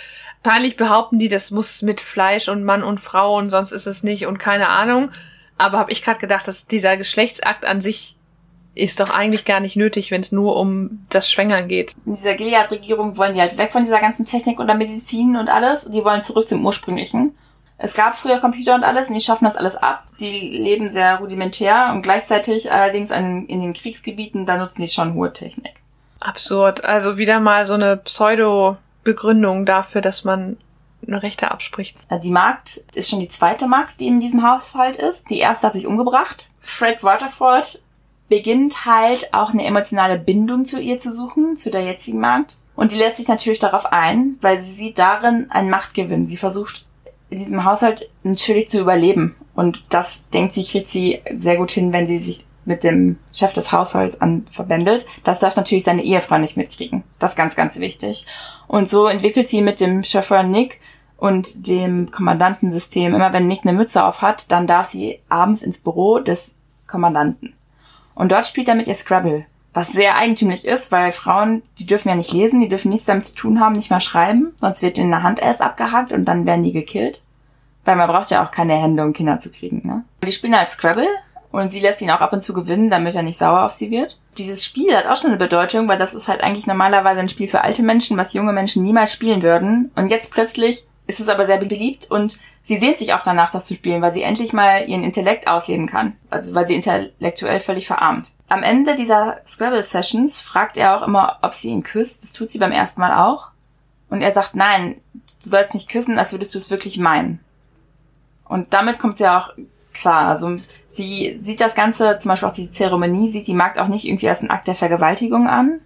wahrscheinlich 0.44 0.76
behaupten 0.76 1.20
die, 1.20 1.30
das 1.30 1.52
muss 1.52 1.84
mit 1.84 2.02
Fleisch 2.02 2.50
und 2.50 2.64
Mann 2.64 2.82
und 2.82 3.00
Frau 3.00 3.38
und 3.38 3.52
sonst 3.52 3.72
ist 3.72 3.86
es 3.86 4.02
nicht 4.02 4.26
und 4.26 4.40
keine 4.40 4.70
Ahnung. 4.70 5.12
Aber 5.58 5.78
habe 5.78 5.92
ich 5.92 6.04
gerade 6.04 6.20
gedacht, 6.20 6.48
dass 6.48 6.68
dieser 6.68 6.98
Geschlechtsakt 6.98 7.66
an 7.66 7.82
sich 7.82 8.16
ist 8.76 9.00
doch 9.00 9.12
eigentlich 9.12 9.46
gar 9.46 9.60
nicht 9.60 9.76
nötig, 9.76 10.10
wenn 10.10 10.22
es 10.22 10.32
nur 10.32 10.56
um 10.56 11.06
das 11.10 11.30
Schwängern 11.30 11.68
geht. 11.68 11.94
In 12.06 12.16
dieser 12.16 12.34
Gilead-Regierung 12.34 13.18
wollen 13.18 13.34
die 13.34 13.42
halt 13.42 13.58
weg 13.58 13.72
von 13.72 13.84
dieser 13.84 14.00
ganzen 14.00 14.26
Technik 14.26 14.60
und 14.60 14.68
der 14.68 14.76
Medizin 14.76 15.36
und 15.36 15.50
alles. 15.50 15.86
Und 15.86 15.94
die 15.94 16.04
wollen 16.04 16.24
zurück 16.24 16.48
zum 16.48 16.66
Ursprünglichen. 16.66 17.36
Es 17.78 17.94
gab 17.94 18.18
früher 18.18 18.40
Computer 18.40 18.76
und 18.76 18.84
alles 18.84 19.10
und 19.10 19.16
die 19.16 19.22
schaffen 19.22 19.46
das 19.46 19.58
alles 19.58 19.76
ab. 19.76 20.06
Die 20.20 20.30
leben 20.30 20.88
sehr 20.88 21.18
rudimentär 21.18 21.92
und 21.94 22.02
gleichzeitig 22.02 22.72
allerdings 22.72 23.12
in, 23.12 23.46
in 23.48 23.62
den 23.62 23.74
Kriegsgebieten, 23.74 24.46
da 24.46 24.58
nutzen 24.58 24.82
die 24.82 24.88
schon 24.88 25.14
hohe 25.14 25.34
Technik. 25.34 25.82
Absurd. 26.20 26.86
Also 26.86 27.18
wieder 27.18 27.40
mal 27.40 27.66
so 27.66 27.74
eine 27.74 27.98
Pseudo-Begründung 27.98 29.66
dafür, 29.66 30.02
dass 30.02 30.24
man 30.24 30.58
Rechte 31.08 31.52
abspricht. 31.52 32.08
Die 32.24 32.30
Magd 32.30 32.84
ist 32.96 33.10
schon 33.10 33.20
die 33.20 33.28
zweite 33.28 33.68
Magd, 33.68 34.00
die 34.00 34.08
in 34.08 34.20
diesem 34.20 34.48
Haushalt 34.48 34.98
ist. 34.98 35.30
Die 35.30 35.40
erste 35.40 35.68
hat 35.68 35.74
sich 35.74 35.88
umgebracht. 35.88 36.50
Fred 36.62 37.04
Waterford 37.04 37.84
beginnt 38.30 38.86
halt 38.86 39.34
auch 39.34 39.52
eine 39.52 39.66
emotionale 39.66 40.18
Bindung 40.18 40.66
zu 40.66 40.80
ihr 40.80 41.00
zu 41.00 41.12
suchen, 41.12 41.56
zu 41.56 41.70
der 41.72 41.84
jetzigen 41.84 42.20
Magd. 42.20 42.58
Und 42.76 42.92
die 42.92 42.98
lässt 42.98 43.18
sich 43.18 43.28
natürlich 43.28 43.60
darauf 43.60 43.92
ein, 43.92 44.38
weil 44.42 44.60
sie 44.60 44.74
sieht 44.74 44.98
darin 44.98 45.52
einen 45.52 45.70
Machtgewinn. 45.70 46.26
Sie 46.26 46.38
versucht 46.38 46.88
in 47.30 47.38
diesem 47.38 47.66
Haushalt 47.66 48.10
natürlich 48.24 48.70
zu 48.70 48.80
überleben. 48.80 49.36
Und 49.54 49.94
das 49.94 50.28
denkt 50.30 50.54
sie, 50.54 50.64
kriegt 50.64 50.88
sie 50.88 51.22
sehr 51.36 51.58
gut 51.58 51.72
hin, 51.72 51.94
wenn 51.94 52.08
sie 52.08 52.18
sich 52.18 52.46
mit 52.66 52.84
dem 52.84 53.18
Chef 53.34 53.54
des 53.54 53.72
Haushalts 53.72 54.22
an 54.22 54.46
verbändelt. 54.52 55.06
Das 55.24 55.40
darf 55.40 55.56
natürlich 55.56 55.84
seine 55.84 56.04
Ehefrau 56.04 56.38
nicht 56.38 56.58
mitkriegen. 56.58 57.04
Das 57.20 57.32
ist 57.32 57.38
ganz, 57.38 57.56
ganz 57.56 57.80
wichtig. 57.80 58.26
Und 58.68 58.88
so 58.88 59.08
entwickelt 59.08 59.50
sie 59.50 59.62
mit 59.62 59.80
dem 59.80 60.04
Chauffeur 60.04 60.44
Nick 60.44 60.80
und 61.18 61.68
dem 61.68 62.12
Kommandantensystem, 62.12 63.14
immer 63.14 63.32
wenn 63.34 63.48
Nick 63.48 63.62
eine 63.64 63.74
Mütze 63.74 64.04
auf 64.04 64.22
hat, 64.22 64.52
dann 64.52 64.68
darf 64.68 64.88
sie 64.88 65.20
abends 65.30 65.64
ins 65.64 65.80
Büro 65.80 66.20
des 66.20 66.56
Kommandanten. 66.88 67.54
Und 68.16 68.32
dort 68.32 68.46
spielt 68.46 68.68
er 68.68 68.76
mit 68.76 68.88
ihr 68.88 68.96
Scrabble. 68.96 69.46
Was 69.74 69.92
sehr 69.92 70.18
eigentümlich 70.18 70.66
ist, 70.66 70.92
weil 70.92 71.12
Frauen, 71.12 71.64
die 71.80 71.88
dürfen 71.88 72.10
ja 72.10 72.16
nicht 72.16 72.32
lesen, 72.32 72.60
die 72.60 72.68
dürfen 72.68 72.90
nichts 72.90 73.08
damit 73.08 73.26
zu 73.26 73.34
tun 73.34 73.60
haben, 73.60 73.74
nicht 73.74 73.90
mal 73.90 74.02
schreiben, 74.02 74.54
sonst 74.62 74.84
wird 74.84 75.00
in 75.00 75.10
der 75.10 75.24
Hand 75.24 75.40
erst 75.40 75.62
abgehackt 75.64 76.14
und 76.14 76.26
dann 76.26 76.46
werden 76.46 76.64
die 76.64 76.74
gekillt. 76.74 77.24
Weil 77.84 77.96
man 77.96 78.08
braucht 78.08 78.30
ja 78.30 78.46
auch 78.46 78.52
keine 78.52 78.76
Hände, 78.76 79.04
um 79.04 79.14
Kinder 79.14 79.40
zu 79.40 79.52
kriegen, 79.52 79.82
ne? 79.84 80.04
Die 80.24 80.32
spielen 80.32 80.56
halt 80.56 80.70
Scrabble 80.70 81.08
und 81.54 81.72
sie 81.72 81.80
lässt 81.80 82.02
ihn 82.02 82.10
auch 82.10 82.20
ab 82.20 82.34
und 82.34 82.42
zu 82.42 82.52
gewinnen, 82.52 82.90
damit 82.90 83.14
er 83.14 83.22
nicht 83.22 83.38
sauer 83.38 83.64
auf 83.64 83.74
sie 83.74 83.92
wird. 83.92 84.20
Dieses 84.40 84.66
Spiel 84.66 84.98
hat 84.98 85.06
auch 85.06 85.16
schon 85.16 85.30
eine 85.30 85.38
Bedeutung, 85.38 85.88
weil 85.88 86.00
das 86.00 86.16
ist 86.16 86.28
halt 86.28 86.42
eigentlich 86.42 86.66
normalerweise 86.66 87.20
ein 87.20 87.30
Spiel 87.30 87.48
für 87.48 87.62
alte 87.62 87.84
Menschen, 87.84 88.18
was 88.18 88.34
junge 88.34 88.54
Menschen 88.54 88.82
niemals 88.82 89.14
spielen 89.14 89.44
würden. 89.44 89.92
Und 89.96 90.08
jetzt 90.10 90.32
plötzlich 90.32 90.88
ist 91.06 91.20
es 91.20 91.30
aber 91.30 91.46
sehr 91.46 91.58
beliebt 91.58 92.10
und 92.10 92.40
sie 92.64 92.78
sehnt 92.78 92.98
sich 92.98 93.14
auch 93.14 93.22
danach, 93.22 93.52
das 93.52 93.66
zu 93.66 93.76
spielen, 93.76 94.02
weil 94.02 94.14
sie 94.14 94.24
endlich 94.24 94.52
mal 94.52 94.90
ihren 94.90 95.04
Intellekt 95.04 95.48
ausleben 95.48 95.86
kann. 95.86 96.18
Also 96.32 96.56
weil 96.56 96.66
sie 96.66 96.74
intellektuell 96.74 97.60
völlig 97.60 97.86
verarmt. 97.86 98.32
Am 98.50 98.64
Ende 98.64 98.96
dieser 98.96 99.38
Scrabble-Sessions 99.46 100.42
fragt 100.42 100.76
er 100.76 100.98
auch 100.98 101.06
immer, 101.06 101.38
ob 101.44 101.54
sie 101.54 101.70
ihn 101.70 101.84
küsst. 101.84 102.24
Das 102.24 102.34
tut 102.34 102.50
sie 102.50 102.58
beim 102.58 102.72
ersten 102.72 103.00
Mal 103.00 103.30
auch. 103.30 103.50
Und 104.10 104.24
er 104.24 104.32
sagt, 104.32 104.56
nein, 104.56 105.02
du 105.14 105.50
sollst 105.52 105.76
mich 105.76 105.88
küssen, 105.88 106.18
als 106.18 106.32
würdest 106.32 106.56
du 106.56 106.58
es 106.58 106.72
wirklich 106.72 106.98
meinen. 106.98 107.40
Und 108.46 108.74
damit 108.74 108.98
kommt 108.98 109.18
sie 109.18 109.28
auch 109.28 109.52
klar. 109.94 110.28
Also 110.28 110.58
sie 110.90 111.38
sieht 111.40 111.62
das 111.62 111.76
Ganze, 111.76 112.18
zum 112.18 112.30
Beispiel 112.30 112.50
auch 112.50 112.54
die 112.54 112.72
Zeremonie, 112.72 113.30
sieht 113.30 113.48
die 113.48 113.54
Magd 113.54 113.80
auch 113.80 113.88
nicht 113.88 114.06
irgendwie 114.06 114.30
als 114.30 114.42
einen 114.42 114.52
Akt 114.52 114.68
der 114.68 114.76
Vergewaltigung 114.76 115.48
an. 115.48 115.80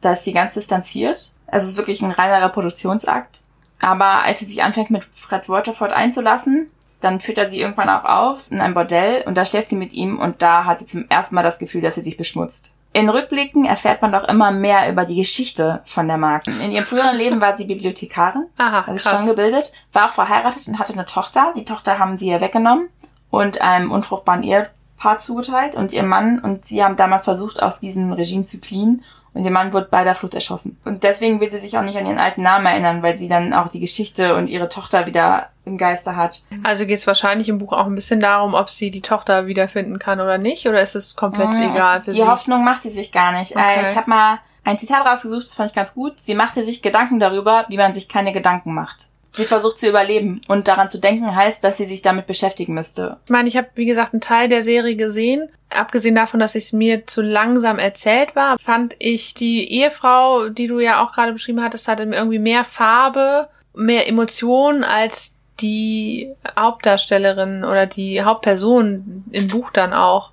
Da 0.00 0.12
ist 0.12 0.24
sie 0.24 0.32
ganz 0.32 0.54
distanziert. 0.54 1.32
Es 1.46 1.64
ist 1.64 1.76
wirklich 1.76 2.02
ein 2.02 2.10
reiner 2.10 2.44
Reproduktionsakt. 2.44 3.42
Aber 3.80 4.24
als 4.24 4.40
sie 4.40 4.46
sich 4.46 4.62
anfängt, 4.62 4.90
mit 4.90 5.04
Fred 5.14 5.48
Waterford 5.48 5.92
einzulassen, 5.92 6.70
dann 7.00 7.20
führt 7.20 7.38
er 7.38 7.48
sie 7.48 7.60
irgendwann 7.60 7.90
auch 7.90 8.04
auf 8.04 8.50
in 8.50 8.60
einem 8.60 8.74
Bordell 8.74 9.22
und 9.26 9.36
da 9.36 9.44
schläft 9.44 9.68
sie 9.68 9.76
mit 9.76 9.92
ihm 9.92 10.18
und 10.18 10.40
da 10.40 10.64
hat 10.64 10.78
sie 10.78 10.86
zum 10.86 11.06
ersten 11.08 11.34
Mal 11.34 11.42
das 11.42 11.58
Gefühl, 11.58 11.82
dass 11.82 11.96
sie 11.96 12.02
sich 12.02 12.16
beschmutzt. 12.16 12.72
In 12.94 13.08
Rückblicken 13.08 13.64
erfährt 13.64 14.02
man 14.02 14.12
doch 14.12 14.24
immer 14.24 14.52
mehr 14.52 14.88
über 14.88 15.04
die 15.04 15.16
Geschichte 15.16 15.80
von 15.84 16.06
der 16.06 16.16
Magd. 16.16 16.46
In 16.46 16.70
ihrem 16.70 16.84
früheren 16.84 17.16
Leben 17.16 17.40
war 17.40 17.54
sie 17.54 17.64
Bibliothekarin, 17.64 18.46
Aha, 18.56 18.84
also 18.86 19.10
schon 19.10 19.26
gebildet, 19.26 19.72
war 19.92 20.08
auch 20.08 20.14
verheiratet 20.14 20.68
und 20.68 20.78
hatte 20.78 20.92
eine 20.92 21.04
Tochter. 21.04 21.52
Die 21.56 21.64
Tochter 21.64 21.98
haben 21.98 22.16
sie 22.16 22.28
ihr 22.28 22.40
weggenommen 22.40 22.88
und 23.36 23.60
einem 23.60 23.90
unfruchtbaren 23.90 24.42
Ehepaar 24.42 25.18
zugeteilt 25.18 25.74
und 25.74 25.92
ihr 25.92 26.02
Mann 26.02 26.38
und 26.38 26.64
sie 26.64 26.82
haben 26.82 26.96
damals 26.96 27.24
versucht, 27.24 27.62
aus 27.62 27.78
diesem 27.78 28.12
Regime 28.12 28.44
zu 28.44 28.58
fliehen 28.58 29.04
und 29.34 29.44
ihr 29.44 29.50
Mann 29.50 29.72
wurde 29.72 29.88
bei 29.90 30.04
der 30.04 30.14
Flucht 30.14 30.34
erschossen. 30.34 30.78
Und 30.84 31.02
deswegen 31.02 31.40
will 31.40 31.50
sie 31.50 31.58
sich 31.58 31.76
auch 31.76 31.82
nicht 31.82 31.98
an 31.98 32.06
ihren 32.06 32.18
alten 32.18 32.42
Namen 32.42 32.66
erinnern, 32.66 33.02
weil 33.02 33.16
sie 33.16 33.28
dann 33.28 33.52
auch 33.52 33.68
die 33.68 33.80
Geschichte 33.80 34.36
und 34.36 34.48
ihre 34.48 34.68
Tochter 34.68 35.06
wieder 35.06 35.48
im 35.64 35.76
Geiste 35.76 36.14
hat. 36.14 36.44
Also 36.62 36.86
geht 36.86 36.98
es 36.98 37.06
wahrscheinlich 37.06 37.48
im 37.48 37.58
Buch 37.58 37.72
auch 37.72 37.86
ein 37.86 37.94
bisschen 37.96 38.20
darum, 38.20 38.54
ob 38.54 38.70
sie 38.70 38.92
die 38.92 39.02
Tochter 39.02 39.46
wiederfinden 39.46 39.98
kann 39.98 40.20
oder 40.20 40.38
nicht, 40.38 40.66
oder 40.68 40.80
ist 40.80 40.94
es 40.94 41.16
komplett 41.16 41.48
mmh, 41.48 41.72
egal 41.72 42.00
für 42.00 42.12
die 42.12 42.18
sie? 42.18 42.22
Die 42.22 42.28
Hoffnung 42.28 42.64
macht 42.64 42.82
sie 42.82 42.90
sich 42.90 43.10
gar 43.10 43.32
nicht. 43.32 43.52
Äh, 43.52 43.58
okay. 43.58 43.86
ich 43.90 43.96
habe 43.96 44.08
mal 44.08 44.38
ein 44.62 44.78
Zitat 44.78 45.04
rausgesucht, 45.04 45.46
das 45.46 45.54
fand 45.54 45.70
ich 45.70 45.76
ganz 45.76 45.94
gut. 45.94 46.20
Sie 46.20 46.34
machte 46.34 46.62
sich 46.62 46.80
Gedanken 46.80 47.18
darüber, 47.18 47.66
wie 47.68 47.76
man 47.76 47.92
sich 47.92 48.08
keine 48.08 48.32
Gedanken 48.32 48.72
macht. 48.72 49.08
Sie 49.36 49.46
versucht 49.46 49.78
zu 49.78 49.88
überleben 49.88 50.40
und 50.46 50.68
daran 50.68 50.88
zu 50.88 51.00
denken 51.00 51.34
heißt, 51.34 51.64
dass 51.64 51.76
sie 51.76 51.86
sich 51.86 52.02
damit 52.02 52.26
beschäftigen 52.26 52.72
müsste. 52.72 53.16
Ich 53.24 53.30
meine, 53.30 53.48
ich 53.48 53.56
habe 53.56 53.66
wie 53.74 53.86
gesagt 53.86 54.14
einen 54.14 54.20
Teil 54.20 54.48
der 54.48 54.62
Serie 54.62 54.94
gesehen. 54.94 55.48
Abgesehen 55.70 56.14
davon, 56.14 56.38
dass 56.38 56.54
es 56.54 56.72
mir 56.72 57.08
zu 57.08 57.20
langsam 57.20 57.80
erzählt 57.80 58.36
war, 58.36 58.56
fand 58.60 58.94
ich 59.00 59.34
die 59.34 59.68
Ehefrau, 59.72 60.50
die 60.50 60.68
du 60.68 60.78
ja 60.78 61.04
auch 61.04 61.10
gerade 61.10 61.32
beschrieben 61.32 61.64
hattest, 61.64 61.88
hatte 61.88 62.04
irgendwie 62.04 62.38
mehr 62.38 62.64
Farbe, 62.64 63.48
mehr 63.74 64.08
Emotionen 64.08 64.84
als 64.84 65.36
die 65.60 66.30
Hauptdarstellerin 66.56 67.64
oder 67.64 67.86
die 67.86 68.22
Hauptperson 68.22 69.24
im 69.32 69.48
Buch 69.48 69.72
dann 69.72 69.92
auch. 69.92 70.30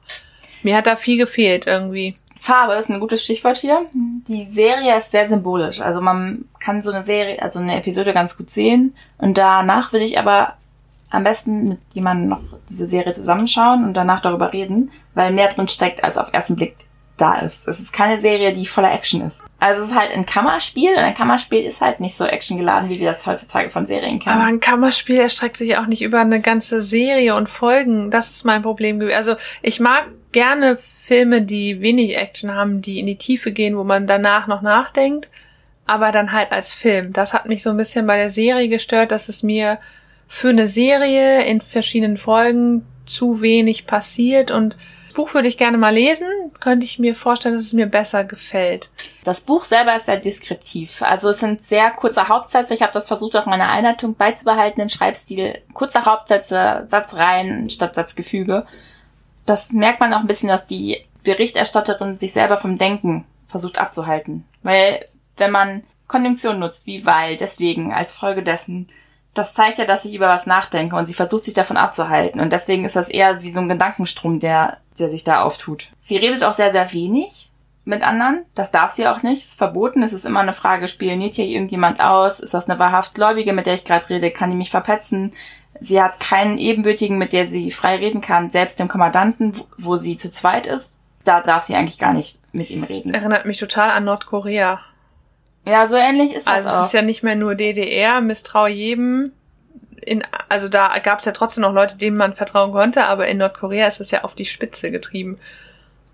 Mir 0.62 0.76
hat 0.76 0.86
da 0.86 0.96
viel 0.96 1.18
gefehlt 1.18 1.66
irgendwie. 1.66 2.16
Farbe 2.42 2.74
ist 2.74 2.90
ein 2.90 3.00
gutes 3.00 3.24
Stichwort 3.24 3.58
hier. 3.58 3.86
Die 3.94 4.46
Serie 4.46 4.98
ist 4.98 5.12
sehr 5.12 5.30
symbolisch. 5.30 5.80
Also 5.80 6.02
man 6.02 6.46
kann 6.60 6.82
so 6.82 6.92
eine 6.92 7.04
Serie, 7.04 7.40
also 7.40 7.60
eine 7.60 7.78
Episode 7.78 8.14
ganz 8.14 8.36
gut 8.36 8.50
sehen. 8.50 8.96
Und 9.20 9.38
danach 9.38 9.94
würde 9.94 10.06
ich 10.06 10.18
aber 10.18 10.56
am 11.12 11.24
besten 11.24 11.70
mit 11.70 11.80
jemandem 11.94 12.30
noch 12.30 12.42
diese 12.68 12.88
Serie 12.88 13.14
zusammenschauen 13.14 13.86
und 13.86 13.94
danach 13.94 14.22
darüber 14.22 14.54
reden, 14.54 14.90
weil 15.14 15.32
mehr 15.32 15.50
drin 15.50 15.68
steckt, 15.68 16.04
als 16.04 16.18
auf 16.18 16.30
ersten 16.34 16.56
Blick 16.56 16.76
da 17.16 17.38
ist. 17.38 17.68
Es 17.68 17.80
ist 17.80 17.94
keine 17.94 18.20
Serie, 18.20 18.54
die 18.54 18.66
voller 18.66 18.92
Action 18.92 19.22
ist. 19.22 19.44
Also 19.60 19.84
es 19.84 19.92
ist 19.92 19.96
halt 19.96 20.10
ein 20.10 20.26
Kammerspiel 20.26 20.90
und 20.94 20.98
ein 20.98 21.14
Kammerspiel 21.14 21.62
ist 21.62 21.80
halt 21.80 22.00
nicht 22.00 22.18
so 22.18 22.26
actiongeladen, 22.26 22.90
wie 22.90 23.00
wir 23.00 23.12
das 23.12 23.28
heutzutage 23.28 23.70
von 23.70 23.86
Serien 23.86 24.18
kennen. 24.18 24.36
Aber 24.36 24.46
ein 24.46 24.60
Kammerspiel 24.60 25.20
erstreckt 25.20 25.58
sich 25.58 25.78
auch 25.78 25.86
nicht 25.86 26.02
über 26.02 26.22
eine 26.22 26.42
ganze 26.42 26.82
Serie 26.82 27.36
und 27.36 27.50
Folgen. 27.50 28.10
Das 28.10 28.32
ist 28.32 28.46
mein 28.46 28.64
Problem. 28.64 29.00
Also 29.14 29.36
ich 29.62 29.80
mag 29.80 30.08
gerne 30.32 30.80
Filme, 31.12 31.42
die 31.42 31.82
wenig 31.82 32.16
Action 32.16 32.56
haben, 32.56 32.82
die 32.82 32.98
in 32.98 33.06
die 33.06 33.18
Tiefe 33.18 33.52
gehen, 33.52 33.78
wo 33.78 33.84
man 33.84 34.08
danach 34.08 34.48
noch 34.48 34.62
nachdenkt, 34.62 35.30
aber 35.86 36.14
dann 36.14 36.32
halt 36.32 36.54
als 36.54 36.72
Film. 36.72 37.12
Das 37.12 37.34
hat 37.34 37.48
mich 37.48 37.64
so 37.64 37.70
ein 37.70 37.76
bisschen 37.76 38.08
bei 38.08 38.16
der 38.16 38.30
Serie 38.30 38.70
gestört, 38.70 39.12
dass 39.12 39.28
es 39.28 39.44
mir 39.44 39.78
für 40.30 40.48
eine 40.48 40.70
Serie 40.70 41.44
in 41.44 41.60
verschiedenen 41.60 42.16
Folgen 42.16 42.86
zu 43.06 43.42
wenig 43.42 43.88
passiert 43.88 44.52
und 44.52 44.78
das 45.08 45.16
Buch 45.18 45.34
würde 45.34 45.50
ich 45.50 45.58
gerne 45.58 45.78
mal 45.78 45.94
lesen, 45.94 46.28
könnte 46.62 46.86
ich 46.86 46.98
mir 46.98 47.14
vorstellen, 47.14 47.56
dass 47.56 47.66
es 47.66 47.74
mir 47.74 47.88
besser 47.88 48.24
gefällt. 48.24 48.90
Das 49.26 49.42
Buch 49.42 49.66
selber 49.66 49.98
ist 49.98 50.06
sehr 50.06 50.16
deskriptiv. 50.16 51.02
Also 51.02 51.32
es 51.32 51.40
sind 51.40 51.62
sehr 51.62 51.92
kurze 51.92 52.30
Hauptsätze. 52.30 52.74
Ich 52.74 52.82
habe 52.82 52.94
das 52.94 53.10
versucht, 53.10 53.36
auch 53.36 53.46
meiner 53.46 53.70
Einleitung 53.70 54.16
beizubehalten, 54.16 54.80
den 54.80 54.90
Schreibstil. 54.90 55.60
Kurze 55.74 56.06
Hauptsätze, 56.06 56.86
Satzreihen 56.88 57.70
statt 57.70 57.96
Satzgefüge 57.96 58.66
das 59.46 59.72
merkt 59.72 60.00
man 60.00 60.14
auch 60.14 60.20
ein 60.20 60.28
bisschen, 60.28 60.50
dass 60.50 60.66
die 60.66 61.04
Berichterstatterin 61.24 62.16
sich 62.16 62.34
selber 62.34 62.58
vom 62.58 62.78
Denken 62.78 63.26
versucht 63.46 63.80
abzuhalten. 63.80 64.46
Weil 64.64 65.06
wenn 65.38 65.52
man 65.52 65.84
Konjunktion 66.08 66.60
nutzt, 66.60 66.88
wie 66.88 67.06
weil, 67.06 67.38
deswegen, 67.38 67.94
als 67.94 68.12
Folge 68.12 68.44
dessen, 68.44 68.88
das 69.34 69.54
zeigt 69.54 69.78
ja, 69.78 69.86
dass 69.86 70.06
ich 70.06 70.14
über 70.14 70.28
was 70.28 70.46
nachdenke 70.46 70.96
und 70.96 71.06
sie 71.06 71.14
versucht 71.14 71.46
sich 71.46 71.54
davon 71.54 71.78
abzuhalten. 71.78 72.42
Und 72.42 72.52
deswegen 72.52 72.84
ist 72.84 72.98
das 72.98 73.08
eher 73.08 73.44
wie 73.44 73.50
so 73.50 73.62
ein 73.62 73.70
Gedankenstrom, 73.70 74.40
der, 74.40 74.78
der 75.00 75.10
sich 75.10 75.24
da 75.24 75.42
auftut. 75.42 75.92
Sie 76.02 76.18
redet 76.18 76.44
auch 76.44 76.54
sehr, 76.54 76.72
sehr 76.72 76.92
wenig. 76.94 77.50
mit 77.84 78.04
anderen. 78.04 78.46
Das 78.56 78.72
darf 78.72 78.92
sie 78.92 79.08
auch 79.08 79.24
nicht. 79.24 79.46
Ist 79.46 79.58
verboten. 79.58 80.04
Es 80.04 80.14
ist 80.14 80.26
immer 80.26 80.42
eine 80.42 80.54
Frage, 80.54 80.88
spioniert 80.88 81.36
hier 81.36 81.46
irgendjemand 81.46 82.02
aus? 82.02 82.40
Ist 82.40 82.54
das 82.54 82.70
eine 82.70 82.80
wahrhaft 82.80 83.16
Gläubige, 83.16 83.54
mit 83.54 83.66
der 83.66 83.74
ich 83.74 83.84
gerade 83.84 84.08
rede? 84.10 84.32
Kann 84.32 84.52
die 84.52 84.56
mich 84.58 84.70
verpetzen? 84.72 85.34
Sie 85.84 86.00
hat 86.00 86.20
keinen 86.20 86.60
Ebenbürtigen, 86.60 87.18
mit 87.18 87.34
der 87.34 87.48
sie 87.48 87.72
frei 87.72 87.96
reden 87.96 88.22
kann. 88.22 88.52
Selbst 88.52 88.80
dem 88.80 88.88
Kommandanten, 88.88 89.52
wo 89.80 89.96
sie 89.96 90.16
zu 90.16 90.30
zweit 90.30 90.68
ist, 90.68 90.96
da 91.24 91.42
darf 91.42 91.64
sie 91.64 91.76
eigentlich 91.76 91.98
gar 91.98 92.14
nicht 92.14 92.40
mit 92.54 92.70
ihm 92.70 92.84
reden. 92.84 93.14
Erinnert 93.16 93.48
mich 93.48 93.58
total 93.58 93.90
an 93.90 94.04
Nordkorea. 94.06 94.80
Ja, 95.68 95.88
so 95.88 95.96
ähnlich 95.96 96.34
ist 96.34 96.48
das 96.48 96.68
Also 96.68 96.80
es 96.82 96.86
ist 96.88 96.94
ja 96.94 97.02
nicht 97.02 97.24
mehr 97.24 97.36
nur 97.36 97.56
DDR, 97.56 98.22
misstrau 98.22 98.68
jedem. 98.68 99.32
In, 100.04 100.24
also 100.50 100.70
da 100.70 100.98
gab 101.00 101.20
es 101.20 101.26
ja 101.26 101.32
trotzdem 101.32 101.64
noch 101.64 101.74
Leute, 101.74 101.98
denen 101.98 102.18
man 102.18 102.34
vertrauen 102.34 102.72
konnte, 102.72 103.06
aber 103.06 103.28
in 103.28 103.38
Nordkorea 103.38 103.88
ist 103.88 104.02
es 104.02 104.12
ja 104.12 104.24
auf 104.24 104.36
die 104.36 104.46
Spitze 104.46 104.92
getrieben. 104.92 105.40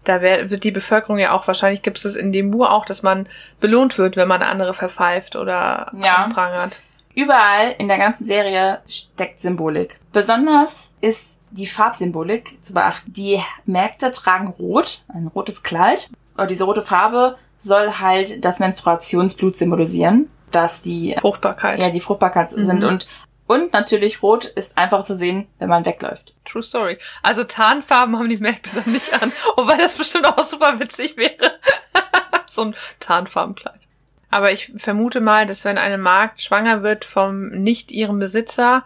Da 0.06 0.22
wär, 0.22 0.50
wird 0.50 0.64
die 0.64 0.72
Bevölkerung 0.72 1.18
ja 1.18 1.32
auch, 1.34 1.46
wahrscheinlich 1.46 1.82
gibt 1.82 2.04
es 2.04 2.16
in 2.16 2.32
dem 2.32 2.52
Buch 2.52 2.70
auch, 2.70 2.86
dass 2.86 3.04
man 3.04 3.28
belohnt 3.60 3.98
wird, 3.98 4.16
wenn 4.16 4.30
man 4.30 4.42
andere 4.44 4.74
verpfeift 4.74 5.36
oder 5.36 5.92
Ja. 5.94 6.16
anprangert. 6.16 6.82
Überall 7.18 7.74
in 7.80 7.88
der 7.88 7.98
ganzen 7.98 8.26
Serie 8.26 8.80
steckt 8.88 9.40
Symbolik. 9.40 10.00
Besonders 10.14 10.92
ist 11.02 11.50
die 11.50 11.66
Farbsymbolik 11.66 12.60
zu 12.62 12.76
beachten. 12.76 13.12
Die 13.12 13.42
Mägde 13.66 14.12
tragen 14.12 14.50
rot, 14.50 15.04
ein 15.08 15.26
rotes 15.26 15.64
Kleid. 15.64 16.12
Und 16.38 16.52
diese 16.52 16.66
rote 16.66 16.84
Farbe 16.84 17.36
soll 17.56 17.94
halt 17.94 18.46
das 18.46 18.60
Menstruationsblut 18.60 19.56
symbolisieren, 19.56 20.30
dass 20.52 20.84
die, 20.84 21.16
Fruchtbarkeit. 21.20 21.80
ja, 21.80 21.90
die 21.90 22.02
Fruchtbarkeit 22.02 22.52
sind. 22.52 22.84
Und, 22.84 23.08
und 23.48 23.74
natürlich 23.74 24.22
rot 24.22 24.46
ist 24.46 24.78
einfach 24.78 25.04
zu 25.04 25.16
sehen, 25.16 25.48
wenn 25.58 25.70
man 25.70 25.88
wegläuft. 25.88 26.36
True 26.46 26.62
Story. 26.62 27.00
Also 27.24 27.44
Tarnfarben 27.44 28.16
haben 28.16 28.30
die 28.30 28.38
Märkte 28.38 28.70
dann 28.76 28.94
nicht 28.94 29.12
an. 29.20 29.32
Wobei 29.56 29.78
das 29.78 29.96
bestimmt 29.96 30.28
auch 30.28 30.44
super 30.44 30.80
witzig 30.80 31.18
wäre. 31.18 31.56
so 32.52 32.62
ein 32.62 32.76
Tarnfarbenkleid. 33.00 33.87
Aber 34.30 34.52
ich 34.52 34.74
vermute 34.78 35.22
mal, 35.22 35.46
dass 35.46 35.64
wenn 35.66 35.78
eine 35.78 35.98
Magd 35.98 36.42
schwanger 36.42 36.84
wird 36.84 37.06
vom 37.06 37.48
nicht 37.50 37.92
ihrem 37.92 38.20
Besitzer, 38.20 38.84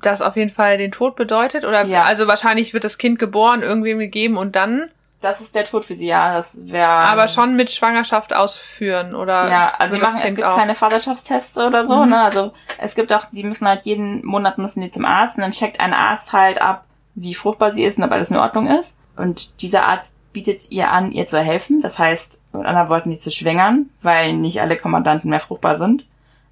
das 0.00 0.20
auf 0.20 0.36
jeden 0.36 0.50
Fall 0.50 0.76
den 0.78 0.92
Tod 0.92 1.16
bedeutet. 1.16 1.64
Oder 1.64 1.84
Ja. 1.84 2.02
also 2.04 2.26
wahrscheinlich 2.26 2.74
wird 2.74 2.84
das 2.84 2.98
Kind 2.98 3.18
geboren, 3.18 3.62
irgendwem 3.62 3.98
gegeben 3.98 4.36
und 4.36 4.54
dann, 4.56 4.90
Das 5.22 5.40
ist 5.40 5.54
der 5.54 5.64
Tod 5.64 5.84
für 5.84 5.94
sie, 5.94 6.08
ja. 6.08 6.34
Das 6.34 6.72
wäre. 6.72 6.88
aber 6.90 7.28
schon 7.28 7.54
mit 7.54 7.70
Schwangerschaft 7.70 8.34
ausführen 8.34 9.14
oder 9.14 9.48
Ja, 9.48 9.72
also 9.78 9.96
machen, 9.96 10.20
es 10.24 10.34
gibt 10.34 10.48
keine 10.48 10.74
Vaterschaftstests 10.74 11.56
oder 11.58 11.86
so, 11.86 12.02
Mhm. 12.04 12.10
ne? 12.10 12.20
Also 12.22 12.52
es 12.78 12.96
gibt 12.96 13.12
auch, 13.12 13.26
die 13.30 13.44
müssen 13.44 13.68
halt 13.68 13.82
jeden 13.82 14.26
Monat 14.26 14.58
müssen 14.58 14.80
die 14.80 14.90
zum 14.90 15.04
Arzt 15.04 15.36
und 15.36 15.42
dann 15.42 15.52
checkt 15.52 15.78
ein 15.78 15.94
Arzt 15.94 16.32
halt 16.32 16.60
ab, 16.60 16.84
wie 17.14 17.34
fruchtbar 17.34 17.70
sie 17.70 17.84
ist 17.84 17.98
und 17.98 18.04
ob 18.04 18.10
alles 18.10 18.30
in 18.32 18.36
Ordnung 18.36 18.66
ist. 18.68 18.98
Und 19.16 19.62
dieser 19.62 19.84
Arzt 19.84 20.16
bietet 20.32 20.70
ihr 20.70 20.90
an, 20.90 21.12
ihr 21.12 21.26
zu 21.26 21.38
helfen. 21.40 21.80
Das 21.82 21.98
heißt, 21.98 22.40
mit 22.52 22.66
anderen 22.66 22.88
Worten, 22.88 23.10
sie 23.10 23.18
zu 23.18 23.30
schwängern, 23.30 23.90
weil 24.02 24.32
nicht 24.34 24.60
alle 24.60 24.76
Kommandanten 24.76 25.30
mehr 25.30 25.40
fruchtbar 25.40 25.76
sind. 25.76 26.06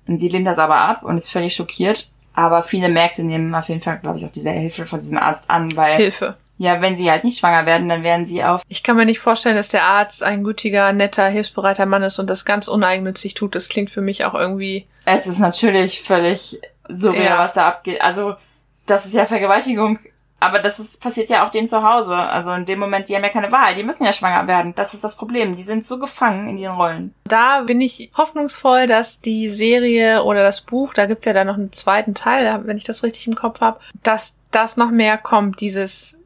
Und 0.06 0.18
sie 0.18 0.28
lehnt 0.28 0.46
das 0.46 0.58
aber 0.58 0.76
ab 0.76 1.02
und 1.02 1.16
ist 1.16 1.30
völlig 1.30 1.54
schockiert. 1.54 2.10
Aber 2.34 2.62
viele 2.62 2.88
Märkte 2.88 3.22
nehmen 3.22 3.54
auf 3.54 3.68
jeden 3.68 3.80
Fall, 3.80 3.98
glaube 3.98 4.18
ich, 4.18 4.24
auch 4.24 4.30
diese 4.30 4.50
Hilfe 4.50 4.86
von 4.86 5.00
diesem 5.00 5.18
Arzt 5.18 5.50
an, 5.50 5.76
weil, 5.76 5.96
Hilfe. 5.96 6.36
ja, 6.58 6.80
wenn 6.80 6.96
sie 6.96 7.10
halt 7.10 7.24
nicht 7.24 7.38
schwanger 7.38 7.66
werden, 7.66 7.88
dann 7.88 8.02
werden 8.04 8.24
sie 8.24 8.42
auf 8.44 8.62
Ich 8.68 8.82
kann 8.82 8.96
mir 8.96 9.04
nicht 9.04 9.18
vorstellen, 9.18 9.56
dass 9.56 9.68
der 9.68 9.82
Arzt 9.84 10.22
ein 10.22 10.44
gütiger, 10.44 10.92
netter, 10.92 11.26
hilfsbereiter 11.28 11.86
Mann 11.86 12.02
ist 12.02 12.18
und 12.18 12.28
das 12.30 12.44
ganz 12.44 12.68
uneigennützig 12.68 13.34
tut. 13.34 13.54
Das 13.54 13.68
klingt 13.68 13.90
für 13.90 14.00
mich 14.00 14.24
auch 14.24 14.34
irgendwie 14.34 14.86
Es 15.04 15.26
ist 15.26 15.38
natürlich 15.40 16.02
völlig 16.02 16.60
surreal, 16.88 17.24
Ja. 17.24 17.38
was 17.38 17.54
da 17.54 17.68
abgeht. 17.68 18.00
Also, 18.00 18.34
das 18.86 19.06
ist 19.06 19.14
ja 19.14 19.26
Vergewaltigung. 19.26 19.98
Aber 20.42 20.58
das 20.58 20.80
ist, 20.80 21.02
passiert 21.02 21.28
ja 21.28 21.44
auch 21.44 21.50
denen 21.50 21.68
zu 21.68 21.82
Hause. 21.82 22.16
Also 22.16 22.52
in 22.52 22.64
dem 22.64 22.78
Moment, 22.78 23.08
die 23.08 23.14
haben 23.14 23.22
ja 23.22 23.28
keine 23.28 23.52
Wahl. 23.52 23.74
Die 23.74 23.82
müssen 23.82 24.04
ja 24.04 24.12
schwanger 24.12 24.48
werden. 24.48 24.74
Das 24.74 24.94
ist 24.94 25.04
das 25.04 25.14
Problem. 25.14 25.54
Die 25.54 25.62
sind 25.62 25.84
so 25.84 25.98
gefangen 25.98 26.48
in 26.48 26.56
ihren 26.56 26.76
Rollen. 26.76 27.14
Da 27.24 27.60
bin 27.62 27.80
ich 27.82 28.10
hoffnungsvoll, 28.16 28.86
dass 28.86 29.20
die 29.20 29.50
Serie 29.50 30.24
oder 30.24 30.42
das 30.42 30.62
Buch, 30.62 30.94
da 30.94 31.04
gibt's 31.04 31.26
ja 31.26 31.34
dann 31.34 31.46
noch 31.46 31.56
einen 31.56 31.72
zweiten 31.72 32.14
Teil, 32.14 32.62
wenn 32.64 32.78
ich 32.78 32.84
das 32.84 33.02
richtig 33.02 33.26
im 33.26 33.34
Kopf 33.34 33.60
habe, 33.60 33.80
dass 34.02 34.36
das 34.50 34.78
noch 34.78 34.90
mehr 34.90 35.18
kommt, 35.18 35.60
dieses 35.60 36.18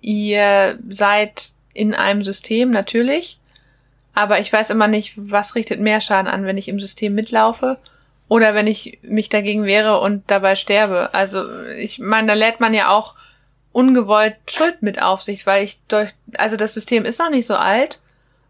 ihr 0.00 0.78
seid 0.88 1.50
in 1.74 1.94
einem 1.94 2.22
System 2.22 2.70
natürlich, 2.70 3.38
aber 4.14 4.40
ich 4.40 4.52
weiß 4.52 4.70
immer 4.70 4.88
nicht, 4.88 5.14
was 5.16 5.54
richtet 5.54 5.80
mehr 5.80 6.00
Schaden 6.00 6.26
an, 6.26 6.44
wenn 6.44 6.58
ich 6.58 6.68
im 6.68 6.80
System 6.80 7.14
mitlaufe 7.14 7.78
oder 8.28 8.54
wenn 8.54 8.66
ich 8.66 8.98
mich 9.02 9.28
dagegen 9.28 9.64
wehre 9.64 10.00
und 10.00 10.24
dabei 10.28 10.56
sterbe. 10.56 11.10
Also 11.12 11.44
ich 11.78 11.98
meine, 11.98 12.28
da 12.28 12.34
lädt 12.34 12.60
man 12.60 12.74
ja 12.74 12.90
auch 12.90 13.14
ungewollt 13.78 14.36
Schuld 14.48 14.82
mit 14.82 15.00
auf 15.00 15.22
sich, 15.22 15.46
weil 15.46 15.62
ich 15.62 15.78
durch, 15.86 16.10
also 16.36 16.56
das 16.56 16.74
System 16.74 17.04
ist 17.04 17.20
noch 17.20 17.30
nicht 17.30 17.46
so 17.46 17.54
alt, 17.54 18.00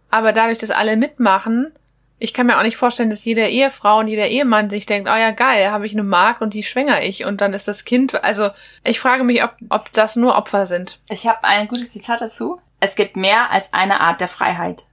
aber 0.09 0.33
dadurch, 0.33 0.57
dass 0.57 0.71
alle 0.71 0.97
mitmachen, 0.97 1.71
ich 2.19 2.33
kann 2.33 2.47
mir 2.47 2.57
auch 2.57 2.63
nicht 2.63 2.79
vorstellen, 2.79 3.11
dass 3.11 3.27
jede 3.27 3.47
Ehefrau 3.47 3.99
und 3.99 4.07
jeder 4.07 4.29
Ehemann 4.29 4.71
sich 4.71 4.87
denkt, 4.87 5.07
oh 5.07 5.15
ja, 5.15 5.33
geil, 5.33 5.71
habe 5.71 5.85
ich 5.85 5.93
eine 5.93 6.03
Magd 6.03 6.41
und 6.41 6.55
die 6.55 6.63
schwänger 6.63 7.03
ich 7.03 7.27
und 7.27 7.43
dann 7.43 7.53
ist 7.53 7.69
das 7.69 7.85
Kind, 7.85 8.25
also 8.25 8.49
ich 8.85 9.01
frage 9.01 9.23
mich, 9.23 9.45
ob, 9.45 9.55
ob 9.69 9.93
das 9.93 10.17
nur 10.17 10.35
Opfer 10.35 10.65
sind. 10.65 10.99
Ich 11.11 11.27
habe 11.27 11.45
ein 11.45 11.69
gutes 11.69 11.91
Zitat 11.91 12.23
dazu. 12.23 12.59
Es 12.81 12.95
gibt 12.95 13.17
mehr 13.17 13.51
als 13.51 13.75
eine 13.75 14.01
Art 14.01 14.23
der 14.23 14.29
Freiheit. 14.29 14.87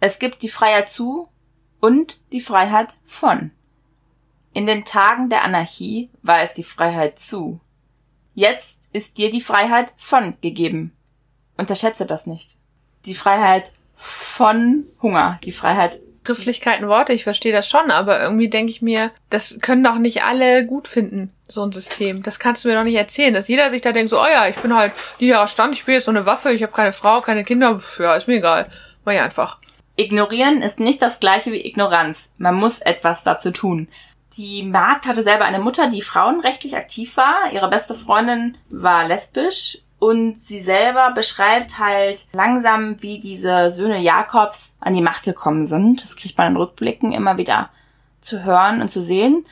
Es 0.00 0.18
gibt 0.18 0.42
die 0.42 0.48
Freiheit 0.48 0.88
zu 0.88 1.28
und 1.78 2.20
die 2.32 2.40
Freiheit 2.40 2.94
von. 3.04 3.50
In 4.54 4.64
den 4.64 4.86
Tagen 4.86 5.28
der 5.28 5.44
Anarchie 5.44 6.08
war 6.22 6.40
es 6.40 6.54
die 6.54 6.64
Freiheit 6.64 7.18
zu. 7.18 7.60
Jetzt 8.34 8.77
ist 8.92 9.18
dir 9.18 9.30
die 9.30 9.40
Freiheit 9.40 9.92
von 9.96 10.34
gegeben. 10.40 10.92
Unterschätze 11.56 12.06
das 12.06 12.26
nicht. 12.26 12.56
Die 13.04 13.14
Freiheit 13.14 13.72
von 13.94 14.84
Hunger, 15.02 15.38
die 15.44 15.52
Freiheit 15.52 16.00
Grifflichkeiten, 16.24 16.88
Worte, 16.88 17.14
ich 17.14 17.24
verstehe 17.24 17.52
das 17.52 17.68
schon, 17.68 17.90
aber 17.90 18.22
irgendwie 18.22 18.50
denke 18.50 18.70
ich 18.70 18.82
mir, 18.82 19.10
das 19.30 19.58
können 19.62 19.82
doch 19.82 19.96
nicht 19.96 20.22
alle 20.22 20.66
gut 20.66 20.86
finden, 20.86 21.32
so 21.46 21.64
ein 21.64 21.72
System. 21.72 22.22
Das 22.22 22.38
kannst 22.38 22.64
du 22.64 22.68
mir 22.68 22.74
doch 22.74 22.84
nicht 22.84 22.96
erzählen, 22.96 23.32
dass 23.32 23.48
jeder 23.48 23.70
sich 23.70 23.80
da 23.80 23.92
denkt, 23.92 24.10
so, 24.10 24.20
oh 24.20 24.26
ja, 24.26 24.46
ich 24.46 24.56
bin 24.56 24.76
halt 24.76 24.92
niederer 25.18 25.48
Stand, 25.48 25.74
ich 25.74 25.80
spiele 25.80 25.96
jetzt 25.96 26.04
so 26.04 26.10
eine 26.10 26.26
Waffe, 26.26 26.52
ich 26.52 26.62
habe 26.62 26.72
keine 26.72 26.92
Frau, 26.92 27.22
keine 27.22 27.44
Kinder, 27.44 27.78
pf, 27.78 28.00
ja, 28.00 28.14
ist 28.14 28.28
mir 28.28 28.36
egal. 28.36 28.68
Mach 29.04 29.14
ich 29.14 29.20
einfach. 29.20 29.58
Ignorieren 29.96 30.60
ist 30.60 30.78
nicht 30.78 31.00
das 31.00 31.18
gleiche 31.18 31.50
wie 31.50 31.66
Ignoranz. 31.66 32.34
Man 32.36 32.54
muss 32.54 32.78
etwas 32.80 33.24
dazu 33.24 33.50
tun. 33.50 33.88
Die 34.36 34.62
Magd 34.62 35.06
hatte 35.06 35.22
selber 35.22 35.44
eine 35.44 35.58
Mutter, 35.58 35.88
die 35.88 36.02
frauenrechtlich 36.02 36.76
aktiv 36.76 37.16
war. 37.16 37.52
Ihre 37.52 37.68
beste 37.68 37.94
Freundin 37.94 38.56
war 38.68 39.06
lesbisch. 39.06 39.78
Und 39.98 40.38
sie 40.38 40.60
selber 40.60 41.10
beschreibt 41.12 41.78
halt 41.78 42.28
langsam, 42.32 43.02
wie 43.02 43.18
diese 43.18 43.70
Söhne 43.70 43.98
Jakobs 43.98 44.76
an 44.78 44.94
die 44.94 45.02
Macht 45.02 45.24
gekommen 45.24 45.66
sind. 45.66 46.04
Das 46.04 46.14
kriegt 46.14 46.38
man 46.38 46.52
in 46.52 46.56
Rückblicken 46.56 47.10
immer 47.10 47.36
wieder 47.36 47.70
zu 48.20 48.44
hören 48.44 48.80
und 48.80 48.88
zu 48.88 49.02
sehen. 49.02 49.44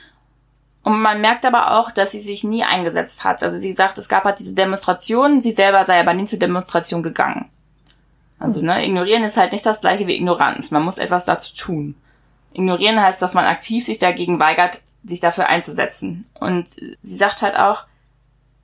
Und 0.83 1.01
man 1.01 1.19
merkt 1.19 1.45
aber 1.45 1.77
auch, 1.77 1.91
dass 1.91 2.11
sie 2.11 2.19
sich 2.19 2.45
nie 2.45 2.63
eingesetzt 2.63 3.25
hat. 3.25 3.43
Also 3.43 3.57
sie 3.57 3.73
sagt, 3.73 3.97
es 3.97 4.07
gab 4.07 4.23
halt 4.23 4.39
diese 4.39 4.53
Demonstrationen, 4.53 5.41
sie 5.41 5.51
selber 5.51 5.85
sei 5.85 5.99
aber 5.99 6.13
nie 6.13 6.23
zur 6.23 6.39
Demonstration 6.39 7.03
gegangen. 7.03 7.49
Also, 8.39 8.61
ne, 8.61 8.85
ignorieren 8.85 9.23
ist 9.23 9.35
halt 9.35 9.51
nicht 9.51 9.65
das 9.65 9.81
gleiche 9.81 10.07
wie 10.07 10.15
Ignoranz. 10.15 10.71
Man 10.71 10.83
muss 10.83 10.97
etwas 10.97 11.25
dazu 11.25 11.55
tun. 11.55 11.95
Ignorieren 12.57 13.01
heißt, 13.01 13.21
dass 13.21 13.33
man 13.35 13.45
aktiv 13.45 13.85
sich 13.85 13.99
dagegen 13.99 14.39
weigert, 14.39 14.81
sich 15.03 15.19
dafür 15.19 15.47
einzusetzen. 15.47 16.27
Und 16.39 16.69
sie 16.69 17.15
sagt 17.15 17.41
halt 17.41 17.55
auch, 17.55 17.83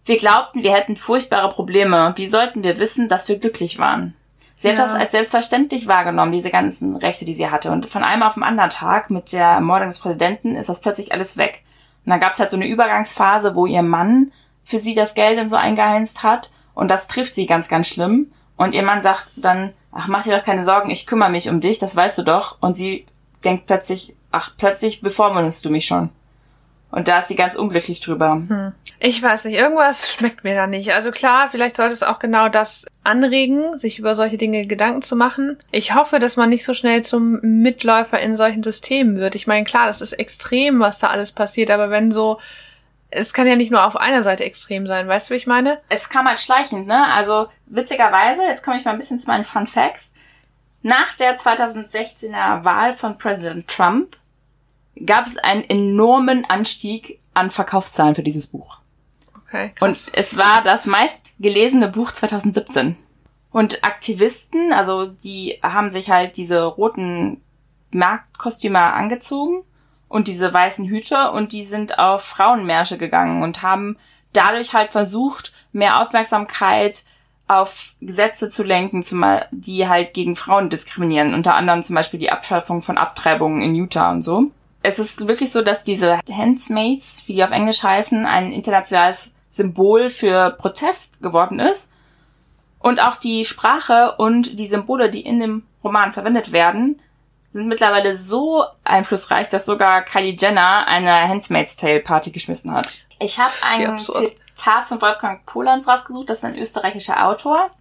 wir 0.06 0.18
glaubten, 0.18 0.64
wir 0.64 0.74
hätten 0.74 0.96
furchtbare 0.96 1.48
Probleme. 1.50 2.14
Wie 2.18 2.28
sollten 2.28 2.64
wir 2.64 2.80
wissen, 2.80 3.08
dass 3.08 3.30
wir 3.30 3.38
glücklich 3.40 3.80
waren? 3.80 4.16
Sie 4.58 4.70
hat 4.70 4.78
Ja. 4.78 4.84
das 4.84 4.94
als 4.94 5.12
selbstverständlich 5.12 5.88
wahrgenommen, 5.88 6.32
diese 6.32 6.50
ganzen 6.50 6.96
Rechte, 6.96 7.24
die 7.26 7.34
sie 7.36 7.50
hatte. 7.50 7.72
Und 7.72 7.88
von 7.90 8.04
einem 8.04 8.24
auf 8.24 8.34
den 8.34 8.44
anderen 8.44 8.70
Tag 8.70 9.10
mit 9.10 9.32
der 9.32 9.46
Ermordung 9.46 9.90
des 9.90 10.00
Präsidenten 10.00 10.56
ist 10.56 10.70
das 10.70 10.82
plötzlich 10.82 11.14
alles 11.14 11.38
weg. 11.38 11.64
Und 12.06 12.10
dann 12.10 12.20
gab 12.20 12.34
es 12.34 12.40
halt 12.40 12.50
so 12.50 12.58
eine 12.58 12.68
Übergangsphase, 12.68 13.56
wo 13.56 13.66
ihr 13.66 13.84
Mann 13.84 14.32
für 14.64 14.80
sie 14.80 14.96
das 14.96 15.14
Geld 15.14 15.40
und 15.40 15.50
so 15.50 15.56
eingeheimst 15.56 16.24
hat. 16.24 16.50
Und 16.74 16.90
das 16.90 17.08
trifft 17.08 17.36
sie 17.36 17.46
ganz, 17.46 17.68
ganz 17.68 17.88
schlimm. 17.88 18.32
Und 18.58 18.74
ihr 18.74 18.84
Mann 18.84 19.04
sagt 19.04 19.32
dann, 19.36 19.74
ach, 19.92 20.08
mach 20.08 20.24
dir 20.24 20.36
doch 20.38 20.44
keine 20.44 20.66
Sorgen, 20.66 20.90
ich 20.90 21.06
kümmere 21.06 21.30
mich 21.30 21.50
um 21.50 21.62
dich, 21.62 21.78
das 21.78 21.96
weißt 21.96 22.18
du 22.18 22.24
doch. 22.24 22.58
Und 22.60 22.76
sie 22.76 23.06
denkt 23.44 23.66
plötzlich, 23.66 24.16
ach, 24.32 24.52
plötzlich 24.58 25.02
bevormundest 25.02 25.64
du 25.66 25.70
mich 25.70 25.86
schon. 25.86 26.10
Und 26.94 27.08
da 27.08 27.20
ist 27.20 27.28
sie 27.28 27.36
ganz 27.36 27.56
unglücklich 27.56 28.02
drüber. 28.02 28.40
Ich 29.00 29.22
weiß 29.22 29.46
nicht, 29.46 29.58
irgendwas 29.58 30.14
schmeckt 30.14 30.44
mir 30.44 30.54
da 30.54 30.68
nicht. 30.68 30.94
Also 30.94 31.10
klar, 31.10 31.50
vielleicht 31.50 31.76
sollte 31.76 31.92
es 31.92 32.04
auch 32.04 32.20
genau 32.20 32.50
das 32.50 32.86
anregen, 33.04 33.76
sich 33.76 33.98
über 33.98 34.14
solche 34.14 34.38
Dinge 34.38 34.68
Gedanken 34.68 35.02
zu 35.02 35.16
machen. 35.16 35.58
Ich 35.72 35.96
hoffe, 35.96 36.20
dass 36.20 36.38
man 36.38 36.50
nicht 36.50 36.64
so 36.64 36.76
schnell 36.76 37.04
zum 37.04 37.40
Mitläufer 37.42 38.20
in 38.20 38.36
solchen 38.36 38.62
Systemen 38.62 39.18
wird. 39.18 39.34
Ich 39.34 39.48
meine, 39.48 39.64
klar, 39.64 39.88
das 39.88 40.02
ist 40.02 40.14
extrem, 40.14 40.80
was 40.80 41.00
da 41.00 41.08
alles 41.08 41.32
passiert, 41.32 41.72
aber 41.72 41.90
wenn 41.90 42.12
so, 42.12 42.40
es 43.10 43.34
kann 43.34 43.48
ja 43.48 43.56
nicht 43.56 43.72
nur 43.72 43.84
auf 43.84 43.96
einer 43.96 44.22
Seite 44.22 44.44
extrem 44.44 44.86
sein, 44.86 45.08
weißt 45.08 45.30
du, 45.30 45.34
wie 45.34 45.38
ich 45.38 45.48
meine? 45.48 45.80
Es 45.90 46.10
kam 46.10 46.28
halt 46.28 46.40
schleichend, 46.40 46.86
ne? 46.86 47.08
Also 47.12 47.48
witzigerweise, 47.66 48.44
jetzt 48.44 48.64
komme 48.64 48.78
ich 48.78 48.86
mal 48.86 48.92
ein 48.92 49.00
bisschen 49.00 49.18
zu 49.18 49.28
meinen 49.28 49.44
Fun 49.44 49.66
Facts. 49.66 50.14
Nach 50.84 51.14
der 51.14 51.40
2016er 51.40 52.66
Wahl 52.66 52.92
von 52.92 53.18
Präsident 53.18 53.68
Trump 53.70 54.18
gab 55.06 55.26
es 55.26 55.38
einen 55.38 55.64
enormen 55.64 56.46
Anstieg 56.46 57.20
an 57.34 57.50
Verkaufszahlen 57.50 58.16
für 58.16 58.24
dieses 58.24 58.48
Buch. 58.48 58.80
Okay, 59.38 59.72
krass. 59.74 59.88
Und 59.88 60.12
es 60.14 60.38
war 60.38 60.62
das 60.62 60.86
meistgelesene 60.86 61.88
Buch 61.88 62.12
2017. 62.12 62.98
Und 63.52 63.84
Aktivisten, 63.84 64.74
also 64.74 65.06
die 65.06 65.60
haben 65.64 65.90
sich 65.90 66.12
halt 66.12 66.36
diese 66.38 66.64
roten 66.64 67.42
Marktkostüme 67.92 68.80
angezogen 68.80 69.64
und 70.10 70.28
diese 70.28 70.54
weißen 70.54 70.86
Hüte 70.86 71.32
und 71.32 71.54
die 71.54 71.64
sind 71.64 71.98
auf 71.98 72.24
Frauenmärsche 72.24 72.98
gegangen 72.98 73.42
und 73.42 73.62
haben 73.62 73.98
dadurch 74.34 74.74
halt 74.74 74.92
versucht, 74.92 75.54
mehr 75.72 76.02
Aufmerksamkeit 76.02 77.04
auf 77.48 77.96
Gesetze 78.02 78.50
zu 78.50 78.64
lenken, 78.64 79.04
die 79.52 79.88
halt 79.88 80.14
gegen 80.14 80.36
Frauen 80.36 80.70
diskriminieren. 80.70 81.34
Unter 81.34 81.56
anderem 81.56 81.84
zum 81.84 81.96
Beispiel 81.96 82.20
die 82.20 82.32
Abschaffung 82.32 82.82
von 82.82 82.98
Abtreibungen 82.98 83.62
in 83.62 83.76
Utah 83.76 84.12
und 84.12 84.22
so. 84.22 84.52
Es 84.82 85.00
ist 85.00 85.28
wirklich 85.28 85.52
so, 85.52 85.62
dass 85.62 85.84
diese 85.84 86.20
Handmaids, 86.30 87.24
wie 87.26 87.34
die 87.34 87.44
auf 87.44 87.52
Englisch 87.52 87.84
heißen, 87.84 88.26
ein 88.26 88.52
internationales 88.52 89.34
Symbol 89.50 90.10
für 90.10 90.52
Protest 90.52 91.22
geworden 91.22 91.60
ist. 91.60 91.90
Und 92.80 93.02
auch 93.02 93.16
die 93.16 93.46
Sprache 93.46 94.16
und 94.18 94.60
die 94.60 94.68
Symbole, 94.68 95.10
die 95.10 95.22
in 95.22 95.40
dem 95.40 95.64
Roman 95.84 96.12
verwendet 96.12 96.52
werden, 96.52 97.00
sind 97.52 97.68
mittlerweile 97.68 98.18
so 98.18 98.66
einflussreich, 98.84 99.48
dass 99.48 99.66
sogar 99.66 100.02
Kylie 100.04 100.36
Jenner 100.38 100.88
eine 100.88 101.28
Handmaid's 101.30 101.76
Tale 101.78 102.00
Party 102.00 102.32
geschmissen 102.32 102.74
hat. 102.74 103.06
Ich 103.24 103.40
habe 103.40 103.54
ein 103.62 104.00
Zitat 104.00 104.84
von 104.90 105.02
Wolfgang 105.02 105.46
Polans 105.46 105.88
rausgesucht, 105.88 106.30
das 106.30 106.40
ist 106.40 106.44
ein 106.44 106.58
österreichischer 106.58 107.26
Autor. 107.26 107.72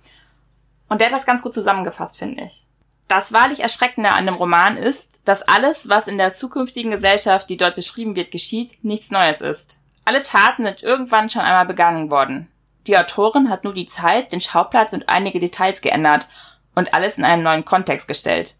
Und 0.88 1.00
der 1.00 1.08
hat 1.08 1.16
das 1.16 1.26
ganz 1.26 1.42
gut 1.42 1.52
zusammengefasst, 1.52 2.16
finde 2.16 2.44
ich. 2.44 2.64
Das 3.08 3.32
wahrlich 3.32 3.58
Erschreckende 3.58 4.12
an 4.12 4.26
dem 4.26 4.36
Roman 4.36 4.76
ist, 4.76 5.18
dass 5.24 5.42
alles, 5.42 5.88
was 5.88 6.06
in 6.06 6.16
der 6.16 6.32
zukünftigen 6.32 6.92
Gesellschaft, 6.92 7.50
die 7.50 7.56
dort 7.56 7.74
beschrieben 7.74 8.14
wird, 8.14 8.30
geschieht, 8.30 8.84
nichts 8.84 9.10
Neues 9.10 9.40
ist. 9.40 9.80
Alle 10.04 10.22
Taten 10.22 10.64
sind 10.64 10.84
irgendwann 10.84 11.28
schon 11.28 11.42
einmal 11.42 11.66
begangen 11.66 12.08
worden. 12.08 12.48
Die 12.86 12.96
Autorin 12.96 13.50
hat 13.50 13.64
nur 13.64 13.74
die 13.74 13.86
Zeit, 13.86 14.30
den 14.30 14.40
Schauplatz 14.40 14.92
und 14.92 15.08
einige 15.08 15.40
Details 15.40 15.80
geändert 15.80 16.28
und 16.76 16.94
alles 16.94 17.18
in 17.18 17.24
einen 17.24 17.42
neuen 17.42 17.64
Kontext 17.64 18.06
gestellt. 18.06 18.54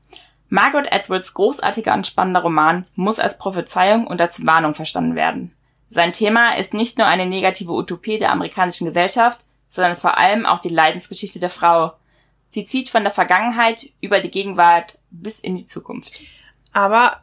Margaret 0.49 0.91
Edwards 0.91 1.33
großartiger 1.33 1.95
und 1.95 2.09
spannender 2.09 2.41
Roman 2.43 2.87
muss 2.97 3.21
als 3.21 3.39
Prophezeiung 3.39 4.09
und 4.09 4.21
als 4.21 4.45
Warnung 4.45 4.75
verstanden 4.75 5.15
werden. 5.15 5.55
Sein 5.93 6.15
Thema 6.15 6.53
ist 6.53 6.73
nicht 6.73 6.97
nur 6.97 7.07
eine 7.07 7.27
negative 7.27 7.71
Utopie 7.71 8.17
der 8.17 8.33
amerikanischen 8.33 8.87
Gesellschaft, 8.87 9.45
sondern 9.69 9.95
vor 9.95 10.17
allem 10.17 10.47
auch 10.47 10.59
die 10.59 10.71
Leidensgeschichte 10.71 11.39
der 11.39 11.51
Frau. 11.51 11.93
Sie 12.49 12.65
zieht 12.65 12.89
von 12.89 13.03
der 13.03 13.13
Vergangenheit 13.13 13.91
über 14.01 14.21
die 14.21 14.31
Gegenwart 14.31 14.97
bis 15.11 15.39
in 15.39 15.55
die 15.55 15.67
Zukunft. 15.67 16.15
Aber 16.73 17.19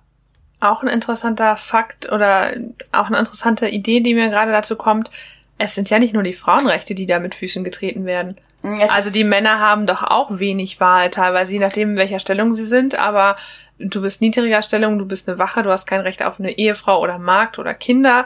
auch 0.59 0.83
ein 0.83 0.87
interessanter 0.87 1.57
Fakt 1.57 2.11
oder 2.11 2.53
auch 2.91 3.07
eine 3.07 3.17
interessante 3.17 3.67
Idee, 3.67 4.01
die 4.01 4.13
mir 4.13 4.29
gerade 4.29 4.51
dazu 4.51 4.75
kommt, 4.75 5.09
es 5.57 5.73
sind 5.73 5.89
ja 5.89 5.97
nicht 5.97 6.13
nur 6.13 6.21
die 6.21 6.33
Frauenrechte, 6.33 6.93
die 6.93 7.07
da 7.07 7.17
mit 7.17 7.33
Füßen 7.33 7.63
getreten 7.63 8.05
werden. 8.05 8.37
Es 8.61 8.91
also 8.91 9.09
die 9.09 9.23
Männer 9.23 9.59
haben 9.59 9.87
doch 9.87 10.03
auch 10.03 10.39
wenig 10.39 10.79
Wahl, 10.79 11.09
teilweise 11.09 11.53
je 11.53 11.59
nachdem, 11.59 11.91
in 11.91 11.97
welcher 11.97 12.19
Stellung 12.19 12.53
sie 12.55 12.65
sind, 12.65 12.95
aber 12.95 13.37
du 13.77 14.01
bist 14.01 14.21
niedriger 14.21 14.61
Stellung, 14.61 14.99
du 14.99 15.05
bist 15.05 15.29
eine 15.29 15.39
Wache, 15.39 15.63
du 15.63 15.71
hast 15.71 15.85
kein 15.85 16.01
Recht 16.01 16.23
auf 16.23 16.39
eine 16.39 16.57
Ehefrau 16.57 17.01
oder 17.01 17.17
Magd 17.17 17.57
oder 17.57 17.73
Kinder. 17.73 18.25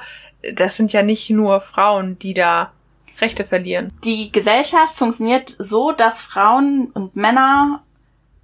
Das 0.56 0.76
sind 0.76 0.92
ja 0.92 1.04
nicht 1.04 1.30
nur 1.30 1.62
Frauen, 1.62 2.18
die 2.20 2.34
da 2.34 2.72
Rechte 3.22 3.46
verlieren. 3.46 3.94
Die 4.04 4.32
Gesellschaft 4.32 4.96
funktioniert 4.96 5.56
so, 5.60 5.92
dass 5.92 6.22
Frauen 6.22 6.90
und 6.94 7.16
Männer 7.16 7.84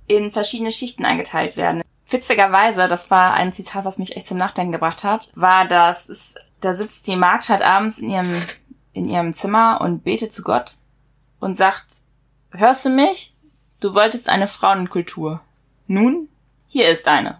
in 0.07 0.31
verschiedene 0.31 0.71
Schichten 0.71 1.05
eingeteilt 1.05 1.57
werden. 1.57 1.81
Witzigerweise, 2.09 2.87
das 2.87 3.11
war 3.11 3.33
ein 3.33 3.51
Zitat, 3.51 3.85
was 3.85 3.97
mich 3.97 4.15
echt 4.15 4.27
zum 4.27 4.37
Nachdenken 4.37 4.71
gebracht 4.71 5.03
hat, 5.03 5.29
war, 5.35 5.65
dass 5.65 6.07
es, 6.09 6.35
da 6.59 6.73
sitzt 6.73 7.07
die 7.07 7.15
Magd 7.15 7.49
halt 7.49 7.61
abends 7.61 7.99
in 7.99 8.09
ihrem, 8.09 8.41
in 8.93 9.07
ihrem 9.07 9.33
Zimmer 9.33 9.79
und 9.81 10.03
betet 10.03 10.33
zu 10.33 10.43
Gott 10.43 10.73
und 11.39 11.55
sagt, 11.55 11.97
hörst 12.51 12.85
du 12.85 12.89
mich? 12.89 13.33
Du 13.79 13.95
wolltest 13.95 14.29
eine 14.29 14.47
Frauenkultur. 14.47 15.41
Nun 15.87 16.27
hier 16.67 16.89
ist 16.89 17.07
eine. 17.07 17.39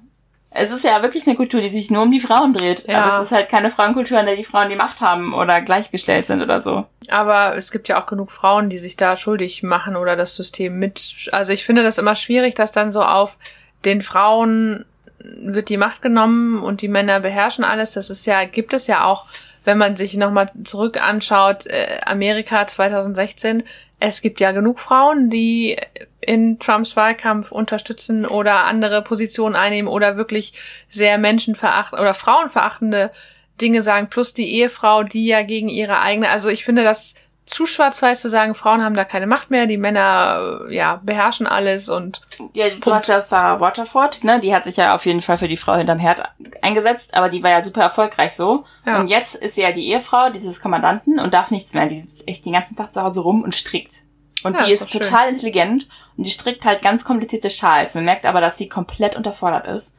Es 0.51 0.71
ist 0.71 0.83
ja 0.83 1.03
wirklich 1.03 1.27
eine 1.27 1.35
Kultur, 1.35 1.61
die 1.61 1.69
sich 1.69 1.91
nur 1.91 2.01
um 2.01 2.11
die 2.11 2.19
Frauen 2.19 2.53
dreht. 2.53 2.87
Ja. 2.87 3.03
Aber 3.03 3.17
es 3.17 3.27
ist 3.27 3.35
halt 3.35 3.49
keine 3.49 3.69
Frauenkultur, 3.69 4.19
in 4.19 4.25
der 4.25 4.35
die 4.35 4.43
Frauen 4.43 4.69
die 4.69 4.75
Macht 4.75 4.99
haben 5.01 5.33
oder 5.33 5.61
gleichgestellt 5.61 6.25
sind 6.25 6.41
oder 6.41 6.59
so. 6.59 6.87
Aber 7.09 7.55
es 7.55 7.69
gibt 7.69 7.87
ja 7.87 8.01
auch 8.01 8.07
genug 8.07 8.31
Frauen, 8.31 8.67
die 8.69 8.79
sich 8.79 8.97
da 8.97 9.15
schuldig 9.15 9.61
machen 9.61 9.95
oder 9.95 10.15
das 10.15 10.35
System 10.35 10.79
mit. 10.79 11.29
Also 11.31 11.53
ich 11.53 11.63
finde 11.63 11.83
das 11.83 11.99
immer 11.99 12.15
schwierig, 12.15 12.55
dass 12.55 12.71
dann 12.71 12.91
so 12.91 13.03
auf 13.03 13.37
den 13.85 14.01
Frauen 14.01 14.85
wird 15.19 15.69
die 15.69 15.77
Macht 15.77 16.01
genommen 16.01 16.59
und 16.59 16.81
die 16.81 16.87
Männer 16.87 17.19
beherrschen 17.19 17.63
alles. 17.63 17.91
Das 17.91 18.09
ist 18.09 18.25
ja, 18.25 18.45
gibt 18.45 18.73
es 18.73 18.87
ja 18.87 19.05
auch, 19.05 19.25
wenn 19.65 19.77
man 19.77 19.97
sich 19.97 20.15
nochmal 20.15 20.51
zurück 20.63 20.99
anschaut, 20.99 21.67
äh, 21.67 21.99
Amerika 22.05 22.65
2016, 22.65 23.63
es 23.99 24.21
gibt 24.21 24.39
ja 24.39 24.51
genug 24.51 24.79
Frauen, 24.79 25.29
die 25.29 25.77
in 26.21 26.59
Trumps 26.59 26.95
Wahlkampf 26.95 27.51
unterstützen 27.51 28.25
oder 28.25 28.65
andere 28.65 29.01
Positionen 29.01 29.55
einnehmen 29.55 29.89
oder 29.89 30.17
wirklich 30.17 30.53
sehr 30.89 31.17
menschenverachtende 31.17 32.01
oder 32.01 32.13
frauenverachtende 32.13 33.11
Dinge 33.59 33.81
sagen, 33.81 34.07
plus 34.09 34.33
die 34.33 34.53
Ehefrau, 34.53 35.03
die 35.03 35.25
ja 35.25 35.43
gegen 35.43 35.69
ihre 35.69 35.99
eigene, 35.99 36.29
also 36.29 36.49
ich 36.49 36.63
finde 36.63 36.83
das 36.83 37.15
zu 37.49 37.65
schwarz-weiß 37.65 38.21
zu 38.21 38.29
sagen, 38.29 38.53
Frauen 38.53 38.83
haben 38.83 38.95
da 38.95 39.03
keine 39.05 39.25
Macht 39.25 39.49
mehr, 39.49 39.65
die 39.65 39.77
Männer 39.77 40.61
äh, 40.67 40.75
ja 40.75 41.01
beherrschen 41.03 41.47
alles 41.47 41.89
und 41.89 42.21
ja, 42.53 42.69
du 42.69 42.79
Punkt. 42.79 42.99
hast 42.99 43.07
ja 43.07 43.19
Sarah 43.19 43.59
Waterford, 43.59 44.23
ne, 44.23 44.39
die 44.39 44.53
hat 44.53 44.65
sich 44.65 44.77
ja 44.77 44.93
auf 44.93 45.05
jeden 45.07 45.21
Fall 45.21 45.37
für 45.37 45.47
die 45.47 45.57
Frau 45.57 45.75
hinterm 45.75 45.97
Herd 45.97 46.21
eingesetzt, 46.61 47.15
aber 47.15 47.29
die 47.29 47.41
war 47.41 47.49
ja 47.49 47.63
super 47.63 47.81
erfolgreich 47.81 48.35
so. 48.35 48.65
Ja. 48.85 48.99
Und 48.99 49.07
jetzt 49.07 49.33
ist 49.33 49.55
sie 49.55 49.63
ja 49.63 49.71
die 49.71 49.87
Ehefrau 49.87 50.29
dieses 50.29 50.61
Kommandanten 50.61 51.19
und 51.19 51.33
darf 51.33 51.49
nichts 51.49 51.73
mehr. 51.73 51.87
Die 51.87 52.01
sitzt 52.01 52.27
echt 52.27 52.45
den 52.45 52.53
ganzen 52.53 52.75
Tag 52.75 52.93
zu 52.93 53.01
Hause 53.01 53.21
rum 53.21 53.41
und 53.41 53.55
strickt. 53.55 54.03
Und 54.43 54.59
ja, 54.59 54.67
die 54.67 54.71
ist, 54.71 54.81
ist 54.83 54.91
total 54.91 55.25
schön. 55.25 55.33
intelligent 55.33 55.87
und 56.17 56.27
die 56.27 56.31
strickt 56.31 56.65
halt 56.65 56.83
ganz 56.83 57.03
komplizierte 57.03 57.49
Schals. 57.49 57.95
Man 57.95 58.05
merkt 58.05 58.27
aber, 58.27 58.41
dass 58.41 58.59
sie 58.59 58.69
komplett 58.69 59.15
unterfordert 59.15 59.65
ist. 59.65 59.93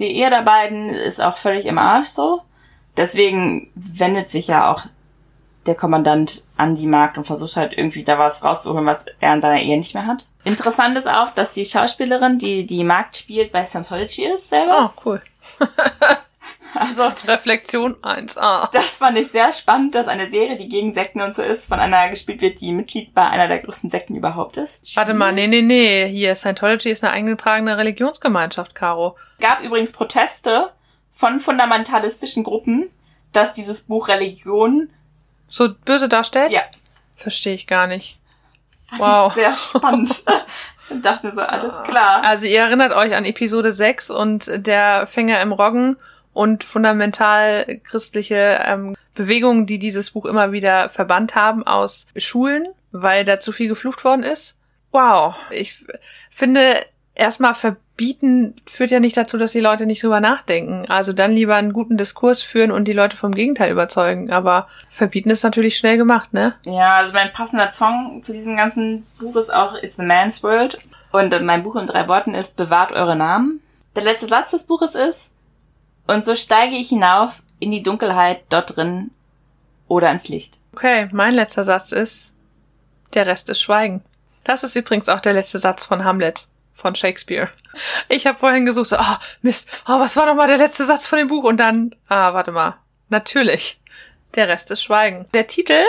Die 0.00 0.06
Ehe 0.06 0.28
der 0.28 0.42
beiden 0.42 0.90
ist 0.90 1.22
auch 1.22 1.36
völlig 1.36 1.66
im 1.66 1.78
Arsch 1.78 2.08
so. 2.08 2.42
Deswegen 2.96 3.70
wendet 3.74 4.28
sich 4.28 4.48
ja 4.48 4.72
auch 4.72 4.82
der 5.66 5.74
Kommandant 5.74 6.44
an 6.56 6.74
die 6.74 6.86
Magd 6.86 7.18
und 7.18 7.24
versucht 7.24 7.56
halt 7.56 7.72
irgendwie 7.76 8.04
da 8.04 8.18
was 8.18 8.42
rauszuholen, 8.42 8.86
was 8.86 9.04
er 9.20 9.34
in 9.34 9.40
seiner 9.40 9.60
Ehe 9.60 9.76
nicht 9.76 9.94
mehr 9.94 10.06
hat. 10.06 10.26
Interessant 10.44 10.96
ist 10.96 11.08
auch, 11.08 11.30
dass 11.30 11.52
die 11.52 11.64
Schauspielerin, 11.64 12.38
die 12.38 12.66
die 12.66 12.84
Magd 12.84 13.16
spielt, 13.16 13.52
bei 13.52 13.64
Scientology 13.64 14.26
ist 14.26 14.48
selber. 14.48 14.92
Oh, 14.94 15.02
cool. 15.04 15.22
also 16.74 17.10
Reflexion 17.26 17.94
1a. 17.96 18.70
Das 18.72 18.96
fand 18.96 19.18
ich 19.18 19.28
sehr 19.32 19.52
spannend, 19.52 19.94
dass 19.94 20.08
eine 20.08 20.28
Serie, 20.28 20.56
die 20.56 20.68
gegen 20.68 20.92
Sekten 20.92 21.20
und 21.20 21.34
so 21.34 21.42
ist, 21.42 21.66
von 21.66 21.80
einer 21.80 22.08
gespielt 22.08 22.42
wird, 22.42 22.60
die 22.60 22.72
Mitglied 22.72 23.12
bei 23.12 23.28
einer 23.28 23.48
der 23.48 23.58
größten 23.58 23.90
Sekten 23.90 24.14
überhaupt 24.14 24.56
ist. 24.56 24.96
Warte 24.96 25.14
mal, 25.14 25.32
nee, 25.32 25.48
nee, 25.48 25.62
nee. 25.62 26.08
Hier, 26.08 26.36
Scientology 26.36 26.90
ist 26.90 27.02
eine 27.02 27.12
eingetragene 27.12 27.76
Religionsgemeinschaft, 27.76 28.74
Caro. 28.74 29.16
Gab 29.40 29.62
übrigens 29.62 29.92
Proteste 29.92 30.70
von 31.10 31.40
fundamentalistischen 31.40 32.44
Gruppen, 32.44 32.90
dass 33.32 33.52
dieses 33.52 33.82
Buch 33.82 34.08
Religion 34.08 34.90
so 35.48 35.74
böse 35.84 36.08
darstellt? 36.08 36.50
Ja. 36.50 36.62
Verstehe 37.16 37.54
ich 37.54 37.66
gar 37.66 37.86
nicht. 37.86 38.18
Fand 38.88 39.00
wow. 39.00 39.28
Ich 39.28 39.42
sehr 39.42 39.56
spannend. 39.56 40.24
und 40.90 41.04
dachte 41.04 41.32
so, 41.34 41.40
alles 41.40 41.74
klar. 41.84 42.22
Also 42.24 42.46
ihr 42.46 42.60
erinnert 42.60 42.92
euch 42.92 43.14
an 43.14 43.24
Episode 43.24 43.72
6 43.72 44.10
und 44.10 44.50
der 44.54 45.06
Fänger 45.06 45.40
im 45.40 45.52
Roggen 45.52 45.96
und 46.32 46.64
fundamental 46.64 47.80
christliche 47.82 48.60
ähm, 48.64 48.96
Bewegungen, 49.14 49.66
die 49.66 49.78
dieses 49.78 50.10
Buch 50.10 50.26
immer 50.26 50.52
wieder 50.52 50.90
verbannt 50.90 51.34
haben 51.34 51.66
aus 51.66 52.06
Schulen, 52.16 52.68
weil 52.92 53.24
da 53.24 53.40
zu 53.40 53.52
viel 53.52 53.68
geflucht 53.68 54.04
worden 54.04 54.22
ist. 54.22 54.56
Wow. 54.92 55.34
Ich 55.50 55.84
finde, 56.30 56.84
erstmal 57.14 57.54
verbieten 57.96 58.54
führt 58.66 58.90
ja 58.90 59.00
nicht 59.00 59.16
dazu, 59.16 59.38
dass 59.38 59.52
die 59.52 59.60
Leute 59.60 59.86
nicht 59.86 60.02
drüber 60.02 60.20
nachdenken. 60.20 60.84
Also 60.86 61.14
dann 61.14 61.32
lieber 61.32 61.56
einen 61.56 61.72
guten 61.72 61.96
Diskurs 61.96 62.42
führen 62.42 62.70
und 62.70 62.84
die 62.84 62.92
Leute 62.92 63.16
vom 63.16 63.32
Gegenteil 63.32 63.72
überzeugen. 63.72 64.30
Aber 64.30 64.68
verbieten 64.90 65.30
ist 65.30 65.44
natürlich 65.44 65.78
schnell 65.78 65.96
gemacht, 65.96 66.34
ne? 66.34 66.54
Ja, 66.66 66.90
also 66.96 67.14
mein 67.14 67.32
passender 67.32 67.72
Song 67.72 68.22
zu 68.22 68.34
diesem 68.34 68.54
ganzen 68.54 69.06
Buch 69.18 69.34
ist 69.36 69.52
auch 69.52 69.82
It's 69.82 69.96
the 69.96 70.02
Man's 70.02 70.42
World. 70.42 70.78
Und 71.10 71.40
mein 71.42 71.62
Buch 71.62 71.76
in 71.76 71.86
drei 71.86 72.06
Worten 72.06 72.34
ist 72.34 72.56
Bewahrt 72.56 72.92
eure 72.92 73.16
Namen. 73.16 73.62
Der 73.94 74.04
letzte 74.04 74.26
Satz 74.26 74.50
des 74.50 74.64
Buches 74.64 74.94
ist, 74.94 75.30
und 76.06 76.22
so 76.22 76.34
steige 76.34 76.76
ich 76.76 76.90
hinauf 76.90 77.42
in 77.60 77.70
die 77.70 77.82
Dunkelheit 77.82 78.42
dort 78.50 78.76
drin 78.76 79.10
oder 79.88 80.10
ins 80.10 80.28
Licht. 80.28 80.58
Okay, 80.74 81.08
mein 81.12 81.32
letzter 81.32 81.64
Satz 81.64 81.92
ist, 81.92 82.34
der 83.14 83.26
Rest 83.26 83.48
ist 83.48 83.62
Schweigen. 83.62 84.02
Das 84.44 84.62
ist 84.62 84.76
übrigens 84.76 85.08
auch 85.08 85.20
der 85.20 85.32
letzte 85.32 85.58
Satz 85.58 85.86
von 85.86 86.04
Hamlet 86.04 86.46
von 86.76 86.94
Shakespeare. 86.94 87.48
Ich 88.08 88.26
habe 88.26 88.38
vorhin 88.38 88.66
gesucht, 88.66 88.90
so, 88.90 88.96
oh, 88.96 89.16
Mist, 89.42 89.68
oh, 89.88 89.98
was 89.98 90.14
war 90.16 90.26
nochmal 90.26 90.46
der 90.46 90.58
letzte 90.58 90.84
Satz 90.84 91.06
von 91.08 91.18
dem 91.18 91.28
Buch? 91.28 91.44
Und 91.44 91.56
dann, 91.56 91.94
ah, 92.08 92.32
warte 92.34 92.52
mal, 92.52 92.76
natürlich, 93.08 93.80
der 94.34 94.48
Rest 94.48 94.70
ist 94.70 94.82
Schweigen. 94.82 95.26
Der 95.34 95.46
Titel 95.46 95.82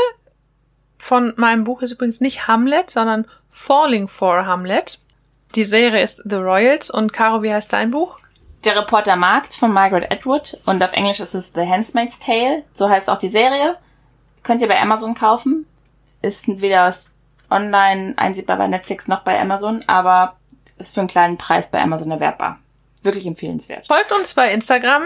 von 0.97 1.33
meinem 1.37 1.63
Buch 1.63 1.81
ist 1.81 1.91
übrigens 1.91 2.21
nicht 2.21 2.47
Hamlet, 2.47 2.89
sondern 2.89 3.25
Falling 3.49 4.07
for 4.07 4.45
Hamlet. 4.45 4.99
Die 5.55 5.65
Serie 5.65 6.01
ist 6.01 6.23
The 6.25 6.35
Royals 6.35 6.89
und 6.89 7.13
Caro, 7.13 7.43
wie 7.43 7.53
heißt 7.53 7.71
dein 7.71 7.91
Buch? 7.91 8.17
Der 8.63 8.75
Reporter 8.75 9.15
Markt 9.15 9.53
von 9.53 9.71
Margaret 9.71 10.11
Atwood 10.11 10.57
und 10.65 10.83
auf 10.83 10.93
Englisch 10.93 11.19
ist 11.19 11.35
es 11.35 11.53
The 11.53 11.67
Handmaid's 11.67 12.19
Tale. 12.19 12.63
So 12.73 12.89
heißt 12.89 13.09
auch 13.09 13.17
die 13.17 13.29
Serie. 13.29 13.77
Könnt 14.43 14.61
ihr 14.61 14.67
bei 14.67 14.81
Amazon 14.81 15.13
kaufen. 15.13 15.65
Ist 16.21 16.47
wieder 16.47 16.91
online 17.49 18.13
einsehbar 18.17 18.57
bei 18.57 18.67
Netflix 18.67 19.07
noch 19.07 19.19
bei 19.19 19.39
Amazon, 19.39 19.83
aber 19.87 20.36
ist 20.77 20.93
für 20.93 21.01
einen 21.01 21.09
kleinen 21.09 21.37
Preis 21.37 21.69
bei 21.69 21.81
Amazon 21.81 22.11
erwerbbar. 22.11 22.59
Wirklich 23.03 23.25
empfehlenswert. 23.25 23.87
Folgt 23.87 24.11
uns 24.11 24.33
bei 24.33 24.51
Instagram, 24.51 25.03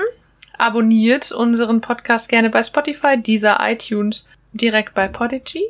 abonniert 0.58 1.32
unseren 1.32 1.82
Podcast 1.82 2.30
gerne 2.30 2.50
bei 2.50 2.64
Spotify, 2.64 3.18
dieser 3.18 3.58
iTunes, 3.62 4.26
direkt 4.54 4.94
bei 4.94 5.08
Podigy. 5.08 5.64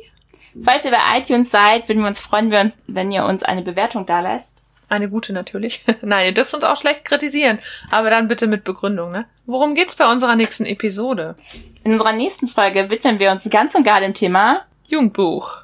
Falls 0.60 0.84
ihr 0.84 0.90
bei 0.90 1.18
iTunes 1.18 1.50
seid, 1.50 1.88
würden 1.88 2.02
wir 2.02 2.08
uns 2.08 2.20
freuen, 2.20 2.50
wenn, 2.50 3.10
ihr 3.10 3.24
uns 3.24 3.42
eine 3.42 3.62
Bewertung 3.62 4.04
da 4.06 4.20
lässt. 4.20 4.62
Eine 4.88 5.08
gute 5.08 5.32
natürlich. 5.32 5.84
Nein, 6.02 6.26
ihr 6.26 6.34
dürft 6.34 6.52
uns 6.52 6.64
auch 6.64 6.76
schlecht 6.76 7.06
kritisieren, 7.06 7.58
aber 7.90 8.10
dann 8.10 8.28
bitte 8.28 8.46
mit 8.46 8.62
Begründung, 8.62 9.10
ne? 9.10 9.24
Worum 9.46 9.74
geht's 9.74 9.96
bei 9.96 10.10
unserer 10.10 10.36
nächsten 10.36 10.66
Episode? 10.66 11.34
In 11.82 11.92
unserer 11.92 12.12
nächsten 12.12 12.46
Folge 12.46 12.90
widmen 12.90 13.18
wir 13.18 13.30
uns 13.30 13.48
ganz 13.48 13.74
und 13.74 13.84
gar 13.84 14.00
dem 14.00 14.12
Thema 14.12 14.62
Jugendbuch. 14.86 15.62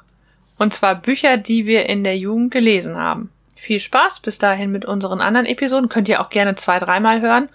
Und 0.57 0.73
zwar 0.73 0.95
Bücher, 0.95 1.37
die 1.37 1.67
wir 1.67 1.85
in 1.85 2.03
der 2.03 2.17
Jugend 2.17 2.51
gelesen 2.51 2.97
haben 2.97 3.31
viel 3.59 3.79
Spaß 3.79 4.21
bis 4.21 4.39
dahin 4.39 4.71
mit 4.71 4.85
unseren 4.85 5.21
anderen 5.21 5.45
Episoden. 5.45 5.89
Könnt 5.89 6.07
ihr 6.07 6.21
auch 6.21 6.29
gerne 6.29 6.55
zwei, 6.55 6.79
dreimal 6.79 7.21
hören. 7.21 7.49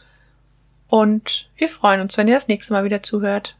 Und 0.86 1.48
wir 1.57 1.68
freuen 1.68 2.00
uns, 2.00 2.16
wenn 2.16 2.28
ihr 2.28 2.34
das 2.34 2.48
nächste 2.48 2.72
Mal 2.72 2.84
wieder 2.84 3.02
zuhört. 3.02 3.57